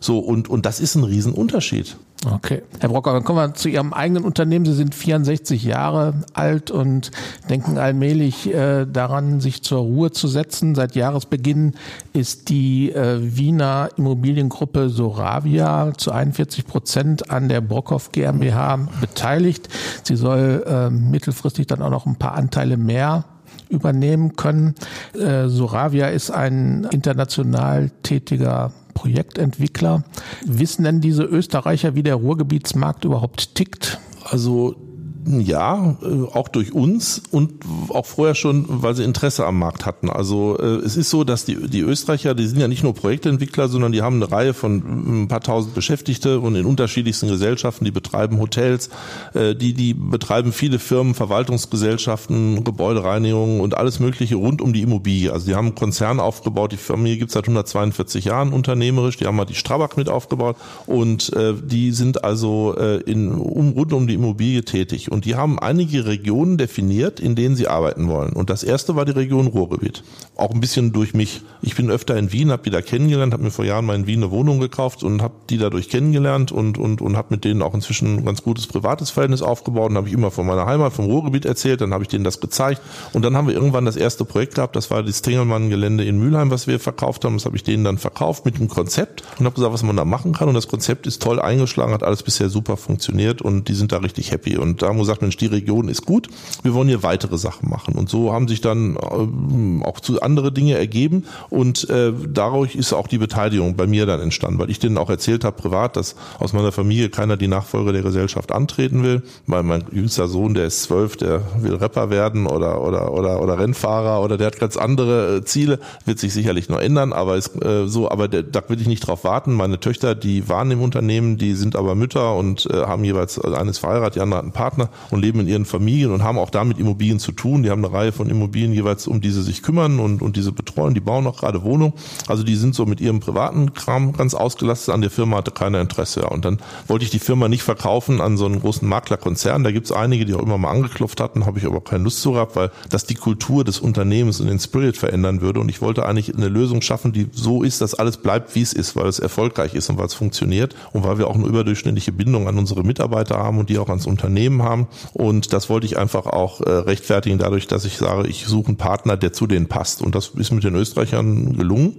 So, 0.00 0.18
und, 0.18 0.50
und 0.50 0.66
das 0.66 0.80
ist 0.80 0.96
ein 0.96 1.04
Riesenunterschied. 1.04 1.96
Okay. 2.30 2.62
Herr 2.78 2.88
Brocker, 2.88 3.12
dann 3.12 3.24
kommen 3.24 3.38
wir 3.38 3.54
zu 3.54 3.68
Ihrem 3.68 3.92
eigenen 3.92 4.24
Unternehmen. 4.24 4.64
Sie 4.64 4.74
sind 4.74 4.94
64 4.94 5.64
Jahre 5.64 6.14
alt 6.34 6.70
und 6.70 7.10
denken 7.50 7.78
allmählich 7.78 8.52
äh, 8.52 8.86
daran, 8.86 9.40
sich 9.40 9.62
zur 9.62 9.80
Ruhe 9.80 10.12
zu 10.12 10.28
setzen. 10.28 10.76
Seit 10.76 10.94
Jahresbeginn 10.94 11.74
ist 12.12 12.48
die 12.48 12.92
äh, 12.92 13.18
Wiener 13.20 13.88
Immobiliengruppe 13.96 14.88
Soravia 14.88 15.92
zu 15.96 16.12
41 16.12 16.66
Prozent 16.66 17.30
an 17.30 17.48
der 17.48 17.60
Brockhoff 17.60 18.12
GmbH 18.12 18.88
beteiligt. 19.00 19.68
Sie 20.04 20.16
soll 20.16 20.64
äh, 20.66 20.90
mittelfristig 20.90 21.66
dann 21.66 21.82
auch 21.82 21.90
noch 21.90 22.06
ein 22.06 22.16
paar 22.16 22.34
Anteile 22.34 22.76
mehr 22.76 23.24
übernehmen 23.68 24.36
können. 24.36 24.74
Äh, 25.18 25.48
Soravia 25.48 26.06
ist 26.08 26.30
ein 26.30 26.86
international 26.90 27.90
tätiger 28.02 28.72
Projektentwickler. 28.94 30.04
Wissen 30.44 30.84
denn 30.84 31.00
diese 31.00 31.24
Österreicher, 31.24 31.94
wie 31.94 32.02
der 32.02 32.16
Ruhrgebietsmarkt 32.16 33.04
überhaupt 33.04 33.54
tickt? 33.54 33.98
Also 34.24 34.76
Ja, 35.24 35.96
äh, 36.02 36.24
auch 36.32 36.48
durch 36.48 36.72
uns 36.72 37.22
und 37.30 37.52
auch 37.90 38.06
vorher 38.06 38.34
schon, 38.34 38.64
weil 38.68 38.96
sie 38.96 39.04
Interesse 39.04 39.46
am 39.46 39.58
Markt 39.58 39.86
hatten. 39.86 40.10
Also 40.10 40.58
äh, 40.58 40.84
es 40.84 40.96
ist 40.96 41.10
so, 41.10 41.22
dass 41.22 41.44
die, 41.44 41.68
die 41.68 41.80
Österreicher, 41.80 42.34
die 42.34 42.46
sind 42.46 42.58
ja 42.58 42.66
nicht 42.66 42.82
nur 42.82 42.92
Projektentwickler, 42.92 43.68
sondern 43.68 43.92
die 43.92 44.02
haben 44.02 44.16
eine 44.16 44.32
Reihe 44.32 44.52
von 44.52 45.22
ein 45.22 45.28
paar 45.28 45.40
tausend 45.40 45.74
Beschäftigte 45.74 46.40
und 46.40 46.56
in 46.56 46.66
unterschiedlichsten 46.66 47.28
Gesellschaften, 47.28 47.84
die 47.84 47.92
betreiben 47.92 48.40
Hotels, 48.40 48.90
äh, 49.34 49.54
die, 49.54 49.74
die 49.74 49.94
betreiben 49.94 50.52
viele 50.52 50.80
Firmen, 50.80 51.14
Verwaltungsgesellschaften, 51.14 52.64
Gebäudereinigung 52.64 53.60
und 53.60 53.76
alles 53.76 54.00
Mögliche 54.00 54.34
rund 54.34 54.60
um 54.60 54.72
die 54.72 54.82
Immobilie. 54.82 55.32
Also 55.32 55.46
die 55.46 55.54
haben 55.54 55.66
einen 55.66 55.74
Konzern 55.76 56.18
aufgebaut, 56.18 56.72
die 56.72 56.76
Familie 56.78 57.18
gibt 57.18 57.30
es 57.30 57.34
seit 57.34 57.44
142 57.44 58.24
Jahren 58.24 58.52
unternehmerisch, 58.52 59.18
die 59.18 59.26
haben 59.26 59.36
mal 59.36 59.44
die 59.44 59.54
Strabag 59.54 59.96
mit 59.96 60.08
aufgebaut 60.08 60.56
und 60.86 61.32
äh, 61.34 61.54
die 61.62 61.92
sind 61.92 62.24
also 62.24 62.74
äh, 62.76 62.96
in, 63.02 63.30
um, 63.30 63.70
rund 63.70 63.92
um 63.92 64.08
die 64.08 64.14
Immobilie 64.14 64.64
tätig. 64.64 65.11
Und 65.12 65.26
die 65.26 65.36
haben 65.36 65.58
einige 65.58 66.06
Regionen 66.06 66.56
definiert, 66.56 67.20
in 67.20 67.34
denen 67.34 67.54
sie 67.54 67.68
arbeiten 67.68 68.08
wollen. 68.08 68.32
Und 68.32 68.48
das 68.48 68.62
erste 68.62 68.96
war 68.96 69.04
die 69.04 69.12
Region 69.12 69.46
Ruhrgebiet. 69.46 70.02
Auch 70.36 70.50
ein 70.50 70.60
bisschen 70.60 70.92
durch 70.92 71.12
mich. 71.12 71.42
Ich 71.60 71.76
bin 71.76 71.90
öfter 71.90 72.16
in 72.16 72.32
Wien, 72.32 72.50
habe 72.50 72.62
die 72.62 72.70
da 72.70 72.80
kennengelernt, 72.80 73.34
habe 73.34 73.42
mir 73.42 73.50
vor 73.50 73.66
Jahren 73.66 73.84
mal 73.84 73.94
in 73.94 74.06
Wien 74.06 74.22
eine 74.22 74.30
Wohnung 74.30 74.58
gekauft 74.58 75.02
und 75.02 75.20
habe 75.20 75.34
die 75.50 75.58
dadurch 75.58 75.90
kennengelernt 75.90 76.50
und, 76.50 76.78
und, 76.78 77.02
und 77.02 77.16
habe 77.16 77.28
mit 77.30 77.44
denen 77.44 77.60
auch 77.60 77.74
inzwischen 77.74 78.16
ein 78.16 78.24
ganz 78.24 78.42
gutes 78.42 78.66
privates 78.66 79.10
Verhältnis 79.10 79.42
aufgebaut. 79.42 79.90
Und 79.90 79.96
habe 79.98 80.08
ich 80.08 80.14
immer 80.14 80.30
von 80.30 80.46
meiner 80.46 80.64
Heimat, 80.64 80.94
vom 80.94 81.04
Ruhrgebiet 81.04 81.44
erzählt, 81.44 81.82
dann 81.82 81.92
habe 81.92 82.04
ich 82.04 82.08
denen 82.08 82.24
das 82.24 82.40
gezeigt. 82.40 82.80
Und 83.12 83.22
dann 83.22 83.36
haben 83.36 83.48
wir 83.48 83.54
irgendwann 83.54 83.84
das 83.84 83.96
erste 83.96 84.24
Projekt 84.24 84.54
gehabt, 84.54 84.76
das 84.76 84.90
war 84.90 85.02
das 85.02 85.20
Tingelmann-Gelände 85.20 86.04
in 86.04 86.18
Mülheim, 86.18 86.50
was 86.50 86.66
wir 86.66 86.80
verkauft 86.80 87.26
haben. 87.26 87.34
Das 87.34 87.44
habe 87.44 87.56
ich 87.56 87.64
denen 87.64 87.84
dann 87.84 87.98
verkauft 87.98 88.46
mit 88.46 88.58
dem 88.58 88.68
Konzept 88.68 89.22
und 89.38 89.44
habe 89.44 89.54
gesagt, 89.54 89.74
was 89.74 89.82
man 89.82 89.96
da 89.96 90.06
machen 90.06 90.32
kann. 90.32 90.48
Und 90.48 90.54
das 90.54 90.68
Konzept 90.68 91.06
ist 91.06 91.22
toll 91.22 91.38
eingeschlagen, 91.38 91.92
hat 91.92 92.02
alles 92.02 92.22
bisher 92.22 92.48
super 92.48 92.78
funktioniert 92.78 93.42
und 93.42 93.68
die 93.68 93.74
sind 93.74 93.92
da 93.92 93.98
richtig 93.98 94.32
happy. 94.32 94.56
Und 94.56 94.80
da 94.80 94.88
haben 94.88 95.01
wir 95.02 95.06
gesagt, 95.06 95.22
Mensch, 95.22 95.36
die 95.36 95.46
Region 95.46 95.88
ist 95.88 96.06
gut, 96.06 96.28
wir 96.62 96.74
wollen 96.74 96.88
hier 96.88 97.02
weitere 97.02 97.38
Sachen 97.38 97.68
machen. 97.68 97.94
Und 97.94 98.08
so 98.08 98.32
haben 98.32 98.48
sich 98.48 98.60
dann 98.60 98.96
äh, 98.96 99.84
auch 99.84 100.00
zu 100.00 100.20
andere 100.22 100.52
Dinge 100.52 100.76
ergeben 100.76 101.24
und 101.50 101.88
äh, 101.90 102.12
dadurch 102.28 102.74
ist 102.76 102.92
auch 102.92 103.08
die 103.08 103.18
Beteiligung 103.18 103.76
bei 103.76 103.86
mir 103.86 104.06
dann 104.06 104.20
entstanden, 104.20 104.58
weil 104.58 104.70
ich 104.70 104.78
denen 104.78 104.98
auch 104.98 105.10
erzählt 105.10 105.44
habe 105.44 105.60
privat, 105.60 105.96
dass 105.96 106.14
aus 106.38 106.52
meiner 106.52 106.72
Familie 106.72 107.08
keiner 107.08 107.36
die 107.36 107.48
Nachfolge 107.48 107.92
der 107.92 108.02
Gesellschaft 108.02 108.52
antreten 108.52 109.02
will, 109.02 109.22
weil 109.46 109.62
mein 109.62 109.84
jüngster 109.92 110.28
Sohn, 110.28 110.54
der 110.54 110.66
ist 110.66 110.82
zwölf, 110.84 111.16
der 111.16 111.42
will 111.60 111.74
Rapper 111.74 112.10
werden 112.10 112.46
oder 112.46 112.80
oder 112.82 113.12
oder 113.12 113.42
oder 113.42 113.58
Rennfahrer 113.58 114.22
oder 114.22 114.38
der 114.38 114.48
hat 114.48 114.58
ganz 114.58 114.76
andere 114.76 115.36
äh, 115.36 115.44
Ziele, 115.44 115.78
wird 116.04 116.18
sich 116.18 116.32
sicherlich 116.32 116.68
noch 116.68 116.80
ändern, 116.80 117.12
aber 117.12 117.36
ist 117.36 117.62
äh, 117.64 117.86
so, 117.86 118.10
aber 118.10 118.28
der, 118.28 118.42
da 118.42 118.62
will 118.68 118.80
ich 118.80 118.88
nicht 118.88 119.06
drauf 119.06 119.24
warten. 119.24 119.54
Meine 119.54 119.80
Töchter, 119.80 120.14
die 120.14 120.48
waren 120.48 120.70
im 120.70 120.82
Unternehmen, 120.82 121.38
die 121.38 121.54
sind 121.54 121.76
aber 121.76 121.94
Mütter 121.94 122.34
und 122.36 122.66
äh, 122.66 122.82
haben 122.86 123.04
jeweils 123.04 123.38
also 123.38 123.56
eines 123.56 123.78
verheiratet, 123.78 124.16
die 124.16 124.20
andere 124.20 124.38
hat 124.38 124.44
einen 124.44 124.52
Partner 124.52 124.88
und 125.10 125.20
leben 125.20 125.40
in 125.40 125.48
ihren 125.48 125.64
Familien 125.64 126.12
und 126.12 126.22
haben 126.22 126.38
auch 126.38 126.50
damit 126.50 126.78
Immobilien 126.78 127.18
zu 127.18 127.32
tun. 127.32 127.62
Die 127.62 127.70
haben 127.70 127.84
eine 127.84 127.92
Reihe 127.92 128.12
von 128.12 128.28
Immobilien 128.28 128.72
jeweils, 128.72 129.06
um 129.06 129.20
die 129.20 129.30
sie 129.30 129.42
sich 129.42 129.62
kümmern 129.62 129.98
und, 129.98 130.22
und 130.22 130.36
diese 130.36 130.52
betreuen. 130.52 130.94
Die 130.94 131.00
bauen 131.00 131.26
auch 131.26 131.38
gerade 131.38 131.62
Wohnungen. 131.62 131.92
Also 132.26 132.42
die 132.42 132.56
sind 132.56 132.74
so 132.74 132.86
mit 132.86 133.00
ihrem 133.00 133.20
privaten 133.20 133.74
Kram 133.74 134.12
ganz 134.12 134.34
ausgelastet. 134.34 134.94
An 134.94 135.00
der 135.00 135.10
Firma 135.10 135.38
hatte 135.38 135.50
keiner 135.50 135.80
Interesse. 135.80 136.20
Ja. 136.20 136.28
Und 136.28 136.44
dann 136.44 136.58
wollte 136.86 137.04
ich 137.04 137.10
die 137.10 137.18
Firma 137.18 137.48
nicht 137.48 137.62
verkaufen 137.62 138.20
an 138.20 138.36
so 138.36 138.46
einen 138.46 138.60
großen 138.60 138.88
Maklerkonzern. 138.88 139.64
Da 139.64 139.72
gibt 139.72 139.86
es 139.86 139.92
einige, 139.92 140.24
die 140.24 140.34
auch 140.34 140.42
immer 140.42 140.58
mal 140.58 140.70
angeklopft 140.70 141.20
hatten, 141.20 141.46
habe 141.46 141.58
ich 141.58 141.66
aber 141.66 141.80
keine 141.80 142.04
Lust 142.04 142.22
zu 142.22 142.32
gehabt, 142.32 142.56
weil 142.56 142.70
das 142.90 143.06
die 143.06 143.14
Kultur 143.14 143.64
des 143.64 143.80
Unternehmens 143.80 144.40
und 144.40 144.46
den 144.46 144.58
Spirit 144.58 144.96
verändern 144.96 145.40
würde. 145.40 145.60
Und 145.60 145.68
ich 145.68 145.80
wollte 145.80 146.06
eigentlich 146.06 146.34
eine 146.34 146.48
Lösung 146.48 146.82
schaffen, 146.82 147.12
die 147.12 147.28
so 147.32 147.62
ist, 147.62 147.80
dass 147.80 147.94
alles 147.94 148.16
bleibt, 148.16 148.54
wie 148.54 148.62
es 148.62 148.72
ist, 148.72 148.96
weil 148.96 149.06
es 149.06 149.18
erfolgreich 149.18 149.74
ist 149.74 149.90
und 149.90 149.98
weil 149.98 150.06
es 150.06 150.14
funktioniert 150.14 150.74
und 150.92 151.04
weil 151.04 151.18
wir 151.18 151.28
auch 151.28 151.34
eine 151.34 151.46
überdurchschnittliche 151.46 152.12
Bindung 152.12 152.48
an 152.48 152.58
unsere 152.58 152.82
Mitarbeiter 152.82 153.36
haben 153.36 153.58
und 153.58 153.68
die 153.68 153.78
auch 153.78 153.88
ans 153.88 154.06
Unternehmen 154.06 154.62
haben. 154.62 154.81
Und 155.12 155.52
das 155.52 155.68
wollte 155.68 155.86
ich 155.86 155.98
einfach 155.98 156.26
auch 156.26 156.60
äh, 156.60 156.70
rechtfertigen 156.70 157.38
dadurch, 157.38 157.66
dass 157.66 157.84
ich 157.84 157.98
sage, 157.98 158.28
ich 158.28 158.46
suche 158.46 158.68
einen 158.68 158.76
Partner, 158.76 159.16
der 159.16 159.32
zu 159.32 159.46
denen 159.46 159.68
passt. 159.68 160.02
Und 160.02 160.14
das 160.14 160.28
ist 160.36 160.52
mit 160.52 160.64
den 160.64 160.74
Österreichern 160.74 161.56
gelungen. 161.56 161.96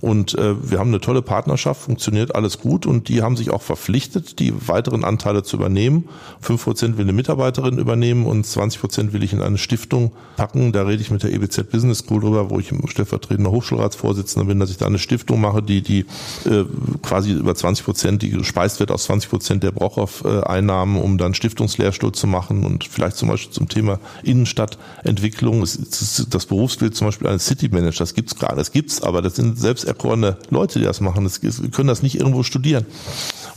Und 0.00 0.36
äh, 0.38 0.70
wir 0.70 0.78
haben 0.78 0.88
eine 0.88 1.00
tolle 1.00 1.22
Partnerschaft, 1.22 1.82
funktioniert 1.82 2.34
alles 2.34 2.58
gut. 2.58 2.86
Und 2.86 3.08
die 3.08 3.22
haben 3.22 3.36
sich 3.36 3.50
auch 3.50 3.62
verpflichtet, 3.62 4.38
die 4.38 4.52
weiteren 4.68 5.04
Anteile 5.04 5.42
zu 5.42 5.56
übernehmen. 5.56 6.08
Fünf 6.40 6.64
Prozent 6.64 6.96
will 6.96 7.04
eine 7.04 7.12
Mitarbeiterin 7.12 7.78
übernehmen 7.78 8.26
und 8.26 8.44
20 8.46 8.80
Prozent 8.80 9.12
will 9.12 9.22
ich 9.22 9.32
in 9.32 9.42
eine 9.42 9.58
Stiftung 9.58 10.12
packen. 10.36 10.72
Da 10.72 10.82
rede 10.82 11.02
ich 11.02 11.10
mit 11.10 11.22
der 11.22 11.32
EBZ 11.32 11.70
Business 11.70 11.98
School 12.00 12.20
drüber, 12.20 12.50
wo 12.50 12.58
ich 12.58 12.72
stellvertretender 12.86 13.50
Hochschulratsvorsitzender 13.50 14.46
bin, 14.46 14.58
dass 14.58 14.70
ich 14.70 14.76
da 14.76 14.86
eine 14.86 14.98
Stiftung 14.98 15.40
mache, 15.40 15.62
die, 15.62 15.82
die 15.82 16.00
äh, 16.44 16.64
quasi 17.02 17.32
über 17.32 17.54
20 17.54 17.84
Prozent, 17.84 18.22
die 18.22 18.30
gespeist 18.30 18.80
wird 18.80 18.90
aus 18.90 19.04
20 19.04 19.30
Prozent 19.30 19.62
der 19.62 19.70
Brochoff-Einnahmen, 19.70 21.00
um 21.00 21.18
dann 21.18 21.34
Stiftungslehrstuhl 21.34 22.12
zu 22.22 22.28
machen 22.28 22.64
und 22.64 22.84
vielleicht 22.84 23.16
zum 23.16 23.28
Beispiel 23.28 23.52
zum 23.52 23.68
Thema 23.68 23.98
Innenstadtentwicklung. 24.22 25.60
Das 25.60 26.46
Berufsbild 26.46 26.94
zum 26.94 27.08
Beispiel 27.08 27.26
eines 27.26 27.46
City 27.46 27.68
Manager, 27.68 27.98
das 27.98 28.14
gibt's 28.14 28.36
gerade, 28.36 28.56
das 28.56 28.70
gibt's, 28.70 29.02
aber 29.02 29.22
das 29.22 29.34
sind 29.34 29.58
selbst 29.58 29.84
erkorene 29.84 30.36
Leute, 30.50 30.78
die 30.78 30.84
das 30.84 31.00
machen. 31.00 31.24
Das 31.24 31.40
können 31.40 31.88
das 31.88 32.02
nicht 32.02 32.14
irgendwo 32.14 32.44
studieren. 32.44 32.86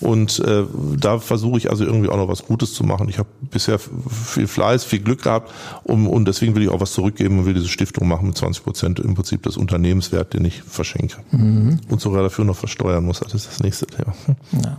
Und 0.02 0.40
äh, 0.40 0.64
da 1.00 1.20
versuche 1.20 1.60
ich 1.60 1.70
also 1.70 1.86
irgendwie 1.86 2.10
auch 2.10 2.18
noch 2.18 2.28
was 2.28 2.44
Gutes 2.44 2.74
zu 2.74 2.84
machen. 2.84 3.08
Ich 3.08 3.20
habe 3.20 3.30
bisher 3.52 3.80
viel 3.80 4.48
Fleiß, 4.48 4.84
viel 4.84 5.00
Glück 5.00 5.22
gehabt 5.24 5.52
um, 5.84 6.08
und 6.08 6.28
deswegen 6.28 6.56
will 6.56 6.64
ich 6.64 6.70
auch 6.70 6.82
was 6.82 6.92
zurückgeben 6.92 7.40
und 7.40 7.46
will 7.46 7.54
diese 7.54 7.68
Stiftung 7.68 8.08
machen 8.08 8.28
mit 8.28 8.38
20 8.38 8.64
Prozent 8.64 9.00
im 9.00 9.14
Prinzip 9.14 9.44
des 9.44 9.58
Unternehmenswert, 9.58 10.34
den 10.34 10.44
ich 10.44 10.64
verschenke. 10.64 11.18
Mhm. 11.32 11.80
Und 11.88 12.02
sogar 12.02 12.24
dafür 12.24 12.46
noch 12.46 12.58
versteuern 12.58 13.06
muss. 13.06 13.20
Das 13.20 13.34
ist 13.36 13.48
das 13.48 13.60
nächste 13.62 13.86
Thema. 13.86 14.16
Ja. 14.64 14.78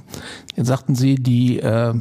Jetzt 0.57 0.67
sagten 0.67 0.97
Sie, 0.97 1.15
die 1.15 1.61
äh, 1.61 1.95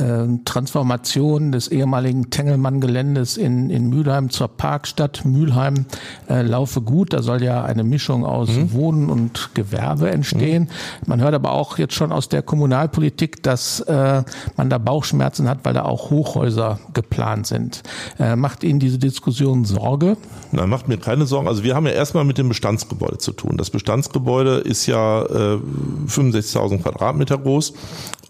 äh, 0.00 0.26
Transformation 0.44 1.52
des 1.52 1.68
ehemaligen 1.68 2.30
Tengelmann-Geländes 2.30 3.36
in, 3.36 3.70
in 3.70 3.88
Mülheim 3.88 4.30
zur 4.30 4.48
Parkstadt 4.48 5.24
Mülheim 5.24 5.86
äh, 6.28 6.42
laufe 6.42 6.80
gut. 6.80 7.12
Da 7.12 7.22
soll 7.22 7.42
ja 7.42 7.64
eine 7.64 7.84
Mischung 7.84 8.24
aus 8.24 8.50
mhm. 8.50 8.72
Wohnen 8.72 9.10
und 9.10 9.50
Gewerbe 9.54 10.10
entstehen. 10.10 10.64
Mhm. 10.64 10.68
Man 11.06 11.20
hört 11.20 11.34
aber 11.34 11.52
auch 11.52 11.78
jetzt 11.78 11.94
schon 11.94 12.12
aus 12.12 12.28
der 12.28 12.42
Kommunalpolitik, 12.42 13.42
dass 13.42 13.80
äh, 13.80 14.22
man 14.56 14.70
da 14.70 14.78
Bauchschmerzen 14.78 15.48
hat, 15.48 15.58
weil 15.64 15.74
da 15.74 15.82
auch 15.82 16.10
Hochhäuser 16.10 16.78
geplant 16.94 17.46
sind. 17.46 17.82
Äh, 18.18 18.36
macht 18.36 18.64
Ihnen 18.64 18.80
diese 18.80 18.98
Diskussion 18.98 19.64
Sorge? 19.64 20.16
Nein, 20.52 20.68
macht 20.68 20.88
mir 20.88 20.98
keine 20.98 21.26
Sorgen. 21.26 21.46
Also 21.46 21.62
wir 21.62 21.74
haben 21.74 21.86
ja 21.86 21.92
erstmal 21.92 22.24
mit 22.24 22.38
dem 22.38 22.48
Bestandsgebäude 22.48 23.18
zu 23.18 23.32
tun. 23.32 23.56
Das 23.56 23.70
Bestandsgebäude 23.70 24.56
ist 24.56 24.86
ja 24.86 25.22
äh, 25.22 25.58
65.000 26.06 26.82
Quadratmeter 26.82 27.38
groß 27.38 27.74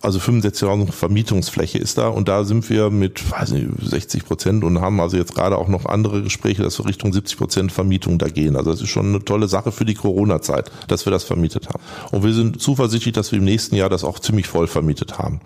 also 0.03 0.19
65.000 0.19 0.93
Vermietungsfläche 0.93 1.79
ist 1.79 1.99
da 1.99 2.09
und 2.09 2.29
da 2.29 2.45
sind 2.45 2.69
wir 2.71 2.91
mit 2.91 3.31
weiß 3.31 3.51
nicht, 3.51 3.69
60 3.83 4.25
Prozent 4.25 4.65
und 4.65 4.81
haben 4.81 5.01
also 5.01 5.17
jetzt 5.17 5.35
gerade 5.35 5.59
auch 5.59 5.69
noch 5.69 5.85
andere 5.85 6.23
Gespräche, 6.23 6.63
dass 6.63 6.79
wir 6.79 6.87
Richtung 6.87 7.13
70 7.13 7.37
Prozent 7.37 7.73
Vermietung 7.73 8.19
da 8.19 8.29
gehen. 8.29 8.57
Also 8.57 8.71
das 8.71 8.81
ist 8.81 8.89
schon 8.89 9.09
eine 9.09 9.25
tolle 9.25 9.47
Sache 9.49 9.73
für 9.73 9.85
die 9.85 9.95
Corona-Zeit, 9.95 10.71
dass 10.89 11.07
wir 11.07 11.11
das 11.11 11.25
vermietet 11.25 11.69
haben. 11.69 11.83
Und 12.13 12.25
wir 12.25 12.33
sind 12.33 12.61
zuversichtlich, 12.63 13.15
dass 13.15 13.31
wir 13.31 13.39
im 13.39 13.45
nächsten 13.45 13.77
Jahr 13.77 13.91
das 13.91 14.05
auch 14.05 14.19
ziemlich 14.19 14.47
voll 14.47 14.67
vermietet 14.67 15.19
haben. 15.19 15.41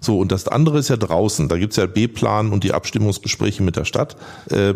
So, 0.00 0.18
und 0.18 0.32
das 0.32 0.48
andere 0.48 0.78
ist 0.78 0.88
ja 0.88 0.96
draußen. 0.96 1.48
Da 1.48 1.58
gibt's 1.58 1.76
ja 1.76 1.86
B-Plan 1.86 2.52
und 2.52 2.64
die 2.64 2.72
Abstimmungsgespräche 2.72 3.62
mit 3.62 3.76
der 3.76 3.84
Stadt. 3.84 4.16
Äh, 4.50 4.74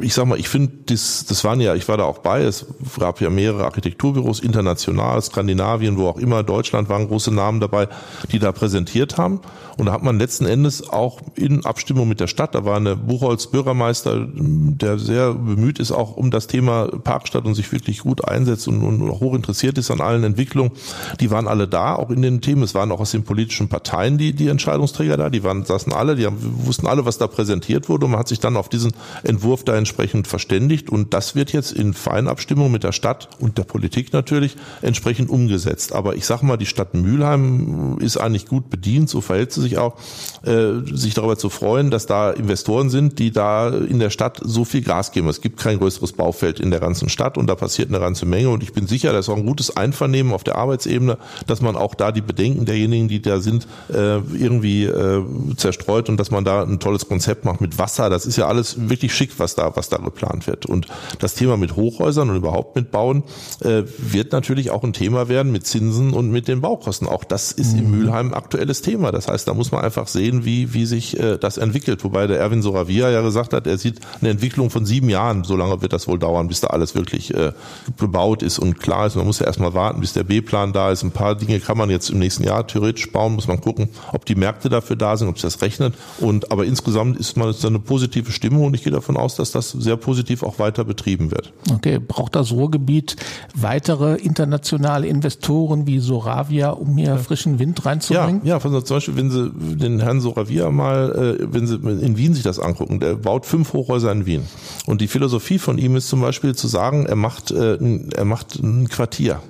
ich 0.00 0.14
sag 0.14 0.26
mal, 0.26 0.38
ich 0.38 0.48
finde, 0.48 0.72
das, 0.86 1.26
das 1.26 1.44
waren 1.44 1.60
ja, 1.60 1.74
ich 1.74 1.88
war 1.88 1.96
da 1.96 2.04
auch 2.04 2.18
bei, 2.18 2.42
es 2.42 2.66
gab 2.98 3.20
ja 3.20 3.30
mehrere 3.30 3.64
Architekturbüros, 3.64 4.40
international, 4.40 5.20
Skandinavien, 5.22 5.96
wo 5.96 6.08
auch 6.08 6.18
immer, 6.18 6.42
Deutschland 6.42 6.88
waren 6.88 7.08
große 7.08 7.32
Namen 7.32 7.60
dabei, 7.60 7.88
die 8.32 8.38
da 8.38 8.52
präsentiert 8.52 9.16
haben. 9.16 9.40
Und 9.76 9.86
da 9.86 9.92
hat 9.92 10.02
man 10.02 10.18
letzten 10.18 10.46
Endes 10.46 10.88
auch 10.88 11.20
in 11.34 11.64
Abstimmung 11.64 12.08
mit 12.08 12.20
der 12.20 12.28
Stadt, 12.28 12.54
da 12.54 12.64
war 12.64 12.76
eine 12.76 12.96
Buchholz-Bürgermeister, 12.96 14.28
der 14.34 14.98
sehr 14.98 15.34
bemüht 15.34 15.78
ist 15.78 15.92
auch 15.92 16.16
um 16.16 16.30
das 16.30 16.46
Thema 16.46 16.86
Parkstadt 16.86 17.44
und 17.44 17.54
sich 17.54 17.70
wirklich 17.72 18.00
gut 18.00 18.26
einsetzt 18.26 18.68
und, 18.68 18.82
und 18.82 19.02
hoch 19.20 19.34
interessiert 19.34 19.78
ist 19.78 19.90
an 19.90 20.00
allen 20.00 20.24
Entwicklungen. 20.24 20.72
Die 21.20 21.30
waren 21.30 21.48
alle 21.48 21.68
da, 21.68 21.94
auch 21.94 22.10
in 22.10 22.22
den 22.22 22.40
Themen. 22.40 22.62
Es 22.62 22.74
waren 22.74 22.92
auch 22.92 23.00
aus 23.00 23.10
den 23.10 23.24
politischen 23.24 23.68
Parteien 23.68 24.18
die, 24.18 24.32
die 24.32 24.43
Entscheidungsträger 24.48 25.16
da, 25.16 25.30
die 25.30 25.42
waren, 25.42 25.64
saßen 25.64 25.92
alle, 25.92 26.16
die 26.16 26.26
haben, 26.26 26.38
wussten 26.64 26.86
alle, 26.86 27.04
was 27.04 27.18
da 27.18 27.26
präsentiert 27.26 27.88
wurde 27.88 28.06
und 28.06 28.12
man 28.12 28.20
hat 28.20 28.28
sich 28.28 28.40
dann 28.40 28.56
auf 28.56 28.68
diesen 28.68 28.92
Entwurf 29.22 29.64
da 29.64 29.76
entsprechend 29.76 30.26
verständigt 30.26 30.90
und 30.90 31.14
das 31.14 31.34
wird 31.34 31.52
jetzt 31.52 31.72
in 31.72 31.94
Feinabstimmung 31.94 32.70
mit 32.70 32.84
der 32.84 32.92
Stadt 32.92 33.28
und 33.38 33.58
der 33.58 33.64
Politik 33.64 34.12
natürlich 34.12 34.56
entsprechend 34.82 35.30
umgesetzt. 35.30 35.92
Aber 35.92 36.16
ich 36.16 36.26
sage 36.26 36.44
mal, 36.46 36.56
die 36.56 36.66
Stadt 36.66 36.94
Mülheim 36.94 37.98
ist 38.00 38.16
eigentlich 38.16 38.46
gut 38.46 38.70
bedient, 38.70 39.08
so 39.08 39.20
verhält 39.20 39.52
sie 39.52 39.62
sich 39.62 39.78
auch, 39.78 39.96
äh, 40.44 40.72
sich 40.92 41.14
darüber 41.14 41.36
zu 41.36 41.50
freuen, 41.50 41.90
dass 41.90 42.06
da 42.06 42.30
Investoren 42.30 42.90
sind, 42.90 43.18
die 43.18 43.30
da 43.30 43.68
in 43.68 43.98
der 43.98 44.10
Stadt 44.10 44.40
so 44.42 44.64
viel 44.64 44.82
Gas 44.82 45.12
geben. 45.12 45.28
Es 45.28 45.40
gibt 45.40 45.58
kein 45.58 45.78
größeres 45.78 46.12
Baufeld 46.12 46.60
in 46.60 46.70
der 46.70 46.80
ganzen 46.80 47.08
Stadt 47.08 47.38
und 47.38 47.46
da 47.46 47.54
passiert 47.54 47.88
eine 47.88 48.00
ganze 48.00 48.26
Menge 48.26 48.50
und 48.50 48.62
ich 48.62 48.72
bin 48.72 48.86
sicher, 48.86 49.12
da 49.12 49.18
ist 49.18 49.28
auch 49.28 49.36
ein 49.36 49.46
gutes 49.46 49.76
Einvernehmen 49.76 50.32
auf 50.32 50.44
der 50.44 50.56
Arbeitsebene, 50.56 51.18
dass 51.46 51.60
man 51.60 51.76
auch 51.76 51.94
da 51.94 52.12
die 52.12 52.20
Bedenken 52.20 52.64
derjenigen, 52.64 53.08
die 53.08 53.22
da 53.22 53.40
sind, 53.40 53.66
äh, 53.92 54.18
irgendwie 54.34 54.84
äh, 54.84 55.22
zerstreut 55.56 56.08
und 56.08 56.18
dass 56.18 56.30
man 56.30 56.44
da 56.44 56.62
ein 56.62 56.80
tolles 56.80 57.08
Konzept 57.08 57.44
macht 57.44 57.60
mit 57.60 57.78
Wasser. 57.78 58.10
Das 58.10 58.26
ist 58.26 58.36
ja 58.36 58.46
alles 58.46 58.88
wirklich 58.88 59.14
schick, 59.14 59.38
was 59.38 59.54
da, 59.54 59.74
was 59.76 59.88
da 59.88 59.98
geplant 59.98 60.46
wird. 60.46 60.66
Und 60.66 60.88
das 61.18 61.34
Thema 61.34 61.56
mit 61.56 61.76
Hochhäusern 61.76 62.30
und 62.30 62.36
überhaupt 62.36 62.76
mit 62.76 62.90
Bauen 62.90 63.24
äh, 63.60 63.82
wird 63.98 64.32
natürlich 64.32 64.70
auch 64.70 64.82
ein 64.84 64.92
Thema 64.92 65.28
werden 65.28 65.52
mit 65.52 65.66
Zinsen 65.66 66.12
und 66.12 66.30
mit 66.30 66.48
den 66.48 66.60
Baukosten. 66.60 67.08
Auch 67.08 67.24
das 67.24 67.52
ist 67.52 67.72
mhm. 67.72 67.78
in 67.78 67.90
Mülheim 67.90 68.28
ein 68.28 68.34
aktuelles 68.34 68.82
Thema. 68.82 69.12
Das 69.12 69.28
heißt, 69.28 69.46
da 69.48 69.54
muss 69.54 69.72
man 69.72 69.84
einfach 69.84 70.08
sehen, 70.08 70.44
wie, 70.44 70.74
wie 70.74 70.86
sich 70.86 71.18
äh, 71.18 71.38
das 71.38 71.58
entwickelt. 71.58 72.04
Wobei 72.04 72.26
der 72.26 72.38
Erwin 72.38 72.62
Soravia 72.62 73.10
ja 73.10 73.22
gesagt 73.22 73.52
hat, 73.52 73.66
er 73.66 73.78
sieht 73.78 74.00
eine 74.20 74.30
Entwicklung 74.30 74.70
von 74.70 74.84
sieben 74.86 75.08
Jahren. 75.08 75.44
So 75.44 75.56
lange 75.56 75.80
wird 75.82 75.92
das 75.92 76.08
wohl 76.08 76.18
dauern, 76.18 76.48
bis 76.48 76.60
da 76.60 76.68
alles 76.68 76.94
wirklich 76.94 77.34
äh, 77.34 77.52
bebaut 77.96 78.42
ist 78.42 78.58
und 78.58 78.80
klar 78.80 79.06
ist. 79.06 79.16
Man 79.16 79.26
muss 79.26 79.38
ja 79.38 79.46
erstmal 79.46 79.74
warten, 79.74 80.00
bis 80.00 80.12
der 80.12 80.24
B-Plan 80.24 80.72
da 80.72 80.90
ist. 80.90 81.02
Ein 81.02 81.10
paar 81.10 81.34
Dinge 81.34 81.60
kann 81.60 81.78
man 81.78 81.90
jetzt 81.90 82.10
im 82.10 82.18
nächsten 82.18 82.44
Jahr 82.44 82.66
theoretisch 82.66 83.10
bauen, 83.12 83.34
muss 83.34 83.48
man 83.48 83.60
gucken, 83.60 83.88
ob 84.12 84.23
die 84.28 84.34
Märkte 84.34 84.68
dafür 84.68 84.96
da 84.96 85.16
sind, 85.16 85.28
ob 85.28 85.36
sich 85.36 85.42
das 85.42 85.62
rechnet. 85.62 85.94
Und 86.20 86.50
aber 86.50 86.64
insgesamt 86.64 87.18
ist 87.18 87.36
man 87.36 87.54
eine 87.64 87.78
positive 87.78 88.32
Stimmung 88.32 88.66
und 88.66 88.74
ich 88.74 88.82
gehe 88.82 88.92
davon 88.92 89.16
aus, 89.16 89.36
dass 89.36 89.52
das 89.52 89.70
sehr 89.70 89.96
positiv 89.96 90.42
auch 90.42 90.58
weiter 90.58 90.84
betrieben 90.84 91.30
wird. 91.30 91.52
Okay, 91.72 91.98
braucht 91.98 92.34
das 92.34 92.52
Ruhrgebiet 92.52 93.16
weitere 93.54 94.16
internationale 94.16 95.06
Investoren 95.06 95.86
wie 95.86 95.98
Soravia, 95.98 96.70
um 96.70 96.96
hier 96.96 97.16
frischen 97.18 97.58
Wind 97.58 97.84
reinzubringen? 97.84 98.40
Ja, 98.44 98.58
ja, 98.58 98.84
zum 98.84 98.96
Beispiel, 98.96 99.16
wenn 99.16 99.30
Sie 99.30 99.50
den 99.54 100.00
Herrn 100.00 100.20
Soravia 100.20 100.70
mal, 100.70 101.38
äh, 101.40 101.46
wenn 101.52 101.66
Sie 101.66 101.76
in 101.76 102.16
Wien 102.16 102.34
sich 102.34 102.42
das 102.42 102.58
angucken, 102.58 103.00
der 103.00 103.14
baut 103.14 103.46
fünf 103.46 103.72
Hochhäuser 103.72 104.12
in 104.12 104.26
Wien. 104.26 104.42
Und 104.86 105.00
die 105.00 105.08
Philosophie 105.08 105.58
von 105.58 105.78
ihm 105.78 105.96
ist 105.96 106.08
zum 106.08 106.20
Beispiel 106.20 106.54
zu 106.54 106.68
sagen, 106.68 107.06
er 107.06 107.16
macht, 107.16 107.50
äh, 107.50 107.78
er 108.14 108.24
macht 108.24 108.56
ein 108.56 108.88
Quartier. 108.88 109.40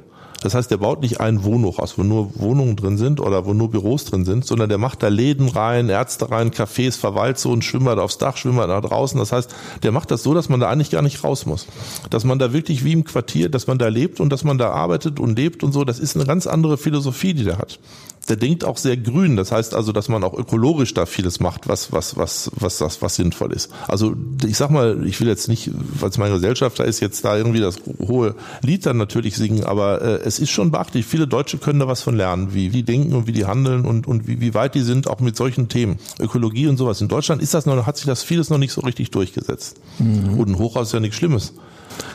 Das 0.44 0.54
heißt, 0.54 0.70
der 0.70 0.76
baut 0.76 1.00
nicht 1.00 1.20
ein 1.20 1.42
Wohnhochhaus, 1.42 1.96
wo 1.96 2.02
nur 2.02 2.38
Wohnungen 2.38 2.76
drin 2.76 2.98
sind 2.98 3.18
oder 3.18 3.46
wo 3.46 3.54
nur 3.54 3.70
Büros 3.70 4.04
drin 4.04 4.26
sind, 4.26 4.44
sondern 4.44 4.68
der 4.68 4.76
macht 4.76 5.02
da 5.02 5.08
Läden 5.08 5.48
rein, 5.48 5.88
Ärzte 5.88 6.30
rein, 6.30 6.50
Cafés, 6.50 6.98
Verwaltzonen, 6.98 7.62
Schwimmbad 7.62 7.98
aufs 7.98 8.18
Dach, 8.18 8.36
Schwimmbad 8.36 8.68
nach 8.68 8.82
draußen. 8.82 9.18
Das 9.18 9.32
heißt, 9.32 9.54
der 9.82 9.90
macht 9.90 10.10
das 10.10 10.22
so, 10.22 10.34
dass 10.34 10.50
man 10.50 10.60
da 10.60 10.68
eigentlich 10.68 10.90
gar 10.90 11.00
nicht 11.00 11.24
raus 11.24 11.46
muss. 11.46 11.66
Dass 12.10 12.24
man 12.24 12.38
da 12.38 12.52
wirklich 12.52 12.84
wie 12.84 12.92
im 12.92 13.04
Quartier, 13.04 13.48
dass 13.48 13.68
man 13.68 13.78
da 13.78 13.88
lebt 13.88 14.20
und 14.20 14.28
dass 14.28 14.44
man 14.44 14.58
da 14.58 14.68
arbeitet 14.68 15.18
und 15.18 15.38
lebt 15.38 15.64
und 15.64 15.72
so. 15.72 15.82
Das 15.82 15.98
ist 15.98 16.14
eine 16.14 16.26
ganz 16.26 16.46
andere 16.46 16.76
Philosophie, 16.76 17.32
die 17.32 17.44
der 17.44 17.56
hat 17.56 17.78
der 18.26 18.36
denkt 18.36 18.64
auch 18.64 18.76
sehr 18.76 18.96
grün. 18.96 19.36
Das 19.36 19.52
heißt 19.52 19.74
also, 19.74 19.92
dass 19.92 20.08
man 20.08 20.24
auch 20.24 20.34
ökologisch 20.34 20.94
da 20.94 21.06
vieles 21.06 21.40
macht, 21.40 21.68
was, 21.68 21.92
was, 21.92 22.16
was, 22.16 22.50
was, 22.54 22.80
was, 22.80 23.02
was 23.02 23.16
sinnvoll 23.16 23.52
ist. 23.52 23.70
Also 23.88 24.14
ich 24.46 24.56
sag 24.56 24.70
mal, 24.70 25.06
ich 25.06 25.20
will 25.20 25.28
jetzt 25.28 25.48
nicht, 25.48 25.70
weil 25.74 26.10
es 26.10 26.18
mein 26.18 26.32
Gesellschafter 26.32 26.84
ist, 26.84 27.00
jetzt 27.00 27.24
da 27.24 27.36
irgendwie 27.36 27.60
das 27.60 27.76
hohe 28.00 28.34
Lied 28.62 28.86
dann 28.86 28.96
natürlich 28.96 29.36
singen, 29.36 29.64
aber 29.64 30.02
äh, 30.02 30.14
es 30.24 30.38
ist 30.38 30.50
schon 30.50 30.70
beachtlich. 30.70 31.06
Viele 31.06 31.26
Deutsche 31.26 31.58
können 31.58 31.80
da 31.80 31.88
was 31.88 32.02
von 32.02 32.16
lernen, 32.16 32.54
wie 32.54 32.68
die 32.68 32.82
denken 32.82 33.14
und 33.14 33.26
wie 33.26 33.32
die 33.32 33.46
handeln 33.46 33.84
und, 33.84 34.06
und 34.06 34.26
wie, 34.26 34.40
wie 34.40 34.54
weit 34.54 34.74
die 34.74 34.82
sind, 34.82 35.08
auch 35.08 35.20
mit 35.20 35.36
solchen 35.36 35.68
Themen. 35.68 35.98
Ökologie 36.18 36.66
und 36.66 36.76
sowas. 36.76 37.00
In 37.00 37.08
Deutschland 37.08 37.42
ist 37.42 37.54
das 37.54 37.66
noch, 37.66 37.86
hat 37.86 37.96
sich 37.96 38.06
das 38.06 38.22
vieles 38.22 38.50
noch 38.50 38.58
nicht 38.58 38.72
so 38.72 38.80
richtig 38.80 39.10
durchgesetzt. 39.10 39.80
Mhm. 39.98 40.38
Und 40.38 40.48
ein 40.48 40.58
Hochhaus 40.58 40.88
ist 40.88 40.92
ja 40.92 41.00
nichts 41.00 41.16
Schlimmes. 41.16 41.54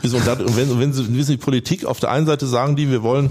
Und 0.04 0.58
wenn, 0.58 0.80
wenn 0.80 0.94
Sie 0.94 1.14
wissen, 1.16 1.32
die 1.32 1.38
Politik 1.38 1.86
auf 1.86 2.00
der 2.00 2.12
einen 2.12 2.26
Seite 2.26 2.48
sagen 2.48 2.76
die, 2.76 2.90
wir 2.90 3.04
wollen 3.04 3.30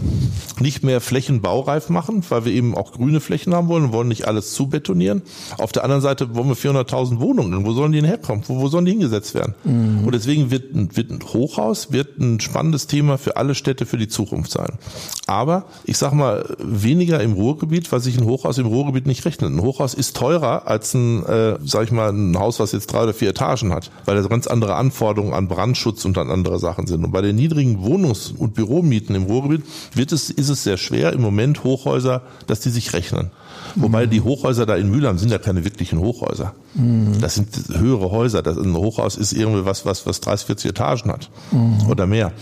nicht 0.61 0.83
mehr 0.83 1.01
Flächen 1.01 1.41
baureif 1.41 1.89
machen, 1.89 2.23
weil 2.29 2.45
wir 2.45 2.53
eben 2.53 2.77
auch 2.77 2.93
grüne 2.93 3.21
Flächen 3.21 3.55
haben 3.55 3.69
wollen 3.69 3.85
und 3.85 3.93
wollen 3.93 4.09
nicht 4.09 4.27
alles 4.27 4.53
zubetonieren. 4.53 5.23
Auf 5.57 5.73
der 5.73 5.85
anderen 5.85 6.03
Seite 6.03 6.35
wollen 6.35 6.49
wir 6.49 6.57
400.000 6.57 7.21
Wohnungen. 7.21 7.65
Wo 7.65 7.73
sollen 7.73 7.93
die 7.93 8.01
denn 8.01 8.09
herkommen? 8.09 8.45
Wo, 8.47 8.61
wo 8.61 8.69
sollen 8.69 8.85
die 8.85 8.93
hingesetzt 8.93 9.35
werden? 9.35 9.55
Mhm. 9.65 10.05
Und 10.05 10.15
deswegen 10.15 10.51
wird, 10.51 10.97
wird 10.97 11.11
ein 11.11 11.21
Hochhaus 11.23 11.93
wird 11.93 12.19
ein 12.19 12.41
spannendes 12.41 12.87
Thema 12.87 13.19
für 13.19 13.37
alle 13.37 13.55
Städte 13.55 13.87
für 13.87 13.97
die 13.97 14.09
Zukunft 14.09 14.51
sein. 14.51 14.79
Aber 15.27 15.67
ich 15.85 15.99
sag 15.99 16.13
mal, 16.13 16.57
weniger 16.59 17.21
im 17.21 17.33
Ruhrgebiet, 17.33 17.91
weil 17.93 18.01
sich 18.01 18.19
ein 18.19 18.25
Hochhaus 18.25 18.59
im 18.59 18.67
Ruhrgebiet 18.67 19.07
nicht 19.07 19.25
rechnet. 19.25 19.51
Ein 19.51 19.63
Hochhaus 19.63 19.95
ist 19.95 20.17
teurer 20.17 20.67
als 20.67 20.95
ein, 20.95 21.25
äh, 21.27 21.59
sag 21.65 21.85
ich 21.85 21.93
mal, 21.93 22.11
ein 22.11 22.39
Haus, 22.39 22.61
was 22.61 22.73
jetzt 22.73 22.87
drei 22.89 23.05
oder 23.05 23.15
vier 23.15 23.31
Etagen 23.31 23.73
hat, 23.73 23.91
weil 24.05 24.17
er 24.17 24.29
ganz 24.29 24.47
andere 24.47 24.75
Anforderungen 24.75 25.33
an 25.33 25.49
Brandschutz 25.49 26.05
und 26.05 26.19
an 26.19 26.31
andere 26.39 26.59
Sachen 26.59 26.87
sind. 26.87 27.05
Und 27.05 27.13
bei 27.13 27.21
den 27.21 27.37
niedrigen 27.37 27.85
Wohnungs- 27.85 28.33
und 28.37 28.55
Büromieten 28.55 29.15
im 29.15 29.25
Ruhrgebiet 29.25 29.63
wird 29.95 30.13
es, 30.13 30.31
ist 30.31 30.49
es 30.49 30.65
sehr 30.65 30.77
schwer 30.77 31.13
im 31.13 31.21
Moment 31.21 31.65
Hochhäuser, 31.65 32.23
dass 32.47 32.61
die 32.61 32.71
sich 32.71 32.93
rechnen. 32.93 33.31
Wobei 33.75 34.07
die 34.07 34.21
Hochhäuser 34.21 34.67
da 34.67 34.77
in 34.77 34.91
Mülheim 34.91 35.19
sind 35.19 35.31
ja 35.31 35.39
keine 35.39 35.65
wirklichen 35.65 35.99
Hochhäuser. 35.99 36.55
Mhm. 36.75 37.21
Das 37.21 37.35
sind 37.35 37.49
höhere 37.73 38.11
Häuser. 38.11 38.43
Das, 38.43 38.57
ein 38.57 38.75
Hochhaus 38.75 39.17
ist 39.17 39.33
irgendwie 39.33 39.65
was, 39.65 39.85
was, 39.85 40.07
was 40.07 40.21
30, 40.21 40.47
40 40.47 40.71
Etagen 40.71 41.13
hat. 41.13 41.31
Mhm. 41.53 41.89
Oder 41.89 42.07
mehr. 42.07 42.33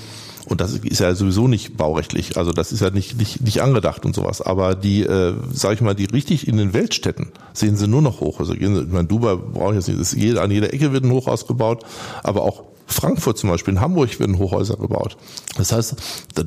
Und 0.48 0.60
das 0.60 0.72
ist 0.74 1.00
ja 1.00 1.12
sowieso 1.14 1.48
nicht 1.48 1.76
baurechtlich. 1.76 2.36
Also 2.36 2.52
das 2.52 2.70
ist 2.70 2.80
ja 2.80 2.90
nicht, 2.90 3.18
nicht, 3.18 3.40
nicht 3.40 3.62
angedacht 3.62 4.04
und 4.04 4.14
sowas. 4.14 4.40
Aber 4.40 4.76
die, 4.76 5.02
äh, 5.02 5.34
sag 5.52 5.74
ich 5.74 5.80
mal, 5.80 5.94
die 5.94 6.04
richtig 6.04 6.46
in 6.46 6.56
den 6.56 6.72
Weltstädten 6.72 7.32
sehen 7.52 7.76
sie 7.76 7.88
nur 7.88 8.00
noch 8.00 8.20
Hochhäuser. 8.20 8.54
Ich 8.54 8.60
meine, 8.60 9.04
Dubai 9.08 9.34
brauche 9.34 9.76
ich 9.76 9.86
jetzt 9.86 10.16
nicht. 10.16 10.38
An 10.38 10.50
jeder 10.50 10.72
Ecke 10.72 10.92
wird 10.92 11.04
ein 11.04 11.10
Hochhaus 11.10 11.48
gebaut. 11.48 11.84
Aber 12.22 12.42
auch 12.42 12.62
Frankfurt 12.86 13.38
zum 13.38 13.50
Beispiel, 13.50 13.74
in 13.74 13.80
Hamburg 13.80 14.18
werden 14.20 14.38
Hochhäuser 14.38 14.76
gebaut. 14.76 15.16
Das 15.56 15.72
heißt, 15.72 15.96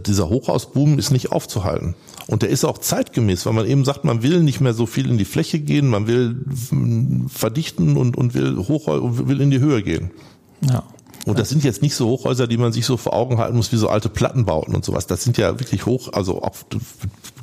dieser 0.06 0.30
Hochhausboom 0.30 0.98
ist 0.98 1.12
nicht 1.12 1.32
aufzuhalten. 1.32 1.96
Und 2.28 2.44
der 2.44 2.50
ist 2.50 2.64
auch 2.64 2.78
zeitgemäß, 2.78 3.46
weil 3.46 3.54
man 3.54 3.66
eben 3.66 3.84
sagt, 3.86 4.06
man 4.06 4.24
will 4.24 4.42
nicht 4.42 4.62
mehr 4.62 4.74
so 4.74 4.86
viel 4.86 5.10
in 5.10 5.18
die 5.18 5.26
Fläche 5.26 5.60
gehen, 5.60 5.90
man 5.90 6.08
will 6.08 6.46
verdichten 7.28 7.98
und, 7.98 8.16
und 8.18 8.34
will, 8.34 8.58
hoch, 8.58 8.88
will 8.88 9.42
in 9.42 9.52
die 9.52 9.60
Höhe 9.60 9.84
gehen. 9.84 10.12
Ja. 10.62 10.84
Und 11.26 11.38
das 11.38 11.50
sind 11.50 11.64
jetzt 11.64 11.82
nicht 11.82 11.96
so 11.96 12.08
Hochhäuser, 12.08 12.48
die 12.48 12.58
man 12.58 12.72
sich 12.72 12.86
so 12.86 12.98
vor 12.98 13.14
Augen 13.14 13.38
halten 13.38 13.56
muss 13.56 13.72
wie 13.72 13.78
so 13.78 13.90
alte 13.90 14.10
Plattenbauten 14.10 14.76
und 14.76 14.86
sowas. 14.86 15.08
Das 15.08 15.24
sind 15.24 15.38
ja 15.38 15.60
wirklich 15.60 15.86
hoch, 15.86 16.14
also 16.14 16.42
auf 16.42 16.66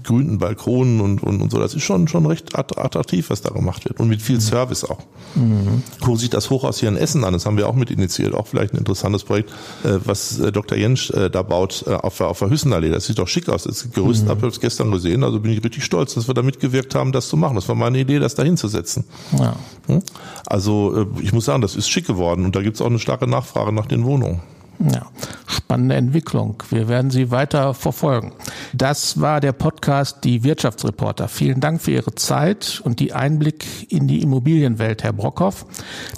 grünen 0.07 0.39
Balkonen 0.39 1.01
und, 1.01 1.23
und, 1.23 1.43
und 1.43 1.51
so. 1.51 1.59
Das 1.59 1.75
ist 1.75 1.83
schon, 1.83 2.09
schon 2.09 2.25
recht 2.27 2.57
attraktiv, 2.57 3.29
was 3.29 3.43
da 3.43 3.51
gemacht 3.51 3.85
wird. 3.85 4.01
Und 4.01 4.09
mit 4.09 4.23
viel 4.23 4.41
Service 4.41 4.85
auch. 4.85 5.01
Mhm. 5.35 5.83
Gucken 6.01 6.17
sich 6.17 6.31
das 6.31 6.49
Hochhaus 6.49 6.79
hier 6.81 6.89
in 6.89 6.97
Essen 6.97 7.25
an. 7.25 7.33
Das 7.33 7.45
haben 7.45 7.57
wir 7.57 7.69
auch 7.69 7.75
mit 7.75 7.91
initiiert. 7.91 8.33
Auch 8.33 8.47
vielleicht 8.47 8.73
ein 8.73 8.79
interessantes 8.79 9.25
Projekt, 9.25 9.51
äh, 9.85 9.99
was 10.05 10.39
äh, 10.39 10.53
Dr. 10.53 10.79
Jensch 10.79 11.11
äh, 11.11 11.29
da 11.29 11.43
baut 11.43 11.87
auf, 11.87 12.21
auf 12.21 12.39
der 12.39 12.51
Hüssenallee. 12.51 12.91
Das 12.91 13.07
sieht 13.07 13.19
doch 13.19 13.29
schick 13.29 13.49
aus. 13.49 13.65
Das 13.65 13.91
Gerüst 13.93 14.25
mhm. 14.25 14.29
habe 14.31 14.49
ich 14.49 14.61
gestern 14.61 14.91
gesehen. 14.91 15.25
Also 15.25 15.41
bin 15.41 15.53
ich 15.53 15.63
richtig 15.63 15.85
stolz, 15.85 16.15
dass 16.15 16.29
wir 16.29 16.35
da 16.35 16.43
mitgewirkt 16.43 16.95
haben, 16.95 17.13
das 17.13 17.29
zu 17.29 17.37
machen. 17.37 17.57
Das 17.57 17.69
war 17.69 17.75
meine 17.75 17.99
Idee, 17.99 18.19
das 18.19 18.35
da 18.35 18.45
hinzusetzen. 18.45 19.05
Ja. 19.39 19.57
Hm? 19.87 20.03
Also 20.47 21.07
ich 21.21 21.33
muss 21.33 21.45
sagen, 21.45 21.61
das 21.61 21.75
ist 21.75 21.89
schick 21.89 22.07
geworden. 22.07 22.45
Und 22.45 22.55
da 22.55 22.63
gibt 22.63 22.77
es 22.77 22.83
auch 22.83 22.87
eine 22.87 22.99
starke 22.99 23.27
Nachfrage 23.27 23.66
nach 23.73 23.87
den 23.87 24.05
Wohnungen. 24.05 24.41
Ja, 24.79 25.07
spannende 25.47 25.95
Entwicklung. 25.95 26.63
Wir 26.69 26.87
werden 26.89 27.11
sie 27.11 27.31
weiter 27.31 27.73
verfolgen. 27.73 28.33
Das 28.75 29.19
war 29.21 29.41
der 29.41 29.53
Podcast 29.53 30.23
Die 30.25 30.45
Wirtschaftsreporter. 30.45 31.29
Vielen 31.29 31.61
Dank 31.61 31.81
für 31.81 31.93
Ihre 31.93 32.15
Zeit 32.15 32.83
und 32.85 33.01
die 33.01 33.15
Einblick 33.15 33.91
in 33.91 34.07
die 34.07 34.21
Immobilienwelt, 34.21 35.03
Herr 35.03 35.15
Brockhoff. 35.15 35.65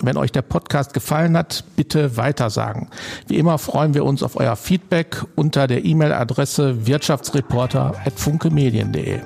Wenn 0.03 0.17
euch 0.17 0.33
der 0.33 0.43
Podcast 0.43 0.93
gefallen 0.93 1.37
hat, 1.37 1.63
bitte 1.77 2.17
weitersagen. 2.17 2.89
Wie 3.29 3.37
immer 3.37 3.59
freuen 3.59 3.95
wir 3.95 4.05
uns 4.05 4.25
auf 4.25 4.35
euer 4.37 4.57
Feedback 4.57 5.25
unter 5.37 5.69
der 5.69 5.85
E-Mail-Adresse 5.85 6.85
wirtschaftsreporter.funkemedien.de. 6.87 9.21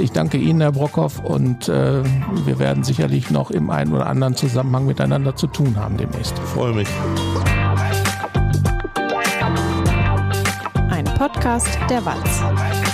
Ich 0.00 0.10
danke 0.10 0.38
Ihnen, 0.38 0.60
Herr 0.60 0.72
Brockhoff, 0.72 1.20
und 1.20 1.68
äh, 1.68 2.02
wir 2.44 2.58
werden 2.58 2.82
sicherlich 2.82 3.30
noch 3.30 3.52
im 3.52 3.70
einen 3.70 3.92
oder 3.92 4.06
anderen 4.06 4.34
Zusammenhang 4.34 4.86
miteinander 4.86 5.36
zu 5.36 5.46
tun 5.46 5.76
haben 5.76 5.96
demnächst. 5.96 6.34
Ich 6.36 6.50
freue 6.50 6.74
mich. 6.74 6.88
Podcast 11.22 11.78
der 11.88 12.04
Walz. 12.04 12.91